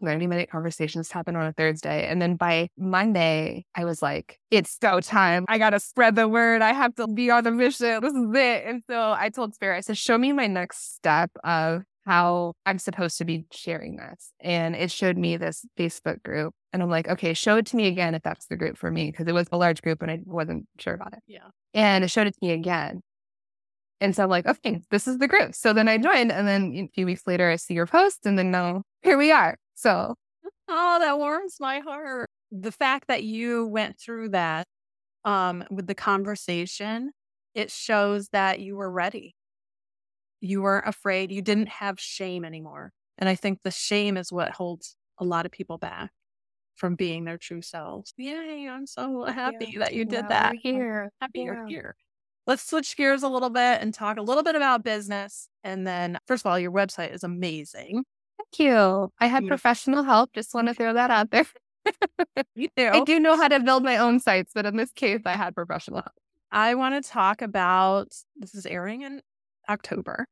90 0.00 0.28
minute 0.28 0.50
conversations 0.50 1.10
happened 1.10 1.36
on 1.36 1.44
a 1.44 1.52
Thursday. 1.52 2.06
And 2.06 2.22
then 2.22 2.36
by 2.36 2.70
Monday, 2.78 3.66
I 3.74 3.84
was 3.84 4.00
like, 4.00 4.38
it's 4.50 4.78
go 4.78 5.00
time. 5.00 5.44
I 5.48 5.58
got 5.58 5.70
to 5.70 5.80
spread 5.80 6.14
the 6.14 6.28
word. 6.28 6.62
I 6.62 6.72
have 6.72 6.94
to 6.94 7.06
be 7.08 7.30
on 7.30 7.44
the 7.44 7.50
mission. 7.50 8.00
This 8.00 8.14
is 8.14 8.34
it. 8.34 8.64
And 8.64 8.82
so 8.88 9.12
I 9.12 9.28
told 9.28 9.54
Spirit, 9.54 9.78
I 9.78 9.80
said, 9.80 9.98
show 9.98 10.16
me 10.16 10.32
my 10.32 10.46
next 10.46 10.94
step 10.94 11.30
of 11.44 11.82
how 12.10 12.54
I'm 12.66 12.80
supposed 12.80 13.18
to 13.18 13.24
be 13.24 13.44
sharing 13.52 13.94
this. 13.94 14.32
And 14.40 14.74
it 14.74 14.90
showed 14.90 15.16
me 15.16 15.36
this 15.36 15.64
Facebook 15.78 16.20
group. 16.24 16.52
And 16.72 16.82
I'm 16.82 16.90
like, 16.90 17.06
okay, 17.06 17.34
show 17.34 17.56
it 17.58 17.66
to 17.66 17.76
me 17.76 17.86
again 17.86 18.16
if 18.16 18.22
that's 18.24 18.46
the 18.46 18.56
group 18.56 18.76
for 18.76 18.90
me, 18.90 19.12
because 19.12 19.28
it 19.28 19.32
was 19.32 19.46
a 19.52 19.56
large 19.56 19.80
group 19.80 20.02
and 20.02 20.10
I 20.10 20.18
wasn't 20.24 20.66
sure 20.80 20.94
about 20.94 21.12
it. 21.12 21.20
Yeah. 21.28 21.46
And 21.72 22.02
it 22.02 22.10
showed 22.10 22.26
it 22.26 22.32
to 22.32 22.38
me 22.42 22.50
again. 22.50 23.00
And 24.00 24.16
so 24.16 24.24
I'm 24.24 24.28
like, 24.28 24.44
okay, 24.44 24.80
this 24.90 25.06
is 25.06 25.18
the 25.18 25.28
group. 25.28 25.54
So 25.54 25.72
then 25.72 25.86
I 25.86 25.98
joined. 25.98 26.32
And 26.32 26.48
then 26.48 26.74
a 26.74 26.90
few 26.92 27.06
weeks 27.06 27.22
later, 27.28 27.48
I 27.48 27.54
see 27.54 27.74
your 27.74 27.86
post. 27.86 28.26
And 28.26 28.36
then 28.36 28.50
now 28.50 28.82
here 29.02 29.16
we 29.16 29.30
are. 29.30 29.56
So 29.76 30.16
Oh, 30.68 30.98
that 30.98 31.16
warms 31.16 31.58
my 31.60 31.78
heart. 31.78 32.28
The 32.50 32.72
fact 32.72 33.06
that 33.06 33.22
you 33.22 33.68
went 33.68 34.00
through 34.00 34.30
that 34.30 34.66
um, 35.24 35.62
with 35.70 35.86
the 35.86 35.94
conversation, 35.94 37.12
it 37.54 37.70
shows 37.70 38.30
that 38.30 38.58
you 38.58 38.74
were 38.74 38.90
ready. 38.90 39.36
You 40.40 40.62
weren't 40.62 40.88
afraid. 40.88 41.30
You 41.32 41.42
didn't 41.42 41.68
have 41.68 42.00
shame 42.00 42.44
anymore. 42.44 42.92
And 43.18 43.28
I 43.28 43.34
think 43.34 43.60
the 43.62 43.70
shame 43.70 44.16
is 44.16 44.32
what 44.32 44.50
holds 44.50 44.96
a 45.18 45.24
lot 45.24 45.44
of 45.46 45.52
people 45.52 45.76
back 45.78 46.10
from 46.76 46.94
being 46.94 47.24
their 47.24 47.36
true 47.36 47.60
selves. 47.60 48.14
Yay, 48.16 48.66
I'm 48.68 48.86
so 48.86 49.24
happy 49.24 49.76
that 49.78 49.92
you 49.92 50.04
did 50.06 50.28
that. 50.28 50.54
here. 50.62 51.10
Happy 51.20 51.40
you're 51.40 51.66
here. 51.66 51.94
Let's 52.46 52.66
switch 52.68 52.96
gears 52.96 53.22
a 53.22 53.28
little 53.28 53.50
bit 53.50 53.82
and 53.82 53.92
talk 53.92 54.16
a 54.16 54.22
little 54.22 54.42
bit 54.42 54.54
about 54.56 54.82
business. 54.82 55.48
And 55.62 55.86
then, 55.86 56.18
first 56.26 56.44
of 56.44 56.50
all, 56.50 56.58
your 56.58 56.72
website 56.72 57.12
is 57.14 57.22
amazing. 57.22 58.04
Thank 58.38 58.58
you. 58.70 59.12
I 59.20 59.26
had 59.26 59.42
Yeah. 59.44 59.48
professional 59.48 60.02
help. 60.02 60.32
Just 60.32 60.54
want 60.54 60.68
to 60.68 60.74
throw 60.74 60.94
that 60.94 61.10
out 61.10 61.30
there. 61.30 61.46
You 62.54 62.68
I 62.78 63.00
do. 63.00 63.04
do 63.04 63.20
know 63.20 63.36
how 63.36 63.48
to 63.48 63.60
build 63.60 63.82
my 63.82 63.96
own 63.96 64.20
sites, 64.20 64.52
but 64.54 64.66
in 64.66 64.76
this 64.76 64.92
case, 64.92 65.20
I 65.24 65.32
had 65.32 65.54
professional 65.54 65.98
help. 65.98 66.12
I 66.52 66.74
want 66.74 67.02
to 67.02 67.08
talk 67.08 67.42
about 67.42 68.08
this 68.36 68.54
is 68.54 68.66
airing 68.66 69.02
in 69.02 69.20
October. 69.70 70.26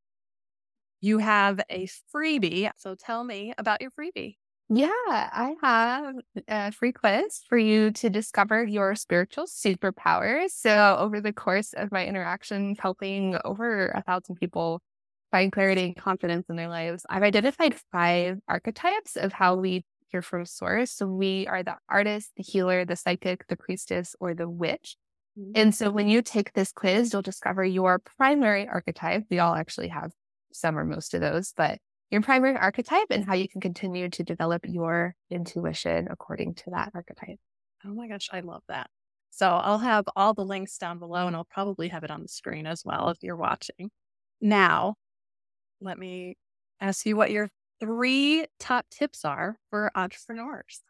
You 1.01 1.19
have 1.19 1.61
a 1.69 1.87
freebie. 2.13 2.69
So 2.75 2.95
tell 2.95 3.23
me 3.23 3.53
about 3.57 3.81
your 3.81 3.91
freebie. 3.91 4.35
Yeah, 4.71 4.89
I 5.07 5.55
have 5.63 6.15
a 6.47 6.71
free 6.71 6.91
quiz 6.91 7.41
for 7.49 7.57
you 7.57 7.89
to 7.91 8.09
discover 8.09 8.63
your 8.63 8.93
spiritual 8.93 9.45
superpowers. 9.45 10.51
So, 10.51 10.95
over 10.99 11.19
the 11.21 11.33
course 11.33 11.73
of 11.73 11.91
my 11.91 12.05
interactions 12.05 12.77
helping 12.79 13.35
over 13.43 13.87
a 13.87 14.03
thousand 14.03 14.35
people 14.35 14.83
find 15.31 15.51
clarity 15.51 15.85
and 15.85 15.95
confidence 15.95 16.45
in 16.49 16.55
their 16.55 16.67
lives, 16.67 17.03
I've 17.09 17.23
identified 17.23 17.79
five 17.91 18.39
archetypes 18.47 19.15
of 19.15 19.33
how 19.33 19.55
we 19.55 19.85
hear 20.09 20.21
from 20.21 20.45
source. 20.45 20.91
So, 20.91 21.07
we 21.07 21.47
are 21.47 21.63
the 21.63 21.77
artist, 21.89 22.33
the 22.37 22.43
healer, 22.43 22.85
the 22.85 22.95
psychic, 22.95 23.47
the 23.47 23.57
priestess, 23.57 24.15
or 24.19 24.35
the 24.35 24.47
witch. 24.47 24.97
And 25.55 25.73
so, 25.73 25.89
when 25.89 26.09
you 26.09 26.21
take 26.21 26.53
this 26.53 26.71
quiz, 26.71 27.13
you'll 27.13 27.21
discover 27.21 27.63
your 27.63 27.99
primary 28.17 28.67
archetype. 28.67 29.25
We 29.29 29.39
all 29.39 29.55
actually 29.55 29.87
have 29.89 30.11
some 30.51 30.77
or 30.77 30.83
most 30.83 31.13
of 31.13 31.21
those, 31.21 31.53
but 31.55 31.79
your 32.09 32.21
primary 32.21 32.57
archetype 32.57 33.07
and 33.09 33.25
how 33.25 33.35
you 33.35 33.47
can 33.47 33.61
continue 33.61 34.09
to 34.09 34.23
develop 34.23 34.65
your 34.67 35.15
intuition 35.29 36.07
according 36.09 36.55
to 36.55 36.71
that 36.71 36.91
archetype. 36.93 37.37
Oh 37.85 37.93
my 37.93 38.07
gosh, 38.07 38.29
I 38.31 38.39
love 38.39 38.63
that. 38.67 38.89
So 39.29 39.47
I'll 39.47 39.79
have 39.79 40.05
all 40.15 40.33
the 40.33 40.43
links 40.43 40.77
down 40.77 40.99
below 40.99 41.27
and 41.27 41.35
I'll 41.35 41.45
probably 41.45 41.89
have 41.89 42.03
it 42.03 42.11
on 42.11 42.21
the 42.21 42.27
screen 42.27 42.65
as 42.65 42.83
well 42.83 43.09
if 43.09 43.17
you're 43.21 43.35
watching. 43.35 43.91
Now, 44.41 44.95
let 45.81 45.97
me 45.97 46.35
ask 46.81 47.05
you 47.05 47.15
what 47.15 47.31
your 47.31 47.49
three 47.79 48.45
top 48.59 48.85
tips 48.89 49.23
are 49.23 49.57
for 49.69 49.91
entrepreneurs. 49.95 50.81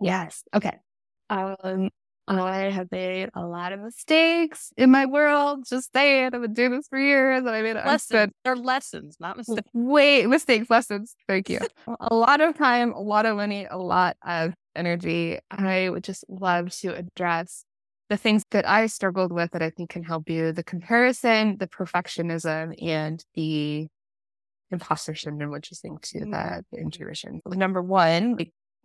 Yes. 0.00 0.42
Okay. 0.54 0.78
Um, 1.28 1.90
Oh, 2.28 2.42
I 2.42 2.70
have 2.70 2.90
made 2.90 3.30
a 3.34 3.46
lot 3.46 3.72
of 3.72 3.80
mistakes 3.80 4.72
in 4.76 4.90
my 4.90 5.06
world. 5.06 5.64
Just 5.68 5.92
saying, 5.92 6.30
I've 6.32 6.42
been 6.42 6.54
doing 6.54 6.72
this 6.72 6.88
for 6.88 6.98
years, 6.98 7.38
and 7.38 7.48
I 7.48 7.62
made 7.62 7.74
Lessons. 7.74 8.02
spent 8.02 8.36
They're 8.44 8.56
lessons, 8.56 9.16
not 9.20 9.36
mistakes. 9.36 9.68
Wait, 9.72 10.26
mistakes, 10.26 10.68
lessons. 10.68 11.14
Thank 11.28 11.48
you. 11.48 11.60
a 12.00 12.14
lot 12.14 12.40
of 12.40 12.58
time, 12.58 12.92
a 12.92 13.00
lot 13.00 13.26
of 13.26 13.36
money, 13.36 13.66
a 13.70 13.78
lot 13.78 14.16
of 14.26 14.54
energy. 14.74 15.38
I 15.50 15.88
would 15.88 16.02
just 16.02 16.24
love 16.28 16.70
to 16.80 16.96
address 16.96 17.64
the 18.08 18.16
things 18.16 18.44
that 18.50 18.68
I 18.68 18.86
struggled 18.86 19.32
with 19.32 19.52
that 19.52 19.62
I 19.62 19.70
think 19.70 19.90
can 19.90 20.02
help 20.02 20.28
you 20.28 20.52
the 20.52 20.64
comparison, 20.64 21.58
the 21.58 21.68
perfectionism, 21.68 22.74
and 22.82 23.24
the 23.34 23.86
imposter 24.70 25.14
syndrome, 25.14 25.50
which 25.50 25.70
is 25.70 25.80
linked 25.84 26.10
to 26.10 26.20
mm-hmm. 26.20 26.30
the, 26.30 26.64
the 26.72 26.78
intuition. 26.78 27.40
Number 27.46 27.82
one, 27.82 28.36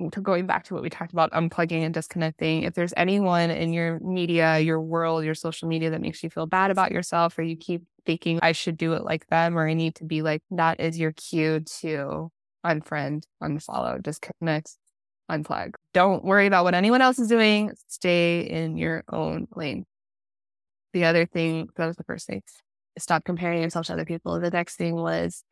going 0.09 0.45
back 0.45 0.63
to 0.65 0.73
what 0.73 0.83
we 0.83 0.89
talked 0.89 1.13
about, 1.13 1.31
unplugging 1.31 1.83
and 1.83 1.93
disconnecting. 1.93 2.63
If 2.63 2.73
there's 2.73 2.93
anyone 2.97 3.51
in 3.51 3.73
your 3.73 3.99
media, 3.99 4.59
your 4.59 4.81
world, 4.81 5.23
your 5.23 5.35
social 5.35 5.67
media 5.67 5.89
that 5.91 6.01
makes 6.01 6.23
you 6.23 6.29
feel 6.29 6.45
bad 6.45 6.71
about 6.71 6.91
yourself, 6.91 7.37
or 7.37 7.43
you 7.43 7.55
keep 7.55 7.83
thinking 8.05 8.39
I 8.41 8.53
should 8.53 8.77
do 8.77 8.93
it 8.93 9.03
like 9.03 9.27
them, 9.27 9.57
or 9.57 9.67
I 9.67 9.73
need 9.73 9.95
to 9.95 10.05
be 10.05 10.21
like 10.21 10.41
that, 10.51 10.79
is 10.79 10.97
your 10.99 11.11
cue 11.11 11.59
to 11.81 12.31
unfriend, 12.65 13.23
unfollow, 13.41 14.01
disconnect, 14.01 14.75
unplug. 15.29 15.73
Don't 15.93 16.23
worry 16.23 16.47
about 16.47 16.63
what 16.63 16.73
anyone 16.73 17.01
else 17.01 17.19
is 17.19 17.27
doing. 17.27 17.71
Stay 17.87 18.41
in 18.41 18.77
your 18.77 19.03
own 19.11 19.47
lane. 19.55 19.85
The 20.93 21.05
other 21.05 21.25
thing, 21.25 21.69
that 21.75 21.87
was 21.87 21.95
the 21.95 22.03
first 22.03 22.27
thing, 22.27 22.41
stop 22.97 23.23
comparing 23.23 23.61
yourself 23.61 23.87
to 23.87 23.93
other 23.93 24.05
people. 24.05 24.39
The 24.39 24.49
next 24.49 24.75
thing 24.75 24.95
was 24.95 25.43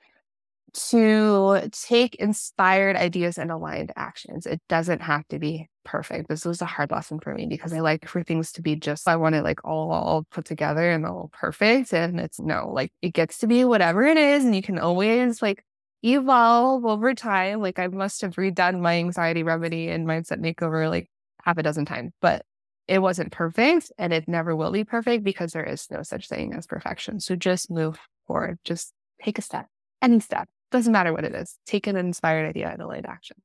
to 0.74 1.70
take 1.72 2.16
inspired 2.16 2.96
ideas 2.96 3.38
and 3.38 3.52
aligned 3.52 3.92
actions. 3.96 4.46
It 4.46 4.62
doesn't 4.70 5.02
have 5.02 5.28
to 5.30 5.40
be 5.40 5.68
perfect. 5.86 6.30
This 6.30 6.46
was 6.46 6.62
a 6.62 6.66
hard 6.66 6.92
lesson 6.92 7.20
for 7.20 7.34
me 7.34 7.46
because 7.46 7.74
I 7.74 7.80
like 7.80 8.08
for 8.08 8.24
things 8.24 8.52
to 8.54 8.62
be 8.62 8.76
just, 8.76 9.08
I 9.08 9.16
want 9.16 9.36
it 9.36 9.44
like 9.44 9.64
all, 9.66 9.92
all 9.92 10.26
put 10.32 10.46
together 10.46 10.92
and 10.92 11.06
all 11.06 11.32
perfect. 11.34 11.94
And 11.94 12.20
it's 12.20 12.40
no, 12.40 12.72
like 12.72 12.92
it 13.02 13.14
gets 13.14 13.40
to 13.40 13.48
be 13.48 13.66
whatever 13.66 14.04
it 14.04 14.18
is. 14.18 14.46
And 14.46 14.56
you 14.56 14.62
can 14.62 14.80
always 14.80 15.42
like 15.42 15.64
evolve 16.04 16.86
over 16.86 17.14
time. 17.14 17.62
Like 17.62 17.80
I 17.80 17.88
must 17.88 18.22
have 18.22 18.36
redone 18.36 18.80
my 18.82 18.98
anxiety 18.98 19.44
remedy 19.44 19.90
and 19.90 20.08
mindset 20.08 20.40
makeover 20.40 20.90
like 20.90 21.10
half 21.44 21.58
a 21.58 21.64
dozen 21.64 21.86
times, 21.86 22.12
but 22.22 22.46
it 22.88 23.00
wasn't 23.04 23.32
perfect 23.32 23.92
and 24.00 24.12
it 24.12 24.28
never 24.28 24.56
will 24.56 24.72
be 24.72 24.84
perfect 24.84 25.24
because 25.24 25.52
there 25.52 25.64
is 25.64 25.88
no 25.92 26.02
such 26.02 26.28
thing 26.28 26.54
as 26.54 26.66
perfection. 26.66 27.20
So 27.20 27.36
just 27.36 27.70
move 27.70 28.00
forward. 28.26 28.58
Just 28.64 28.94
take 29.24 29.38
a 29.38 29.44
step, 29.44 29.68
any 30.02 30.20
step. 30.20 30.50
Doesn't 30.72 30.94
matter 30.94 31.14
what 31.14 31.26
it 31.26 31.34
is. 31.34 31.58
Take 31.66 31.88
an 31.88 31.96
inspired 31.96 32.48
idea 32.48 32.70
and 32.70 32.82
aligned 32.82 33.08
action. 33.08 33.38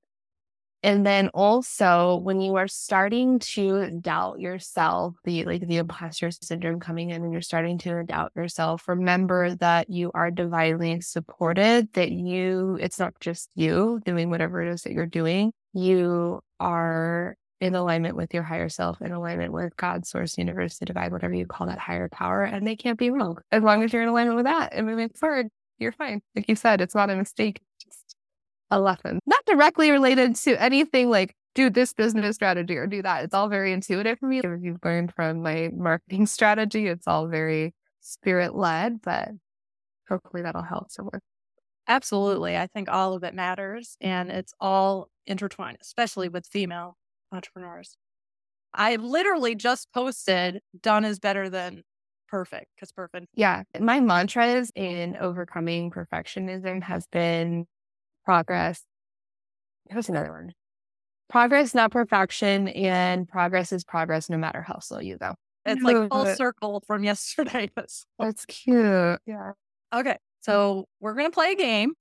And 0.84 1.06
then 1.06 1.30
also 1.32 2.16
when 2.16 2.42
you 2.42 2.56
are 2.56 2.68
starting 2.68 3.38
to 3.38 3.90
doubt 4.02 4.38
yourself, 4.38 5.14
the 5.24 5.44
like 5.46 5.66
the 5.66 5.78
imposter 5.78 6.30
syndrome 6.30 6.78
coming 6.78 7.08
in 7.08 7.22
and 7.22 7.32
you're 7.32 7.40
starting 7.40 7.78
to 7.78 8.02
doubt 8.02 8.32
yourself, 8.36 8.86
remember 8.86 9.54
that 9.54 9.88
you 9.88 10.10
are 10.12 10.30
divinely 10.30 11.00
supported, 11.00 11.90
that 11.94 12.12
you 12.12 12.76
it's 12.82 12.98
not 12.98 13.18
just 13.18 13.48
you 13.54 13.98
doing 14.04 14.28
whatever 14.28 14.60
it 14.62 14.70
is 14.74 14.82
that 14.82 14.92
you're 14.92 15.06
doing. 15.06 15.54
You 15.72 16.40
are 16.60 17.34
in 17.62 17.74
alignment 17.74 18.14
with 18.14 18.34
your 18.34 18.42
higher 18.42 18.68
self, 18.68 19.00
in 19.00 19.10
alignment 19.10 19.54
with 19.54 19.74
God, 19.78 20.06
source, 20.06 20.36
universe, 20.36 20.76
the 20.76 20.84
divine, 20.84 21.12
whatever 21.12 21.32
you 21.32 21.46
call 21.46 21.66
that 21.68 21.78
higher 21.78 22.10
power, 22.10 22.42
and 22.44 22.66
they 22.66 22.76
can't 22.76 22.98
be 22.98 23.10
wrong. 23.10 23.38
As 23.50 23.62
long 23.62 23.82
as 23.82 23.90
you're 23.90 24.02
in 24.02 24.08
alignment 24.08 24.36
with 24.36 24.44
that 24.44 24.74
and 24.74 24.86
moving 24.86 25.08
forward, 25.08 25.48
you're 25.78 25.92
fine. 25.92 26.22
Like 26.34 26.48
you 26.48 26.56
said, 26.56 26.80
it's 26.80 26.94
not 26.94 27.10
a 27.10 27.16
mistake, 27.16 27.60
just 27.82 28.16
a 28.70 28.80
lesson. 28.80 29.20
Not 29.26 29.44
directly 29.46 29.90
related 29.90 30.36
to 30.36 30.60
anything 30.60 31.10
like 31.10 31.34
do 31.54 31.70
this 31.70 31.92
business 31.92 32.34
strategy 32.36 32.76
or 32.76 32.86
do 32.86 33.02
that. 33.02 33.24
It's 33.24 33.34
all 33.34 33.48
very 33.48 33.72
intuitive 33.72 34.18
for 34.18 34.26
me. 34.26 34.38
If 34.38 34.44
you've 34.62 34.84
learned 34.84 35.14
from 35.14 35.42
my 35.42 35.70
marketing 35.74 36.26
strategy, 36.26 36.86
it's 36.86 37.06
all 37.06 37.28
very 37.28 37.74
spirit 38.00 38.54
led, 38.54 39.00
but 39.02 39.30
hopefully 40.08 40.42
that'll 40.42 40.62
help 40.62 40.90
someone. 40.90 41.20
Absolutely. 41.86 42.56
I 42.56 42.66
think 42.66 42.88
all 42.90 43.14
of 43.14 43.24
it 43.24 43.34
matters 43.34 43.96
and 44.00 44.30
it's 44.30 44.54
all 44.58 45.08
intertwined, 45.26 45.78
especially 45.80 46.28
with 46.28 46.46
female 46.46 46.96
entrepreneurs. 47.30 47.96
I 48.72 48.96
literally 48.96 49.54
just 49.54 49.92
posted 49.92 50.60
done 50.80 51.04
is 51.04 51.18
better 51.20 51.48
than 51.48 51.82
perfect 52.28 52.66
because 52.74 52.92
perfect. 52.92 53.26
Yeah. 53.34 53.62
My 53.80 54.00
mantras 54.00 54.70
in 54.74 55.16
overcoming 55.16 55.90
perfectionism 55.90 56.82
has 56.82 57.06
been 57.06 57.66
progress. 58.24 58.82
Here's 59.90 60.08
another 60.08 60.32
one. 60.32 60.52
Progress, 61.28 61.74
not 61.74 61.90
perfection, 61.90 62.68
and 62.68 63.28
progress 63.28 63.72
is 63.72 63.84
progress 63.84 64.28
no 64.30 64.36
matter 64.36 64.62
how 64.62 64.78
slow 64.80 65.00
you 65.00 65.16
go. 65.18 65.34
It's 65.66 65.82
like 65.82 65.96
full 66.10 66.26
it. 66.26 66.36
circle 66.36 66.82
from 66.86 67.04
yesterday. 67.10 67.70
That's- 67.74 68.04
That's 68.18 68.44
cute. 68.44 69.18
Yeah. 69.26 69.52
Okay. 69.94 70.18
So 70.42 70.84
we're 71.00 71.14
going 71.14 71.30
to 71.30 71.34
play 71.34 71.52
a 71.52 71.56
game 71.56 71.94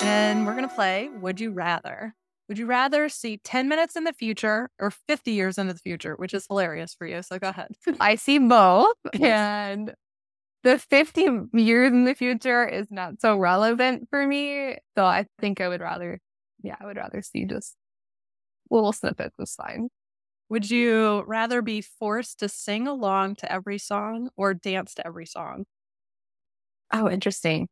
and 0.00 0.46
we're 0.46 0.54
going 0.54 0.68
to 0.68 0.74
play 0.74 1.10
Would 1.20 1.40
You 1.40 1.50
Rather? 1.52 2.14
Would 2.48 2.58
you 2.58 2.66
rather 2.66 3.08
see 3.08 3.38
10 3.44 3.68
minutes 3.68 3.94
in 3.94 4.04
the 4.04 4.12
future 4.12 4.70
or 4.78 4.90
50 4.90 5.32
years 5.32 5.58
into 5.58 5.74
the 5.74 5.78
future, 5.78 6.14
which 6.16 6.32
is 6.32 6.46
hilarious 6.48 6.94
for 6.94 7.06
you? 7.06 7.22
So 7.22 7.38
go 7.38 7.48
ahead. 7.50 7.68
I 8.00 8.14
see 8.14 8.38
both. 8.38 8.94
And 9.20 9.94
the 10.64 10.78
50 10.78 11.26
years 11.52 11.92
in 11.92 12.04
the 12.04 12.14
future 12.14 12.66
is 12.66 12.88
not 12.90 13.20
so 13.20 13.36
relevant 13.36 14.08
for 14.10 14.26
me. 14.26 14.76
So 14.96 15.04
I 15.04 15.26
think 15.40 15.60
I 15.60 15.68
would 15.68 15.80
rather, 15.80 16.20
yeah, 16.62 16.76
I 16.80 16.86
would 16.86 16.96
rather 16.96 17.22
see 17.22 17.44
just 17.44 17.76
a 18.70 18.74
little 18.74 18.92
snippets 18.92 19.36
is 19.38 19.54
fine. 19.54 19.88
Would 20.50 20.70
you 20.70 21.24
rather 21.26 21.62
be 21.62 21.82
forced 21.82 22.40
to 22.40 22.48
sing 22.48 22.88
along 22.88 23.36
to 23.36 23.52
every 23.52 23.78
song 23.78 24.30
or 24.36 24.54
dance 24.54 24.94
to 24.94 25.06
every 25.06 25.26
song? 25.26 25.64
Oh, 26.92 27.08
interesting. 27.10 27.68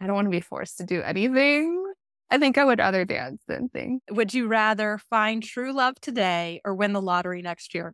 I 0.00 0.06
don't 0.06 0.16
want 0.16 0.26
to 0.26 0.30
be 0.30 0.40
forced 0.40 0.78
to 0.78 0.84
do 0.86 1.02
anything. 1.02 1.91
I 2.32 2.38
think 2.38 2.56
I 2.56 2.64
would 2.64 2.78
rather 2.78 3.04
dance 3.04 3.42
than 3.46 3.68
sing. 3.74 4.00
Would 4.10 4.32
you 4.32 4.46
rather 4.48 4.98
find 5.10 5.42
true 5.42 5.70
love 5.70 6.00
today 6.00 6.62
or 6.64 6.74
win 6.74 6.94
the 6.94 7.02
lottery 7.02 7.42
next 7.42 7.74
year? 7.74 7.92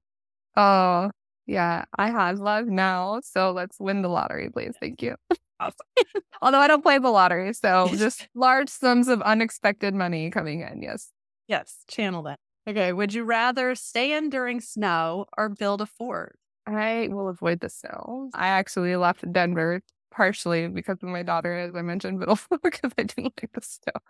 Oh, 0.57 1.11
yeah, 1.47 1.87
I 1.99 2.11
have 2.11 2.39
love 2.39 2.67
now. 2.69 3.19
So 3.25 3.51
let's 3.51 3.81
win 3.81 4.03
the 4.03 4.09
lottery, 4.09 4.49
please. 4.49 4.75
Thank 4.81 5.03
you. 5.03 5.17
Awesome. 5.61 5.75
Although 6.41 6.61
I 6.61 6.69
don't 6.69 6.85
play 6.85 6.99
the 7.01 7.11
lottery. 7.11 7.53
So 7.53 7.91
just 7.97 8.29
large 8.33 8.69
sums 8.69 9.09
of 9.09 9.21
unexpected 9.23 9.93
money 9.93 10.31
coming 10.31 10.61
in. 10.61 10.83
Yes. 10.83 11.11
Yes, 11.49 11.83
channel 11.89 12.23
that. 12.23 12.39
Okay. 12.69 12.93
Would 12.93 13.13
you 13.13 13.25
rather 13.25 13.75
stay 13.75 14.13
in 14.13 14.31
during 14.31 14.61
snow 14.61 15.27
or 15.37 15.49
build 15.49 15.81
a 15.81 15.87
fort? 15.87 16.39
I 16.65 17.09
will 17.11 17.29
avoid 17.29 17.59
the 17.59 17.69
snow. 17.69 18.31
I 18.35 18.47
actually 18.47 18.95
left 18.95 19.33
Denver 19.33 19.81
partially 20.13 20.69
because 20.69 20.99
of 21.03 21.09
my 21.09 21.25
daughter, 21.25 21.57
as 21.59 21.75
I 21.75 21.83
mentioned, 21.83 22.21
but 22.21 22.29
also 22.29 22.57
because 22.63 22.93
I 22.97 23.03
didn't 23.03 23.25
like 23.43 23.51
the 23.53 23.61
snow. 23.61 24.01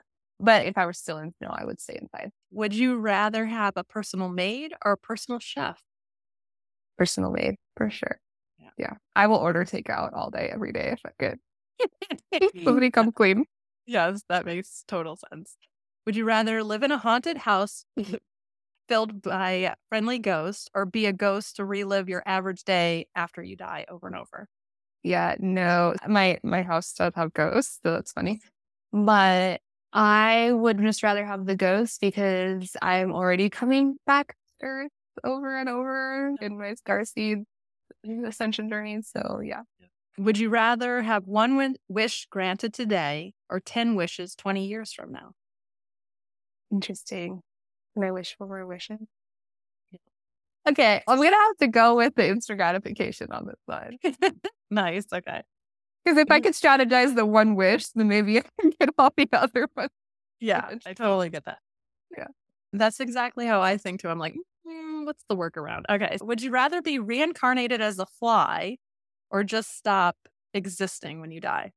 But 0.40 0.66
if 0.66 0.78
I 0.78 0.86
were 0.86 0.92
still 0.92 1.18
in 1.18 1.32
snow, 1.32 1.50
I 1.50 1.64
would 1.64 1.80
stay 1.80 1.98
inside. 2.00 2.30
Would 2.50 2.74
you 2.74 2.96
rather 2.96 3.46
have 3.46 3.76
a 3.76 3.84
personal 3.84 4.28
maid 4.28 4.72
or 4.84 4.92
a 4.92 4.96
personal 4.96 5.40
chef? 5.40 5.82
Personal 6.96 7.30
maid, 7.30 7.56
for 7.76 7.90
sure. 7.90 8.20
Yeah. 8.58 8.70
Yeah. 8.76 8.94
I 9.14 9.26
will 9.26 9.36
order 9.36 9.64
takeout 9.64 10.12
all 10.14 10.30
day, 10.30 10.50
every 10.52 10.72
day 10.72 10.90
if 10.92 11.00
I 11.04 11.10
could. 11.18 11.40
Somebody 12.64 12.90
come 12.92 13.12
clean. 13.12 13.44
Yes, 13.86 14.22
that 14.28 14.44
makes 14.44 14.84
total 14.86 15.16
sense. 15.16 15.56
Would 16.06 16.16
you 16.16 16.24
rather 16.24 16.62
live 16.62 16.82
in 16.82 16.92
a 16.92 16.98
haunted 16.98 17.38
house 17.38 17.84
filled 18.88 19.22
by 19.22 19.74
friendly 19.88 20.18
ghosts 20.18 20.68
or 20.74 20.86
be 20.86 21.06
a 21.06 21.12
ghost 21.12 21.56
to 21.56 21.64
relive 21.64 22.08
your 22.08 22.22
average 22.26 22.64
day 22.64 23.06
after 23.14 23.42
you 23.42 23.56
die 23.56 23.86
over 23.88 24.06
and 24.06 24.16
over? 24.16 24.48
Yeah, 25.02 25.36
no. 25.38 25.94
My 26.06 26.38
my 26.42 26.62
house 26.62 26.92
does 26.92 27.12
have 27.14 27.32
ghosts, 27.32 27.78
so 27.82 27.92
that's 27.92 28.12
funny. 28.12 28.40
But 28.92 29.60
I 29.92 30.52
would 30.52 30.78
just 30.80 31.02
rather 31.02 31.24
have 31.24 31.46
the 31.46 31.56
ghost 31.56 32.00
because 32.00 32.76
I'm 32.82 33.12
already 33.12 33.48
coming 33.50 33.96
back 34.06 34.36
to 34.60 34.66
Earth 34.66 34.90
over 35.24 35.56
and 35.58 35.68
over 35.68 36.34
in 36.40 36.58
my 36.58 36.74
starseed 36.74 37.44
ascension 38.26 38.68
journey. 38.68 39.00
So 39.02 39.40
yeah. 39.44 39.62
Would 40.18 40.38
you 40.38 40.50
rather 40.50 41.02
have 41.02 41.26
one 41.26 41.56
win- 41.56 41.76
wish 41.88 42.26
granted 42.30 42.74
today 42.74 43.34
or 43.50 43.60
10 43.60 43.94
wishes 43.94 44.34
20 44.34 44.66
years 44.66 44.92
from 44.92 45.12
now? 45.12 45.32
Interesting. 46.70 47.42
Can 47.94 48.04
I 48.04 48.10
wish 48.12 48.36
for 48.36 48.46
more 48.46 48.66
wishes? 48.66 49.00
Okay, 50.68 51.02
I'm 51.06 51.16
gonna 51.16 51.30
have 51.36 51.56
to 51.58 51.68
go 51.68 51.96
with 51.96 52.14
the 52.14 52.28
instant 52.28 52.58
gratification 52.58 53.32
on 53.32 53.46
this 53.46 53.56
one. 53.64 53.98
nice. 54.70 55.06
Okay. 55.12 55.42
Because 56.08 56.22
if 56.22 56.30
I 56.30 56.40
could 56.40 56.54
strategize 56.54 57.14
the 57.14 57.26
one 57.26 57.54
wish, 57.54 57.88
then 57.88 58.08
maybe 58.08 58.38
I 58.38 58.42
can 58.58 58.72
get 58.80 58.88
all 58.96 59.12
the 59.14 59.28
other 59.30 59.68
ones. 59.76 59.90
Yeah, 60.40 60.70
I 60.86 60.94
totally 60.94 61.28
get 61.28 61.44
that. 61.44 61.58
Yeah. 62.16 62.28
That's 62.72 62.98
exactly 62.98 63.44
how 63.44 63.60
I 63.60 63.76
think 63.76 64.00
too. 64.00 64.08
I'm 64.08 64.18
like, 64.18 64.34
mm, 64.66 65.04
what's 65.04 65.22
the 65.28 65.36
workaround? 65.36 65.82
Okay. 65.90 66.16
Would 66.22 66.40
you 66.40 66.50
rather 66.50 66.80
be 66.80 66.98
reincarnated 66.98 67.82
as 67.82 67.98
a 67.98 68.06
fly 68.06 68.78
or 69.30 69.44
just 69.44 69.76
stop 69.76 70.16
existing 70.54 71.20
when 71.20 71.30
you 71.30 71.42
die? 71.42 71.72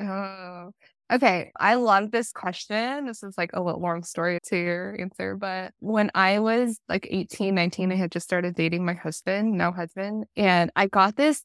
Oh, 0.00 0.70
okay. 1.12 1.50
I 1.58 1.74
love 1.74 2.12
this 2.12 2.30
question. 2.30 3.06
This 3.06 3.24
is 3.24 3.36
like 3.36 3.50
a 3.52 3.60
little 3.60 3.80
long 3.80 4.04
story 4.04 4.38
to 4.44 4.56
your 4.56 4.96
answer. 5.00 5.34
But 5.34 5.72
when 5.80 6.12
I 6.14 6.38
was 6.38 6.78
like 6.88 7.08
18, 7.10 7.52
19, 7.52 7.90
I 7.90 7.96
had 7.96 8.12
just 8.12 8.26
started 8.26 8.54
dating 8.54 8.84
my 8.84 8.94
husband, 8.94 9.58
now 9.58 9.72
husband. 9.72 10.26
And 10.36 10.70
I 10.76 10.86
got 10.86 11.16
this 11.16 11.42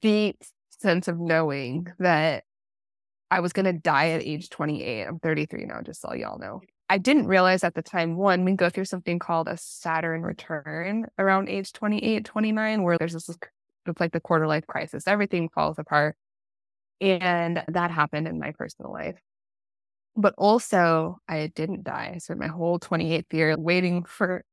deep 0.00 0.36
sense 0.80 1.08
of 1.08 1.18
knowing 1.18 1.88
that 1.98 2.44
I 3.30 3.40
was 3.40 3.52
going 3.52 3.66
to 3.66 3.72
die 3.72 4.10
at 4.10 4.22
age 4.22 4.50
28. 4.50 5.06
I'm 5.06 5.18
33 5.20 5.66
now, 5.66 5.80
just 5.82 6.00
so 6.00 6.12
y'all 6.14 6.38
know. 6.38 6.60
I 6.88 6.98
didn't 6.98 7.28
realize 7.28 7.62
at 7.62 7.74
the 7.74 7.82
time, 7.82 8.16
one, 8.16 8.44
we 8.44 8.52
go 8.52 8.68
through 8.68 8.86
something 8.86 9.20
called 9.20 9.46
a 9.46 9.56
Saturn 9.56 10.22
return 10.22 11.06
around 11.18 11.48
age 11.48 11.72
28, 11.72 12.24
29, 12.24 12.82
where 12.82 12.98
there's 12.98 13.12
this, 13.12 13.28
it's 13.28 14.00
like 14.00 14.12
the 14.12 14.20
quarter 14.20 14.48
life 14.48 14.66
crisis. 14.66 15.06
Everything 15.06 15.48
falls 15.48 15.78
apart. 15.78 16.16
And 17.00 17.62
that 17.68 17.92
happened 17.92 18.26
in 18.26 18.40
my 18.40 18.50
personal 18.52 18.92
life. 18.92 19.20
But 20.16 20.34
also, 20.36 21.18
I 21.28 21.46
didn't 21.54 21.84
die. 21.84 22.16
Spent 22.18 22.40
my 22.40 22.48
whole 22.48 22.80
28th 22.80 23.32
year 23.32 23.54
waiting 23.56 24.02
for 24.04 24.44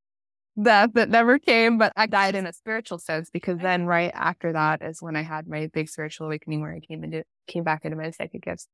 that 0.57 0.93
that 0.95 1.09
never 1.09 1.39
came, 1.39 1.77
but 1.77 1.93
I 1.95 2.07
died 2.07 2.35
in 2.35 2.45
a 2.45 2.53
spiritual 2.61 2.99
sense 2.99 3.29
because 3.29 3.59
then 3.59 3.85
right 3.85 4.11
after 4.13 4.53
that 4.53 4.81
is 4.81 5.01
when 5.01 5.15
I 5.15 5.21
had 5.21 5.47
my 5.47 5.69
big 5.73 5.89
spiritual 5.89 6.27
awakening 6.27 6.61
where 6.61 6.73
I 6.73 6.79
came 6.79 7.03
into 7.03 7.23
came 7.47 7.63
back 7.63 7.85
into 7.85 7.97
my 7.97 8.11
psychic 8.11 8.43
gifts. 8.43 8.67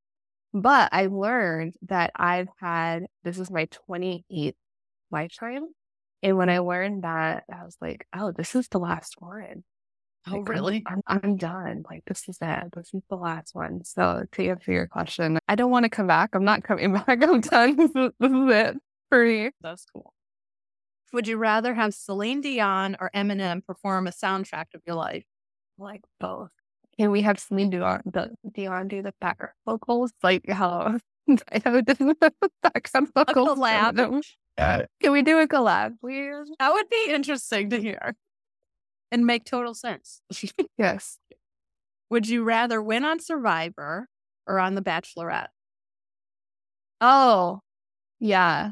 But 0.53 0.89
I 0.91 1.07
learned 1.07 1.73
that 1.83 2.11
I've 2.15 2.47
had 2.59 3.05
this 3.23 3.39
is 3.39 3.51
my 3.51 3.67
28th 3.89 4.53
lifetime. 5.11 5.65
And 6.21 6.37
when 6.37 6.49
I 6.49 6.59
learned 6.59 7.03
that, 7.03 7.43
I 7.51 7.65
was 7.65 7.75
like, 7.81 8.07
oh, 8.15 8.31
this 8.31 8.55
is 8.55 8.67
the 8.69 8.79
last 8.79 9.15
one. 9.19 9.63
Oh, 10.27 10.37
Like, 10.37 10.47
really? 10.47 10.83
I'm, 10.85 11.01
I'm, 11.05 11.19
I'm 11.23 11.35
done. 11.37 11.83
Like, 11.89 12.03
this 12.05 12.29
is 12.29 12.37
it. 12.41 12.73
This 12.73 12.93
is 12.93 13.01
the 13.09 13.17
last 13.17 13.53
one. 13.53 13.83
So, 13.83 14.23
to 14.31 14.47
answer 14.47 14.71
your 14.71 14.87
question, 14.87 15.37
I 15.49 15.55
don't 15.55 15.71
want 15.71 15.83
to 15.83 15.89
come 15.89 16.07
back. 16.07 16.29
I'm 16.33 16.45
not 16.45 16.63
coming 16.63 16.93
back. 17.05 17.07
I'm 17.09 17.41
done. 17.41 17.75
This 17.75 17.89
is, 17.89 18.11
this 18.19 18.31
is 18.31 18.49
it 18.49 18.77
for 19.09 19.25
me. 19.25 19.49
That's 19.61 19.85
cool. 19.91 20.13
Would 21.13 21.27
you 21.27 21.37
rather 21.37 21.73
have 21.75 21.93
Celine 21.93 22.41
Dion 22.41 22.97
or 22.99 23.09
Eminem 23.15 23.65
perform 23.65 24.07
a 24.07 24.11
soundtrack 24.11 24.65
of 24.73 24.81
your 24.85 24.95
life? 24.95 25.25
Like 25.77 26.01
both. 26.19 26.49
Can 26.99 27.11
we 27.11 27.21
have 27.21 27.39
Celine 27.39 27.69
Dion, 27.69 28.01
the, 28.05 28.31
Dion 28.51 28.87
do 28.87 29.01
the 29.01 29.13
background 29.21 29.53
vocals? 29.65 30.11
Like 30.21 30.49
how 30.49 30.97
I 31.29 31.61
know 31.65 31.77
it 31.77 31.85
doesn't 31.85 32.17
have 32.21 32.33
the 32.41 32.49
background 32.63 33.09
A 33.15 33.25
vocals. 33.25 33.57
collab. 33.57 33.95
No. 33.95 34.21
Can 35.01 35.11
we 35.11 35.21
do 35.21 35.39
a 35.39 35.47
collab, 35.47 35.99
please? 35.99 36.51
That 36.59 36.73
would 36.73 36.89
be 36.89 37.05
interesting 37.09 37.69
to 37.71 37.79
hear 37.81 38.15
and 39.11 39.25
make 39.25 39.45
total 39.45 39.73
sense. 39.73 40.21
Yes. 40.77 41.17
Would 42.09 42.27
you 42.27 42.43
rather 42.43 42.81
win 42.81 43.05
on 43.05 43.19
Survivor 43.19 44.07
or 44.45 44.59
on 44.59 44.75
The 44.75 44.81
Bachelorette? 44.81 45.47
Oh, 47.01 47.61
yeah. 48.19 48.71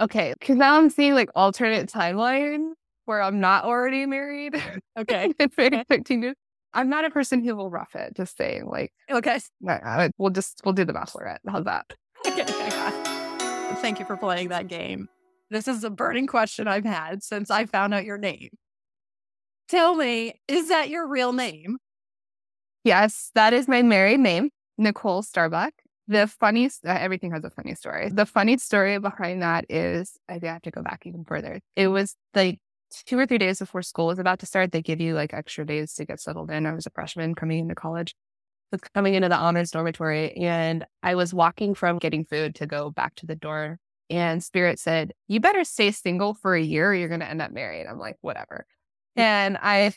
Okay. 0.00 0.34
Because 0.38 0.56
now 0.56 0.76
I'm 0.78 0.90
seeing 0.90 1.14
like 1.14 1.30
alternate 1.34 1.88
timeline 1.90 2.70
where 3.04 3.22
I'm 3.22 3.40
not 3.40 3.64
already 3.64 4.06
married. 4.06 4.60
Okay. 4.98 5.32
it's 5.38 5.54
very 5.54 5.82
15 5.88 6.22
years. 6.22 6.34
I'm 6.74 6.88
not 6.88 7.04
a 7.04 7.10
person 7.10 7.42
who 7.44 7.56
will 7.56 7.70
rough 7.70 7.94
it. 7.94 8.14
Just 8.16 8.36
saying, 8.36 8.66
like, 8.66 8.92
Okay. 9.10 9.40
We'll 10.18 10.30
just 10.30 10.60
we'll 10.64 10.74
do 10.74 10.84
the 10.84 10.92
Bachelorette. 10.92 11.38
How's 11.48 11.64
that? 11.64 11.86
Okay. 12.26 12.44
Thank 13.80 13.98
you 13.98 14.04
for 14.04 14.16
playing 14.16 14.48
that 14.48 14.68
game. 14.68 15.08
This 15.50 15.66
is 15.68 15.84
a 15.84 15.90
burning 15.90 16.26
question 16.26 16.68
I've 16.68 16.84
had 16.84 17.22
since 17.22 17.50
I 17.50 17.66
found 17.66 17.94
out 17.94 18.04
your 18.04 18.18
name. 18.18 18.50
Tell 19.68 19.94
me, 19.94 20.40
is 20.48 20.68
that 20.68 20.90
your 20.90 21.06
real 21.08 21.32
name? 21.32 21.78
Yes, 22.84 23.30
that 23.34 23.52
is 23.52 23.68
my 23.68 23.82
married 23.82 24.20
name, 24.20 24.50
Nicole 24.76 25.22
Starbuck. 25.22 25.72
The 26.10 26.26
funny, 26.26 26.66
uh, 26.66 26.70
everything 26.88 27.30
has 27.30 27.44
a 27.44 27.50
funny 27.50 27.76
story. 27.76 28.10
The 28.10 28.26
funny 28.26 28.58
story 28.58 28.98
behind 28.98 29.42
that 29.42 29.64
is 29.68 30.18
I 30.28 30.40
have 30.42 30.62
to 30.62 30.72
go 30.72 30.82
back 30.82 31.04
even 31.06 31.24
further. 31.24 31.60
It 31.76 31.86
was 31.86 32.16
like 32.34 32.58
two 33.06 33.16
or 33.16 33.26
three 33.26 33.38
days 33.38 33.60
before 33.60 33.82
school 33.82 34.08
was 34.08 34.18
about 34.18 34.40
to 34.40 34.46
start. 34.46 34.72
They 34.72 34.82
give 34.82 35.00
you 35.00 35.14
like 35.14 35.32
extra 35.32 35.64
days 35.64 35.94
to 35.94 36.04
get 36.04 36.18
settled 36.18 36.50
in. 36.50 36.66
I 36.66 36.74
was 36.74 36.84
a 36.84 36.90
freshman 36.90 37.36
coming 37.36 37.60
into 37.60 37.76
college, 37.76 38.16
was 38.72 38.80
coming 38.92 39.14
into 39.14 39.28
the 39.28 39.36
honors 39.36 39.70
dormitory, 39.70 40.32
and 40.32 40.84
I 41.00 41.14
was 41.14 41.32
walking 41.32 41.76
from 41.76 41.98
getting 41.98 42.24
food 42.24 42.56
to 42.56 42.66
go 42.66 42.90
back 42.90 43.14
to 43.16 43.26
the 43.26 43.36
door. 43.36 43.78
And 44.10 44.42
Spirit 44.42 44.80
said, 44.80 45.12
You 45.28 45.38
better 45.38 45.62
stay 45.62 45.92
single 45.92 46.34
for 46.34 46.56
a 46.56 46.60
year 46.60 46.90
or 46.90 46.94
you're 46.94 47.06
going 47.06 47.20
to 47.20 47.30
end 47.30 47.40
up 47.40 47.52
married. 47.52 47.86
I'm 47.86 48.00
like, 48.00 48.16
Whatever. 48.20 48.66
And 49.16 49.58
I 49.62 49.92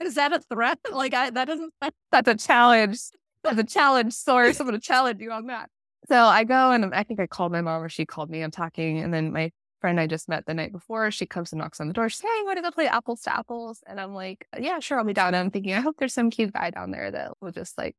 Is 0.00 0.16
that 0.16 0.34
a 0.34 0.40
threat? 0.40 0.78
Like 0.92 1.14
I 1.14 1.30
that 1.30 1.46
doesn't 1.46 1.72
that's 2.12 2.28
a 2.28 2.34
challenge. 2.34 2.98
That's 3.44 3.58
a 3.58 3.64
challenge 3.64 4.12
source. 4.14 4.58
I'm 4.60 4.66
going 4.66 4.78
to 4.78 4.84
challenge 4.84 5.20
you 5.20 5.30
on 5.30 5.46
that. 5.46 5.70
So 6.08 6.16
I 6.16 6.44
go 6.44 6.70
and 6.72 6.94
I 6.94 7.02
think 7.02 7.20
I 7.20 7.26
called 7.26 7.52
my 7.52 7.60
mom 7.60 7.82
or 7.82 7.88
she 7.88 8.04
called 8.04 8.30
me. 8.30 8.42
I'm 8.42 8.50
talking. 8.50 8.98
And 8.98 9.12
then 9.14 9.32
my 9.32 9.52
friend 9.80 9.98
I 10.00 10.06
just 10.06 10.28
met 10.28 10.44
the 10.46 10.54
night 10.54 10.72
before, 10.72 11.10
she 11.10 11.26
comes 11.26 11.52
and 11.52 11.60
knocks 11.60 11.80
on 11.80 11.86
the 11.88 11.94
door. 11.94 12.08
She's, 12.08 12.20
Hey, 12.20 12.28
you 12.38 12.44
want 12.44 12.58
to 12.58 12.62
go 12.62 12.70
play 12.70 12.86
apples 12.88 13.22
to 13.22 13.34
apples? 13.36 13.82
And 13.86 14.00
I'm 14.00 14.14
like, 14.14 14.46
Yeah, 14.58 14.80
sure, 14.80 14.98
I'll 14.98 15.04
be 15.04 15.12
down. 15.12 15.28
And 15.28 15.36
I'm 15.36 15.50
thinking, 15.50 15.74
I 15.74 15.80
hope 15.80 15.96
there's 15.98 16.14
some 16.14 16.30
cute 16.30 16.52
guy 16.52 16.70
down 16.70 16.90
there 16.90 17.10
that 17.10 17.32
will 17.40 17.52
just 17.52 17.78
like 17.78 17.94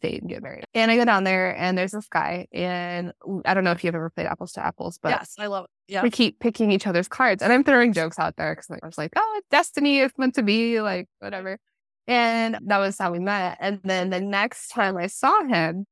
date 0.00 0.20
and 0.22 0.30
get 0.30 0.42
married. 0.42 0.64
And 0.74 0.90
I 0.90 0.96
go 0.96 1.04
down 1.04 1.24
there 1.24 1.54
and 1.56 1.76
there's 1.76 1.92
this 1.92 2.08
guy. 2.08 2.46
And 2.52 3.12
I 3.44 3.52
don't 3.54 3.64
know 3.64 3.72
if 3.72 3.84
you've 3.84 3.94
ever 3.94 4.10
played 4.10 4.26
apples 4.26 4.52
to 4.52 4.64
apples, 4.64 4.98
but 5.02 5.10
Yes, 5.10 5.34
I 5.38 5.46
love 5.46 5.64
it. 5.64 5.70
Yeah. 5.92 6.02
we 6.02 6.10
keep 6.10 6.40
picking 6.40 6.70
each 6.70 6.86
other's 6.86 7.08
cards. 7.08 7.42
And 7.42 7.52
I'm 7.52 7.64
throwing 7.64 7.92
jokes 7.92 8.18
out 8.18 8.36
there 8.36 8.54
because 8.54 8.70
I 8.70 8.86
was 8.86 8.96
like, 8.96 9.12
oh, 9.16 9.40
destiny. 9.50 9.98
is 9.98 10.12
meant 10.16 10.34
to 10.36 10.42
be, 10.42 10.80
like, 10.80 11.06
whatever. 11.18 11.58
And 12.06 12.58
that 12.66 12.78
was 12.78 12.98
how 12.98 13.12
we 13.12 13.18
met. 13.18 13.58
And 13.60 13.80
then 13.82 14.10
the 14.10 14.20
next 14.20 14.68
time 14.68 14.96
I 14.96 15.06
saw 15.06 15.44
him, 15.44 15.86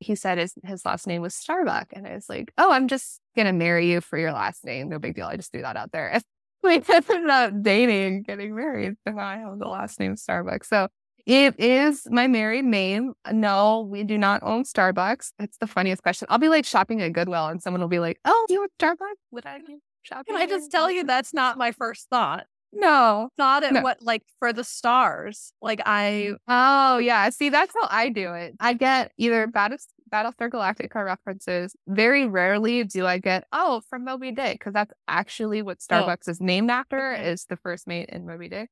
he 0.00 0.14
said 0.14 0.38
his, 0.38 0.54
his 0.64 0.84
last 0.84 1.06
name 1.06 1.22
was 1.22 1.34
Starbuck. 1.34 1.88
And 1.92 2.06
I 2.06 2.14
was 2.14 2.28
like, 2.28 2.52
oh, 2.58 2.72
I'm 2.72 2.88
just 2.88 3.20
going 3.36 3.46
to 3.46 3.52
marry 3.52 3.90
you 3.90 4.00
for 4.00 4.18
your 4.18 4.32
last 4.32 4.64
name. 4.64 4.88
No 4.88 4.98
big 4.98 5.14
deal. 5.14 5.26
I 5.26 5.36
just 5.36 5.52
threw 5.52 5.62
that 5.62 5.76
out 5.76 5.92
there. 5.92 6.20
We 6.64 6.82
ended 6.88 7.28
up 7.28 7.52
dating, 7.60 8.22
getting 8.22 8.56
married. 8.56 8.94
And 9.04 9.20
I 9.20 9.36
have 9.36 9.58
the 9.58 9.68
last 9.68 10.00
name 10.00 10.14
Starbucks. 10.14 10.64
So 10.64 10.88
it 11.26 11.60
is 11.60 12.06
my 12.10 12.26
married 12.26 12.64
name. 12.64 13.12
No, 13.30 13.86
we 13.86 14.02
do 14.02 14.16
not 14.16 14.42
own 14.42 14.64
Starbucks. 14.64 15.32
It's 15.38 15.58
the 15.58 15.66
funniest 15.66 16.02
question. 16.02 16.26
I'll 16.30 16.38
be 16.38 16.48
like 16.48 16.64
shopping 16.64 17.02
at 17.02 17.12
Goodwill 17.12 17.48
and 17.48 17.62
someone 17.62 17.82
will 17.82 17.88
be 17.88 17.98
like, 17.98 18.18
oh, 18.24 18.44
do 18.48 18.54
you 18.54 18.60
want 18.60 18.72
Starbucks? 18.78 19.20
Would 19.32 19.44
I 19.44 19.58
be 19.58 19.78
shopping? 20.02 20.34
Can 20.34 20.36
I 20.36 20.46
just 20.46 20.70
tell 20.70 20.90
you 20.90 21.04
that's 21.04 21.34
not 21.34 21.58
my 21.58 21.72
first 21.72 22.08
thought? 22.08 22.46
No. 22.74 23.28
not 23.38 23.62
it 23.62 23.72
No. 23.72 23.82
what 23.82 24.02
like 24.02 24.22
for 24.38 24.52
the 24.52 24.64
stars. 24.64 25.52
Like 25.62 25.80
I 25.86 26.32
mm, 26.32 26.36
Oh, 26.48 26.98
yeah. 26.98 27.28
See, 27.30 27.48
that's 27.48 27.74
how 27.74 27.88
I 27.90 28.08
do 28.08 28.32
it. 28.34 28.54
I 28.60 28.74
get 28.74 29.12
either 29.16 29.46
Battis- 29.46 29.88
Battlestar 30.12 30.50
Galactica 30.50 31.04
references. 31.04 31.74
Very 31.88 32.26
rarely 32.26 32.84
do 32.84 33.06
I 33.06 33.18
get, 33.18 33.46
oh, 33.52 33.82
from 33.88 34.04
Moby 34.04 34.32
Dick, 34.32 34.58
because 34.58 34.72
that's 34.72 34.92
actually 35.08 35.62
what 35.62 35.78
oh. 35.90 35.94
Starbucks 35.94 36.28
oh. 36.28 36.30
is 36.30 36.40
named 36.40 36.70
after, 36.70 37.14
is 37.14 37.46
the 37.46 37.56
first 37.56 37.86
mate 37.86 38.10
in 38.10 38.26
Moby 38.26 38.48
Dick. 38.48 38.70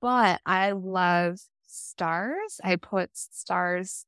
But 0.00 0.40
I 0.44 0.72
love 0.72 1.40
stars. 1.66 2.60
I 2.62 2.76
put 2.76 3.10
stars 3.14 4.04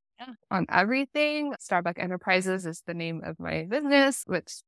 on 0.50 0.66
everything. 0.68 1.54
Starbuck 1.58 1.98
Enterprises 1.98 2.66
is 2.66 2.82
the 2.86 2.94
name 2.94 3.22
of 3.24 3.38
my 3.40 3.66
business, 3.68 4.22
which 4.26 4.62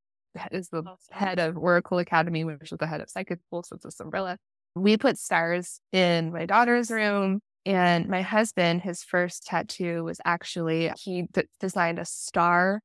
is 0.53 0.69
the 0.69 0.79
awesome. 0.79 0.97
head 1.11 1.39
of 1.39 1.55
Auracle 1.55 2.01
Academy, 2.01 2.45
which 2.45 2.73
is 2.73 2.79
the 2.79 2.87
head 2.87 3.01
of 3.01 3.11
Psychic 3.11 3.41
School, 3.47 3.63
so 3.63 3.77
it's 3.77 4.01
a 4.01 4.03
umbrella. 4.03 4.39
We 4.75 4.97
put 4.97 5.19
stars 5.19 5.81
in 5.93 6.33
my 6.33 6.47
daughter's 6.47 6.91
room. 6.91 7.41
And 7.67 8.09
my 8.09 8.21
husband, 8.21 8.83
his 8.83 9.03
first 9.03 9.47
tattoo 9.47 10.05
was 10.05 10.21
actually, 10.27 10.93
he 10.99 11.23
d- 11.33 11.45
designed 11.61 11.99
a 11.99 12.05
star 12.05 12.83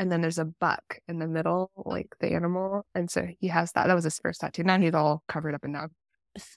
and 0.00 0.10
then 0.10 0.22
there's 0.22 0.38
a 0.38 0.46
buck 0.46 0.98
in 1.08 1.18
the 1.18 1.28
middle, 1.28 1.70
like 1.76 2.16
the 2.20 2.32
animal. 2.32 2.86
And 2.94 3.10
so 3.10 3.28
he 3.38 3.48
has 3.48 3.72
that. 3.72 3.86
That 3.86 3.94
was 3.94 4.04
his 4.04 4.18
first 4.18 4.40
tattoo. 4.40 4.64
Now 4.64 4.78
he's 4.80 4.94
all 4.94 5.22
covered 5.28 5.54
up 5.54 5.62
in 5.62 5.72
now. 5.72 5.88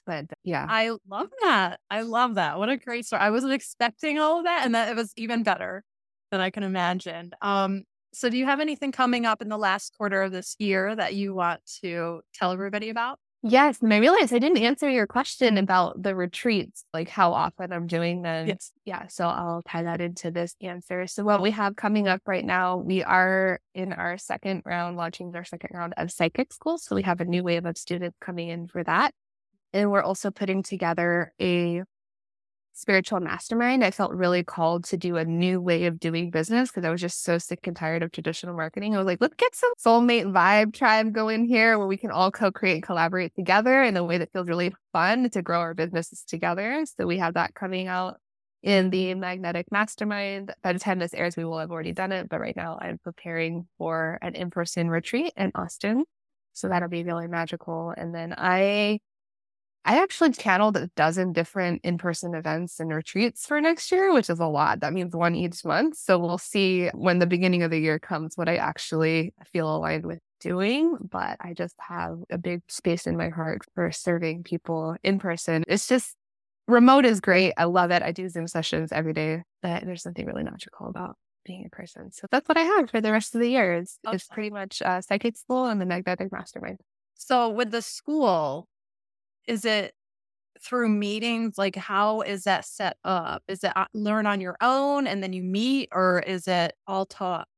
But 0.06 0.26
yeah. 0.44 0.66
I 0.66 0.96
love 1.08 1.28
that. 1.42 1.78
I 1.90 2.02
love 2.02 2.36
that. 2.36 2.58
What 2.58 2.70
a 2.70 2.78
great 2.78 3.04
story. 3.04 3.20
I 3.20 3.30
wasn't 3.30 3.52
expecting 3.52 4.18
all 4.18 4.38
of 4.38 4.44
that. 4.46 4.64
And 4.64 4.74
that 4.74 4.88
it 4.88 4.96
was 4.96 5.12
even 5.16 5.42
better 5.42 5.84
than 6.30 6.40
I 6.40 6.48
can 6.48 6.62
imagine. 6.62 7.32
Um, 7.42 7.82
so 8.14 8.28
do 8.28 8.38
you 8.38 8.46
have 8.46 8.60
anything 8.60 8.92
coming 8.92 9.26
up 9.26 9.42
in 9.42 9.48
the 9.48 9.58
last 9.58 9.96
quarter 9.96 10.22
of 10.22 10.32
this 10.32 10.56
year 10.58 10.94
that 10.94 11.14
you 11.14 11.34
want 11.34 11.60
to 11.82 12.20
tell 12.32 12.52
everybody 12.52 12.90
about? 12.90 13.18
Yes. 13.46 13.82
And 13.82 13.92
I 13.92 13.98
realized 13.98 14.32
I 14.32 14.38
didn't 14.38 14.62
answer 14.62 14.88
your 14.88 15.06
question 15.06 15.58
about 15.58 16.02
the 16.02 16.14
retreats, 16.14 16.82
like 16.94 17.10
how 17.10 17.34
often 17.34 17.74
I'm 17.74 17.86
doing 17.86 18.22
them. 18.22 18.48
Yes. 18.48 18.72
Yeah. 18.86 19.06
So 19.08 19.26
I'll 19.26 19.62
tie 19.68 19.82
that 19.82 20.00
into 20.00 20.30
this 20.30 20.56
answer. 20.62 21.06
So, 21.06 21.24
what 21.24 21.42
we 21.42 21.50
have 21.50 21.76
coming 21.76 22.08
up 22.08 22.22
right 22.26 22.44
now, 22.44 22.78
we 22.78 23.04
are 23.04 23.60
in 23.74 23.92
our 23.92 24.16
second 24.16 24.62
round, 24.64 24.96
launching 24.96 25.36
our 25.36 25.44
second 25.44 25.70
round 25.74 25.92
of 25.98 26.10
psychic 26.10 26.54
school. 26.54 26.78
So, 26.78 26.94
we 26.96 27.02
have 27.02 27.20
a 27.20 27.26
new 27.26 27.42
wave 27.42 27.66
of 27.66 27.76
students 27.76 28.16
coming 28.18 28.48
in 28.48 28.66
for 28.66 28.82
that. 28.84 29.12
And 29.74 29.90
we're 29.90 30.02
also 30.02 30.30
putting 30.30 30.62
together 30.62 31.34
a 31.38 31.82
spiritual 32.74 33.20
mastermind, 33.20 33.84
I 33.84 33.90
felt 33.90 34.12
really 34.12 34.42
called 34.42 34.84
to 34.86 34.96
do 34.96 35.16
a 35.16 35.24
new 35.24 35.60
way 35.60 35.86
of 35.86 36.00
doing 36.00 36.30
business 36.30 36.70
because 36.70 36.84
I 36.84 36.90
was 36.90 37.00
just 37.00 37.22
so 37.22 37.38
sick 37.38 37.66
and 37.66 37.76
tired 37.76 38.02
of 38.02 38.12
traditional 38.12 38.54
marketing. 38.54 38.94
I 38.94 38.98
was 38.98 39.06
like, 39.06 39.20
let's 39.20 39.36
get 39.36 39.54
some 39.54 39.72
soulmate 39.78 40.30
vibe 40.32 40.74
tribe 40.74 41.12
going 41.12 41.46
here 41.46 41.78
where 41.78 41.86
we 41.86 41.96
can 41.96 42.10
all 42.10 42.30
co 42.30 42.50
create 42.50 42.74
and 42.74 42.82
collaborate 42.82 43.34
together 43.34 43.82
in 43.82 43.96
a 43.96 44.04
way 44.04 44.18
that 44.18 44.32
feels 44.32 44.48
really 44.48 44.74
fun 44.92 45.30
to 45.30 45.42
grow 45.42 45.60
our 45.60 45.74
businesses 45.74 46.24
together. 46.24 46.84
So 46.84 47.06
we 47.06 47.18
have 47.18 47.34
that 47.34 47.54
coming 47.54 47.86
out 47.86 48.16
in 48.62 48.90
the 48.90 49.14
magnetic 49.14 49.70
mastermind. 49.70 50.52
By 50.62 50.72
the 50.72 50.78
time 50.78 50.98
this 50.98 51.14
airs, 51.14 51.36
we 51.36 51.44
will 51.44 51.58
have 51.58 51.70
already 51.70 51.92
done 51.92 52.12
it. 52.12 52.28
But 52.28 52.40
right 52.40 52.56
now, 52.56 52.78
I'm 52.80 52.98
preparing 52.98 53.68
for 53.78 54.18
an 54.20 54.34
in 54.34 54.50
person 54.50 54.88
retreat 54.88 55.32
in 55.36 55.52
Austin. 55.54 56.04
So 56.54 56.68
that'll 56.68 56.88
be 56.88 57.04
really 57.04 57.28
magical. 57.28 57.92
And 57.96 58.14
then 58.14 58.34
I 58.36 59.00
I 59.86 60.00
actually 60.02 60.32
channeled 60.32 60.76
a 60.76 60.88
dozen 60.96 61.32
different 61.32 61.82
in 61.84 61.98
person 61.98 62.34
events 62.34 62.80
and 62.80 62.92
retreats 62.92 63.46
for 63.46 63.60
next 63.60 63.92
year, 63.92 64.14
which 64.14 64.30
is 64.30 64.40
a 64.40 64.46
lot. 64.46 64.80
That 64.80 64.94
means 64.94 65.14
one 65.14 65.34
each 65.34 65.62
month. 65.64 65.98
So 65.98 66.18
we'll 66.18 66.38
see 66.38 66.88
when 66.94 67.18
the 67.18 67.26
beginning 67.26 67.62
of 67.62 67.70
the 67.70 67.78
year 67.78 67.98
comes 67.98 68.36
what 68.36 68.48
I 68.48 68.56
actually 68.56 69.34
feel 69.52 69.74
aligned 69.74 70.06
with 70.06 70.20
doing. 70.40 70.96
But 71.00 71.36
I 71.40 71.52
just 71.52 71.74
have 71.80 72.18
a 72.30 72.38
big 72.38 72.62
space 72.68 73.06
in 73.06 73.18
my 73.18 73.28
heart 73.28 73.62
for 73.74 73.92
serving 73.92 74.44
people 74.44 74.96
in 75.02 75.18
person. 75.18 75.64
It's 75.68 75.86
just 75.86 76.16
remote 76.66 77.04
is 77.04 77.20
great. 77.20 77.52
I 77.58 77.64
love 77.64 77.90
it. 77.90 78.02
I 78.02 78.12
do 78.12 78.28
Zoom 78.30 78.48
sessions 78.48 78.90
every 78.90 79.12
day, 79.12 79.42
but 79.60 79.84
there's 79.84 80.02
something 80.02 80.24
really 80.24 80.44
magical 80.44 80.88
about 80.88 81.16
being 81.44 81.62
in 81.62 81.68
person. 81.68 82.10
So 82.10 82.26
that's 82.30 82.48
what 82.48 82.56
I 82.56 82.62
have 82.62 82.90
for 82.90 83.02
the 83.02 83.12
rest 83.12 83.34
of 83.34 83.42
the 83.42 83.50
year. 83.50 83.74
It's, 83.74 83.98
okay. 84.06 84.16
it's 84.16 84.26
pretty 84.28 84.50
much 84.50 84.80
uh, 84.80 85.02
psychic 85.02 85.36
school 85.36 85.66
and 85.66 85.78
the 85.78 85.84
magnetic 85.84 86.32
mastermind. 86.32 86.78
So 87.16 87.50
with 87.50 87.70
the 87.70 87.82
school, 87.82 88.66
is 89.46 89.64
it 89.64 89.94
through 90.62 90.88
meetings? 90.88 91.58
Like, 91.58 91.76
how 91.76 92.22
is 92.22 92.44
that 92.44 92.64
set 92.64 92.96
up? 93.04 93.42
Is 93.48 93.64
it 93.64 93.72
uh, 93.76 93.86
learn 93.92 94.26
on 94.26 94.40
your 94.40 94.56
own 94.60 95.06
and 95.06 95.22
then 95.22 95.32
you 95.32 95.42
meet, 95.42 95.88
or 95.92 96.20
is 96.20 96.48
it 96.48 96.74
all 96.86 97.06
taught 97.06 97.48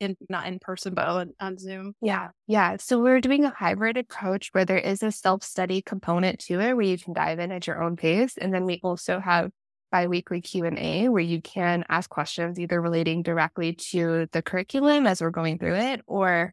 in 0.00 0.16
not 0.28 0.46
in 0.46 0.58
person 0.58 0.94
but 0.94 1.06
on, 1.08 1.32
on 1.40 1.58
Zoom? 1.58 1.94
Yeah, 2.00 2.28
yeah. 2.46 2.76
So 2.78 3.00
we're 3.00 3.20
doing 3.20 3.44
a 3.44 3.50
hybrid 3.50 3.96
approach 3.96 4.50
where 4.52 4.64
there 4.64 4.78
is 4.78 5.02
a 5.02 5.12
self 5.12 5.42
study 5.42 5.82
component 5.82 6.38
to 6.40 6.60
it, 6.60 6.74
where 6.74 6.86
you 6.86 6.98
can 6.98 7.12
dive 7.12 7.38
in 7.38 7.52
at 7.52 7.66
your 7.66 7.82
own 7.82 7.96
pace, 7.96 8.36
and 8.36 8.52
then 8.52 8.64
we 8.64 8.80
also 8.82 9.20
have 9.20 9.50
biweekly 9.90 10.40
Q&A 10.40 11.08
where 11.08 11.22
you 11.22 11.40
can 11.40 11.84
ask 11.88 12.10
questions 12.10 12.60
either 12.60 12.80
relating 12.80 13.22
directly 13.22 13.72
to 13.72 14.26
the 14.32 14.42
curriculum 14.42 15.06
as 15.06 15.22
we're 15.22 15.30
going 15.30 15.58
through 15.58 15.76
it 15.76 16.02
or 16.06 16.52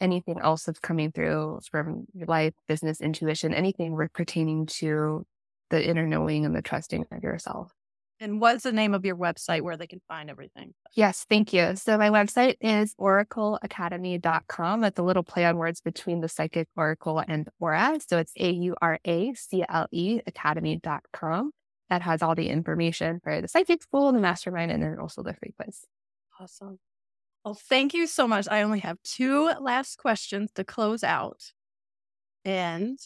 anything 0.00 0.38
else 0.40 0.64
that's 0.64 0.78
coming 0.78 1.12
through 1.12 1.60
from 1.70 2.06
your 2.14 2.26
life, 2.26 2.54
business, 2.68 3.00
intuition, 3.00 3.54
anything 3.54 3.96
pertaining 4.12 4.66
to 4.66 5.26
the 5.70 5.86
inner 5.86 6.06
knowing 6.06 6.44
and 6.44 6.54
the 6.54 6.62
trusting 6.62 7.04
of 7.10 7.22
yourself. 7.22 7.72
And 8.18 8.40
what's 8.40 8.62
the 8.62 8.72
name 8.72 8.94
of 8.94 9.04
your 9.04 9.16
website 9.16 9.60
where 9.60 9.76
they 9.76 9.86
can 9.86 10.00
find 10.08 10.30
everything? 10.30 10.72
Yes, 10.94 11.26
thank 11.28 11.52
you. 11.52 11.76
So 11.76 11.98
my 11.98 12.08
website 12.08 12.56
is 12.62 12.94
auracleacademy.com. 12.98 14.84
It's 14.84 14.98
a 14.98 15.02
little 15.02 15.22
play 15.22 15.44
on 15.44 15.58
words 15.58 15.82
between 15.82 16.22
the 16.22 16.28
psychic 16.28 16.68
oracle 16.76 17.22
and 17.26 17.48
aura. 17.60 17.98
So 18.06 18.16
it's 18.16 18.32
A 18.38 18.50
U 18.50 18.74
R 18.80 18.98
A 19.04 19.34
C 19.34 19.64
L 19.68 19.86
E 19.90 20.20
academy.com. 20.26 21.50
That 21.90 22.02
has 22.02 22.22
all 22.22 22.34
the 22.34 22.48
information 22.48 23.20
for 23.22 23.40
the 23.40 23.48
psychic 23.48 23.82
school, 23.82 24.10
the 24.12 24.18
mastermind, 24.18 24.72
and 24.72 24.82
then 24.82 24.98
also 24.98 25.22
the 25.22 25.34
free 25.34 25.52
quiz. 25.56 25.84
Awesome. 26.40 26.78
Well, 27.46 27.54
thank 27.54 27.94
you 27.94 28.08
so 28.08 28.26
much. 28.26 28.48
I 28.50 28.62
only 28.62 28.80
have 28.80 29.00
two 29.04 29.52
last 29.60 29.98
questions 29.98 30.50
to 30.56 30.64
close 30.64 31.04
out. 31.04 31.52
And 32.44 32.98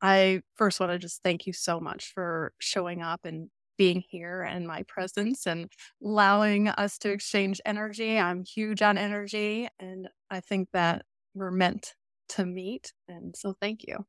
I 0.00 0.40
first 0.56 0.80
want 0.80 0.92
to 0.92 0.98
just 0.98 1.22
thank 1.22 1.46
you 1.46 1.52
so 1.52 1.78
much 1.78 2.10
for 2.14 2.54
showing 2.58 3.02
up 3.02 3.20
and 3.24 3.50
being 3.76 4.02
here 4.08 4.40
and 4.44 4.66
my 4.66 4.84
presence 4.84 5.46
and 5.46 5.70
allowing 6.02 6.68
us 6.68 6.96
to 7.00 7.10
exchange 7.10 7.60
energy. 7.66 8.18
I'm 8.18 8.44
huge 8.44 8.80
on 8.80 8.96
energy 8.96 9.68
and 9.78 10.08
I 10.30 10.40
think 10.40 10.70
that 10.72 11.04
we're 11.34 11.50
meant 11.50 11.92
to 12.30 12.46
meet. 12.46 12.94
And 13.08 13.36
so 13.36 13.54
thank 13.60 13.86
you. 13.86 14.06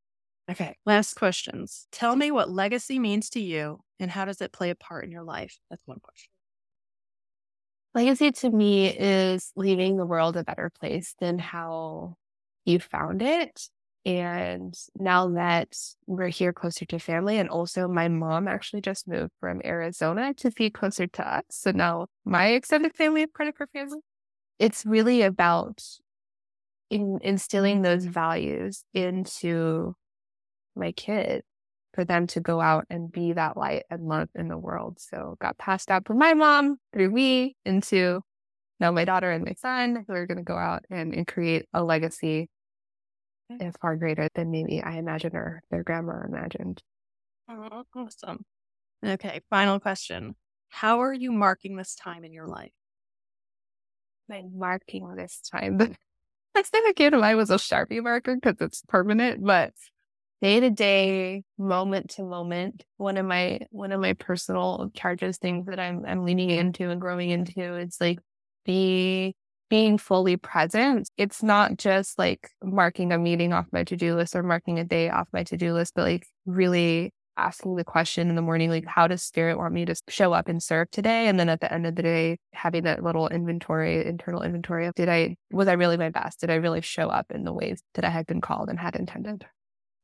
Okay, 0.49 0.77
last 0.85 1.15
questions. 1.15 1.87
Tell 1.91 2.15
me 2.15 2.31
what 2.31 2.49
legacy 2.49 2.99
means 2.99 3.29
to 3.31 3.41
you 3.41 3.81
and 3.99 4.09
how 4.09 4.23
does 4.23 4.39
it 4.39 4.53
play 4.53 4.69
a 4.69 4.75
part 4.75 5.03
in 5.03 5.11
your 5.11 5.23
life? 5.23 5.59
That's 5.69 5.85
one 5.85 5.99
question. 5.99 6.32
Legacy 7.95 8.31
to 8.31 8.49
me 8.49 8.87
is 8.87 9.51
leaving 9.55 9.97
the 9.97 10.05
world 10.05 10.35
a 10.35 10.43
better 10.43 10.71
place 10.79 11.15
than 11.19 11.37
how 11.37 12.15
you 12.65 12.79
found 12.79 13.21
it. 13.21 13.69
And 14.05 14.73
now 14.97 15.29
that 15.29 15.77
we're 16.07 16.27
here 16.27 16.51
closer 16.51 16.85
to 16.85 16.99
family, 16.99 17.37
and 17.37 17.49
also 17.49 17.87
my 17.87 18.07
mom 18.09 18.47
actually 18.47 18.81
just 18.81 19.07
moved 19.07 19.31
from 19.39 19.61
Arizona 19.63 20.33
to 20.35 20.51
be 20.51 20.69
closer 20.69 21.07
to 21.07 21.35
us. 21.35 21.43
So 21.51 21.71
now 21.71 22.07
my 22.25 22.47
extended 22.47 22.95
family 22.95 23.21
is 23.21 23.29
part 23.33 23.47
of 23.47 23.55
her 23.57 23.67
family. 23.67 23.99
It's 24.59 24.85
really 24.85 25.21
about 25.21 25.83
in, 26.89 27.19
instilling 27.21 27.81
those 27.81 28.05
values 28.05 28.83
into 28.93 29.95
my 30.75 30.91
kids 30.91 31.43
for 31.93 32.03
them 32.03 32.27
to 32.27 32.39
go 32.39 32.59
out 32.59 32.85
and 32.89 33.11
be 33.11 33.33
that 33.33 33.55
light 33.55 33.83
and 33.89 34.07
love 34.07 34.29
in 34.35 34.47
the 34.47 34.57
world. 34.57 34.99
So 34.99 35.37
got 35.39 35.57
passed 35.57 35.91
out 35.91 36.07
from 36.07 36.17
my 36.17 36.33
mom 36.33 36.77
through 36.91 37.11
me 37.11 37.55
into 37.65 38.21
now 38.79 38.91
my 38.91 39.05
daughter 39.05 39.31
and 39.31 39.45
my 39.45 39.53
son 39.53 40.03
who 40.07 40.13
are 40.13 40.25
going 40.25 40.37
to 40.37 40.43
go 40.43 40.57
out 40.57 40.83
and, 40.89 41.13
and 41.13 41.27
create 41.27 41.65
a 41.73 41.83
legacy 41.83 42.49
far 43.81 43.95
greater 43.95 44.27
than 44.35 44.51
maybe 44.51 44.81
I 44.81 44.97
imagined 44.97 45.35
or 45.35 45.61
their 45.69 45.83
grandma 45.83 46.23
imagined. 46.25 46.81
Oh, 47.49 47.83
awesome. 47.95 48.45
Okay, 49.05 49.41
final 49.49 49.79
question. 49.79 50.35
How 50.69 51.01
are 51.01 51.13
you 51.13 51.31
marking 51.31 51.75
this 51.75 51.95
time 51.95 52.23
in 52.23 52.33
your 52.33 52.47
life? 52.47 52.71
By 54.27 54.43
marking 54.51 55.15
this 55.15 55.41
time. 55.51 55.77
The 56.55 56.59
next 56.59 56.69
thing 56.69 56.83
that 56.85 56.95
came 56.95 57.09
to 57.09 57.17
mind 57.17 57.35
was 57.35 57.49
a 57.49 57.55
Sharpie 57.55 58.03
marker 58.03 58.35
because 58.35 58.57
it's 58.61 58.83
permanent, 58.87 59.43
but 59.43 59.73
day 60.43 60.59
to 60.59 60.69
day, 60.69 61.41
moment 61.57 62.09
to 62.11 62.23
moment. 62.23 62.83
One 62.97 63.17
of 63.17 63.25
my 63.25 63.61
one 63.71 63.93
of 63.93 64.01
my 64.01 64.11
personal 64.13 64.91
charges, 64.93 65.37
things 65.37 65.67
that 65.67 65.79
I'm 65.79 66.05
I'm 66.05 66.25
leaning 66.25 66.49
into 66.49 66.89
and 66.89 66.99
growing 66.99 67.29
into, 67.29 67.75
it's 67.75 68.01
like 68.01 68.19
be 68.65 69.35
being 69.69 69.97
fully 69.97 70.35
present. 70.35 71.09
It's 71.17 71.41
not 71.41 71.77
just 71.77 72.19
like 72.19 72.49
marking 72.61 73.13
a 73.13 73.17
meeting 73.17 73.53
off 73.53 73.67
my 73.71 73.85
to 73.85 73.95
do 73.95 74.15
list 74.15 74.35
or 74.35 74.43
marking 74.43 74.79
a 74.79 74.83
day 74.83 75.09
off 75.09 75.29
my 75.31 75.43
to 75.45 75.55
do 75.55 75.73
list, 75.73 75.93
but 75.95 76.03
like 76.03 76.27
really 76.45 77.11
asking 77.37 77.75
the 77.77 77.83
question 77.85 78.29
in 78.29 78.35
the 78.35 78.41
morning, 78.41 78.69
like, 78.69 78.85
how 78.85 79.07
does 79.07 79.23
spirit 79.23 79.57
want 79.57 79.73
me 79.73 79.85
to 79.85 79.95
show 80.09 80.33
up 80.33 80.49
and 80.49 80.61
serve 80.61 80.91
today? 80.91 81.27
And 81.27 81.39
then 81.39 81.49
at 81.49 81.61
the 81.61 81.73
end 81.73 81.87
of 81.87 81.95
the 81.95 82.03
day, 82.03 82.37
having 82.53 82.83
that 82.83 83.01
little 83.01 83.29
inventory, 83.29 84.05
internal 84.05 84.43
inventory 84.43 84.87
of 84.87 84.93
did 84.95 85.09
I, 85.09 85.37
was 85.51 85.67
I 85.67 85.73
really 85.73 85.97
my 85.97 86.09
best? 86.09 86.41
Did 86.41 86.51
I 86.51 86.55
really 86.55 86.81
show 86.81 87.07
up 87.07 87.27
in 87.31 87.43
the 87.45 87.53
ways 87.53 87.81
that 87.95 88.05
I 88.05 88.09
had 88.09 88.27
been 88.27 88.41
called 88.41 88.69
and 88.69 88.77
had 88.77 88.95
intended? 88.95 89.45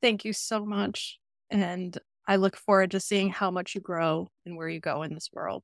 Thank 0.01 0.25
you 0.25 0.33
so 0.33 0.65
much. 0.65 1.19
And 1.49 1.97
I 2.27 2.35
look 2.35 2.55
forward 2.55 2.91
to 2.91 2.99
seeing 2.99 3.29
how 3.29 3.51
much 3.51 3.75
you 3.75 3.81
grow 3.81 4.27
and 4.45 4.55
where 4.55 4.69
you 4.69 4.79
go 4.79 5.03
in 5.03 5.13
this 5.13 5.29
world. 5.33 5.63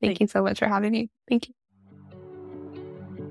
Thank, 0.00 0.10
Thank 0.10 0.20
you 0.20 0.26
so 0.26 0.42
much 0.42 0.58
for 0.58 0.68
having 0.68 0.92
me. 0.92 1.10
Thank 1.28 1.48
you. 1.48 1.54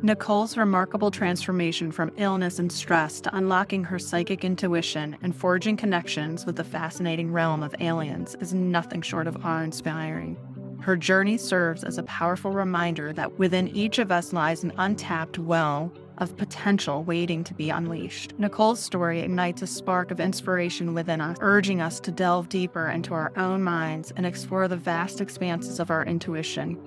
Nicole's 0.03 0.57
remarkable 0.57 1.11
transformation 1.11 1.91
from 1.91 2.11
illness 2.17 2.57
and 2.57 2.71
stress 2.71 3.21
to 3.21 3.35
unlocking 3.35 3.83
her 3.83 3.99
psychic 3.99 4.43
intuition 4.43 5.15
and 5.21 5.35
forging 5.35 5.77
connections 5.77 6.43
with 6.43 6.55
the 6.55 6.63
fascinating 6.63 7.31
realm 7.31 7.61
of 7.61 7.75
aliens 7.79 8.35
is 8.39 8.51
nothing 8.51 9.03
short 9.03 9.27
of 9.27 9.45
awe 9.45 9.61
inspiring. 9.61 10.35
Her 10.81 10.97
journey 10.97 11.37
serves 11.37 11.83
as 11.83 11.99
a 11.99 12.03
powerful 12.03 12.51
reminder 12.51 13.13
that 13.13 13.37
within 13.37 13.67
each 13.67 13.99
of 13.99 14.11
us 14.11 14.33
lies 14.33 14.63
an 14.63 14.73
untapped 14.79 15.37
well 15.37 15.93
of 16.21 16.37
potential 16.37 17.03
waiting 17.03 17.43
to 17.43 17.53
be 17.53 17.71
unleashed. 17.71 18.33
Nicole's 18.37 18.79
story 18.79 19.19
ignites 19.21 19.63
a 19.63 19.67
spark 19.67 20.11
of 20.11 20.19
inspiration 20.19 20.93
within 20.93 21.19
us, 21.19 21.35
urging 21.41 21.81
us 21.81 21.99
to 21.99 22.11
delve 22.11 22.47
deeper 22.47 22.87
into 22.89 23.13
our 23.15 23.33
own 23.35 23.63
minds 23.63 24.13
and 24.15 24.25
explore 24.25 24.67
the 24.67 24.77
vast 24.77 25.19
expanses 25.19 25.79
of 25.79 25.89
our 25.89 26.05
intuition. 26.05 26.77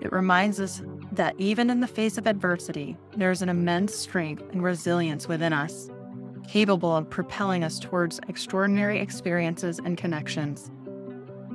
It 0.00 0.12
reminds 0.12 0.58
us 0.58 0.82
that 1.12 1.36
even 1.38 1.70
in 1.70 1.80
the 1.80 1.86
face 1.86 2.18
of 2.18 2.26
adversity, 2.26 2.96
there 3.16 3.30
is 3.30 3.42
an 3.42 3.48
immense 3.48 3.94
strength 3.94 4.42
and 4.50 4.62
resilience 4.62 5.28
within 5.28 5.52
us, 5.52 5.88
capable 6.48 6.96
of 6.96 7.08
propelling 7.08 7.62
us 7.62 7.78
towards 7.78 8.18
extraordinary 8.28 8.98
experiences 8.98 9.78
and 9.84 9.96
connections. 9.96 10.72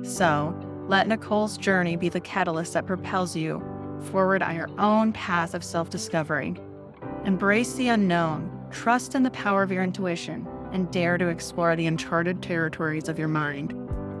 So, 0.02 0.58
let 0.88 1.06
Nicole's 1.06 1.58
journey 1.58 1.96
be 1.96 2.08
the 2.08 2.20
catalyst 2.20 2.72
that 2.72 2.86
propels 2.86 3.36
you 3.36 3.62
forward 4.10 4.42
on 4.42 4.54
your 4.54 4.70
own 4.78 5.12
path 5.12 5.52
of 5.52 5.62
self 5.62 5.90
discovery. 5.90 6.56
Embrace 7.28 7.74
the 7.74 7.88
unknown, 7.88 8.50
trust 8.70 9.14
in 9.14 9.22
the 9.22 9.30
power 9.32 9.62
of 9.62 9.70
your 9.70 9.82
intuition, 9.82 10.48
and 10.72 10.90
dare 10.90 11.18
to 11.18 11.28
explore 11.28 11.76
the 11.76 11.86
uncharted 11.86 12.42
territories 12.42 13.06
of 13.06 13.18
your 13.18 13.28
mind 13.28 13.74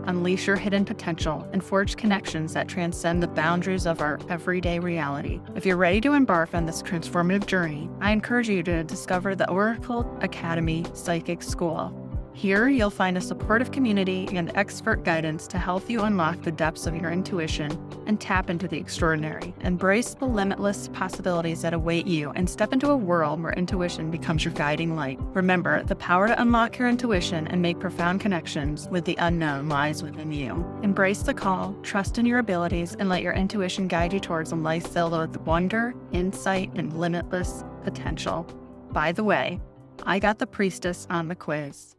unleash 0.08 0.46
your 0.46 0.56
hidden 0.56 0.84
potential, 0.86 1.46
and 1.52 1.62
forge 1.62 1.96
connections 1.96 2.54
that 2.54 2.66
transcend 2.66 3.22
the 3.22 3.28
boundaries 3.28 3.86
of 3.86 4.00
our 4.00 4.18
everyday 4.30 4.78
reality. 4.78 5.38
If 5.54 5.66
you're 5.66 5.76
ready 5.76 6.00
to 6.00 6.14
embark 6.14 6.54
on 6.54 6.64
this 6.64 6.82
transformative 6.82 7.46
journey, 7.46 7.90
I 8.00 8.12
encourage 8.12 8.48
you 8.48 8.62
to 8.62 8.84
discover 8.84 9.34
the 9.34 9.44
Auracle 9.44 10.24
Academy 10.24 10.86
Psychic 10.94 11.42
School. 11.42 12.07
Here, 12.38 12.68
you'll 12.68 12.90
find 12.90 13.18
a 13.18 13.20
supportive 13.20 13.72
community 13.72 14.28
and 14.32 14.52
expert 14.54 15.02
guidance 15.02 15.48
to 15.48 15.58
help 15.58 15.90
you 15.90 16.02
unlock 16.02 16.40
the 16.40 16.52
depths 16.52 16.86
of 16.86 16.94
your 16.94 17.10
intuition 17.10 17.76
and 18.06 18.20
tap 18.20 18.48
into 18.48 18.68
the 18.68 18.78
extraordinary. 18.78 19.52
Embrace 19.62 20.14
the 20.14 20.24
limitless 20.24 20.86
possibilities 20.92 21.62
that 21.62 21.74
await 21.74 22.06
you 22.06 22.30
and 22.36 22.48
step 22.48 22.72
into 22.72 22.90
a 22.90 22.96
world 22.96 23.42
where 23.42 23.54
intuition 23.54 24.08
becomes 24.08 24.44
your 24.44 24.54
guiding 24.54 24.94
light. 24.94 25.18
Remember, 25.34 25.82
the 25.82 25.96
power 25.96 26.28
to 26.28 26.40
unlock 26.40 26.78
your 26.78 26.88
intuition 26.88 27.48
and 27.48 27.60
make 27.60 27.80
profound 27.80 28.20
connections 28.20 28.86
with 28.88 29.04
the 29.04 29.16
unknown 29.18 29.68
lies 29.68 30.04
within 30.04 30.30
you. 30.30 30.64
Embrace 30.84 31.22
the 31.22 31.34
call, 31.34 31.74
trust 31.82 32.18
in 32.18 32.24
your 32.24 32.38
abilities, 32.38 32.94
and 33.00 33.08
let 33.08 33.22
your 33.22 33.32
intuition 33.32 33.88
guide 33.88 34.12
you 34.12 34.20
towards 34.20 34.52
a 34.52 34.54
life 34.54 34.86
filled 34.86 35.10
with 35.10 35.40
wonder, 35.40 35.92
insight, 36.12 36.70
and 36.76 36.92
limitless 37.00 37.64
potential. 37.82 38.44
By 38.92 39.10
the 39.10 39.24
way, 39.24 39.60
I 40.04 40.20
got 40.20 40.38
the 40.38 40.46
priestess 40.46 41.04
on 41.10 41.26
the 41.26 41.34
quiz. 41.34 41.96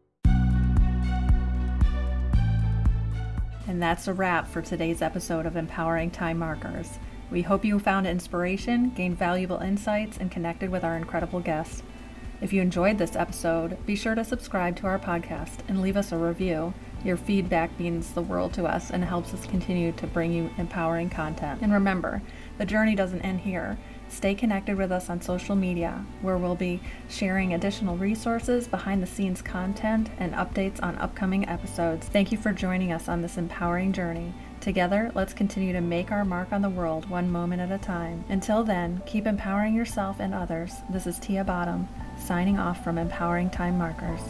And 3.70 3.80
that's 3.80 4.08
a 4.08 4.14
wrap 4.16 4.48
for 4.48 4.64
today's 4.64 5.00
episode 5.00 5.46
of 5.46 5.56
Empowering 5.56 6.10
Time 6.10 6.40
Markers. 6.40 6.98
We 7.30 7.44
hope 7.44 7.64
you 7.64 7.78
found 7.78 8.08
inspiration, 8.08 8.90
gained 8.96 9.20
valuable 9.20 9.60
insights, 9.60 10.18
and 10.18 10.32
connected 10.32 10.72
with 10.72 10.84
our 10.84 10.98
incredible 10.98 11.40
guests. 11.40 11.84
If 12.42 12.52
you 12.52 12.64
enjoyed 12.64 12.98
this 12.98 13.16
episode, 13.16 13.78
be 13.86 13.96
sure 13.96 14.16
to 14.16 14.24
subscribe 14.24 14.76
to 14.78 14.88
our 14.88 14.98
podcast 14.98 15.60
and 15.68 15.84
leave 15.84 15.98
us 15.98 16.12
a 16.12 16.18
review. 16.18 16.74
Your 17.06 17.16
feedback 17.16 17.80
means 17.80 18.12
the 18.12 18.24
world 18.24 18.54
to 18.54 18.66
us 18.66 18.90
and 18.90 19.06
helps 19.06 19.36
us 19.36 19.46
continue 19.46 19.92
to 19.92 20.08
bring 20.08 20.34
you 20.34 20.50
empowering 20.58 21.12
content. 21.12 21.62
And 21.62 21.72
remember, 21.72 22.24
the 22.58 22.66
journey 22.66 22.96
doesn't 22.96 23.22
end 23.22 23.42
here. 23.42 23.78
Stay 24.10 24.34
connected 24.34 24.76
with 24.76 24.92
us 24.92 25.10
on 25.10 25.22
social 25.22 25.56
media, 25.56 26.04
where 26.22 26.38
we'll 26.38 26.56
be 26.56 26.82
sharing 27.08 27.54
additional 27.54 27.96
resources, 27.96 28.68
behind 28.68 29.04
the 29.04 29.08
scenes 29.08 29.42
content, 29.42 30.10
and 30.18 30.34
updates 30.34 30.82
on 30.82 30.98
upcoming 30.98 31.48
episodes. 31.48 32.08
Thank 32.08 32.32
you 32.32 32.38
for 32.38 32.52
joining 32.52 32.92
us 32.92 33.08
on 33.08 33.22
this 33.22 33.38
empowering 33.38 33.94
journey. 33.94 34.34
Together, 34.62 35.12
let's 35.16 35.34
continue 35.34 35.72
to 35.72 35.80
make 35.80 36.12
our 36.12 36.26
mark 36.26 36.52
on 36.52 36.62
the 36.62 36.70
world 36.70 37.10
one 37.10 37.32
moment 37.32 37.62
at 37.62 37.72
a 37.72 37.78
time. 37.78 38.26
Until 38.28 38.64
then, 38.64 39.02
keep 39.06 39.26
empowering 39.26 39.74
yourself 39.74 40.20
and 40.20 40.34
others. 40.34 40.74
This 40.90 41.08
is 41.08 41.20
Tia 41.20 41.44
Bottom, 41.44 41.88
signing 42.18 42.60
off 42.60 42.84
from 42.84 42.98
Empowering 42.98 43.52
Time 43.52 43.78
Markers. 43.78 44.22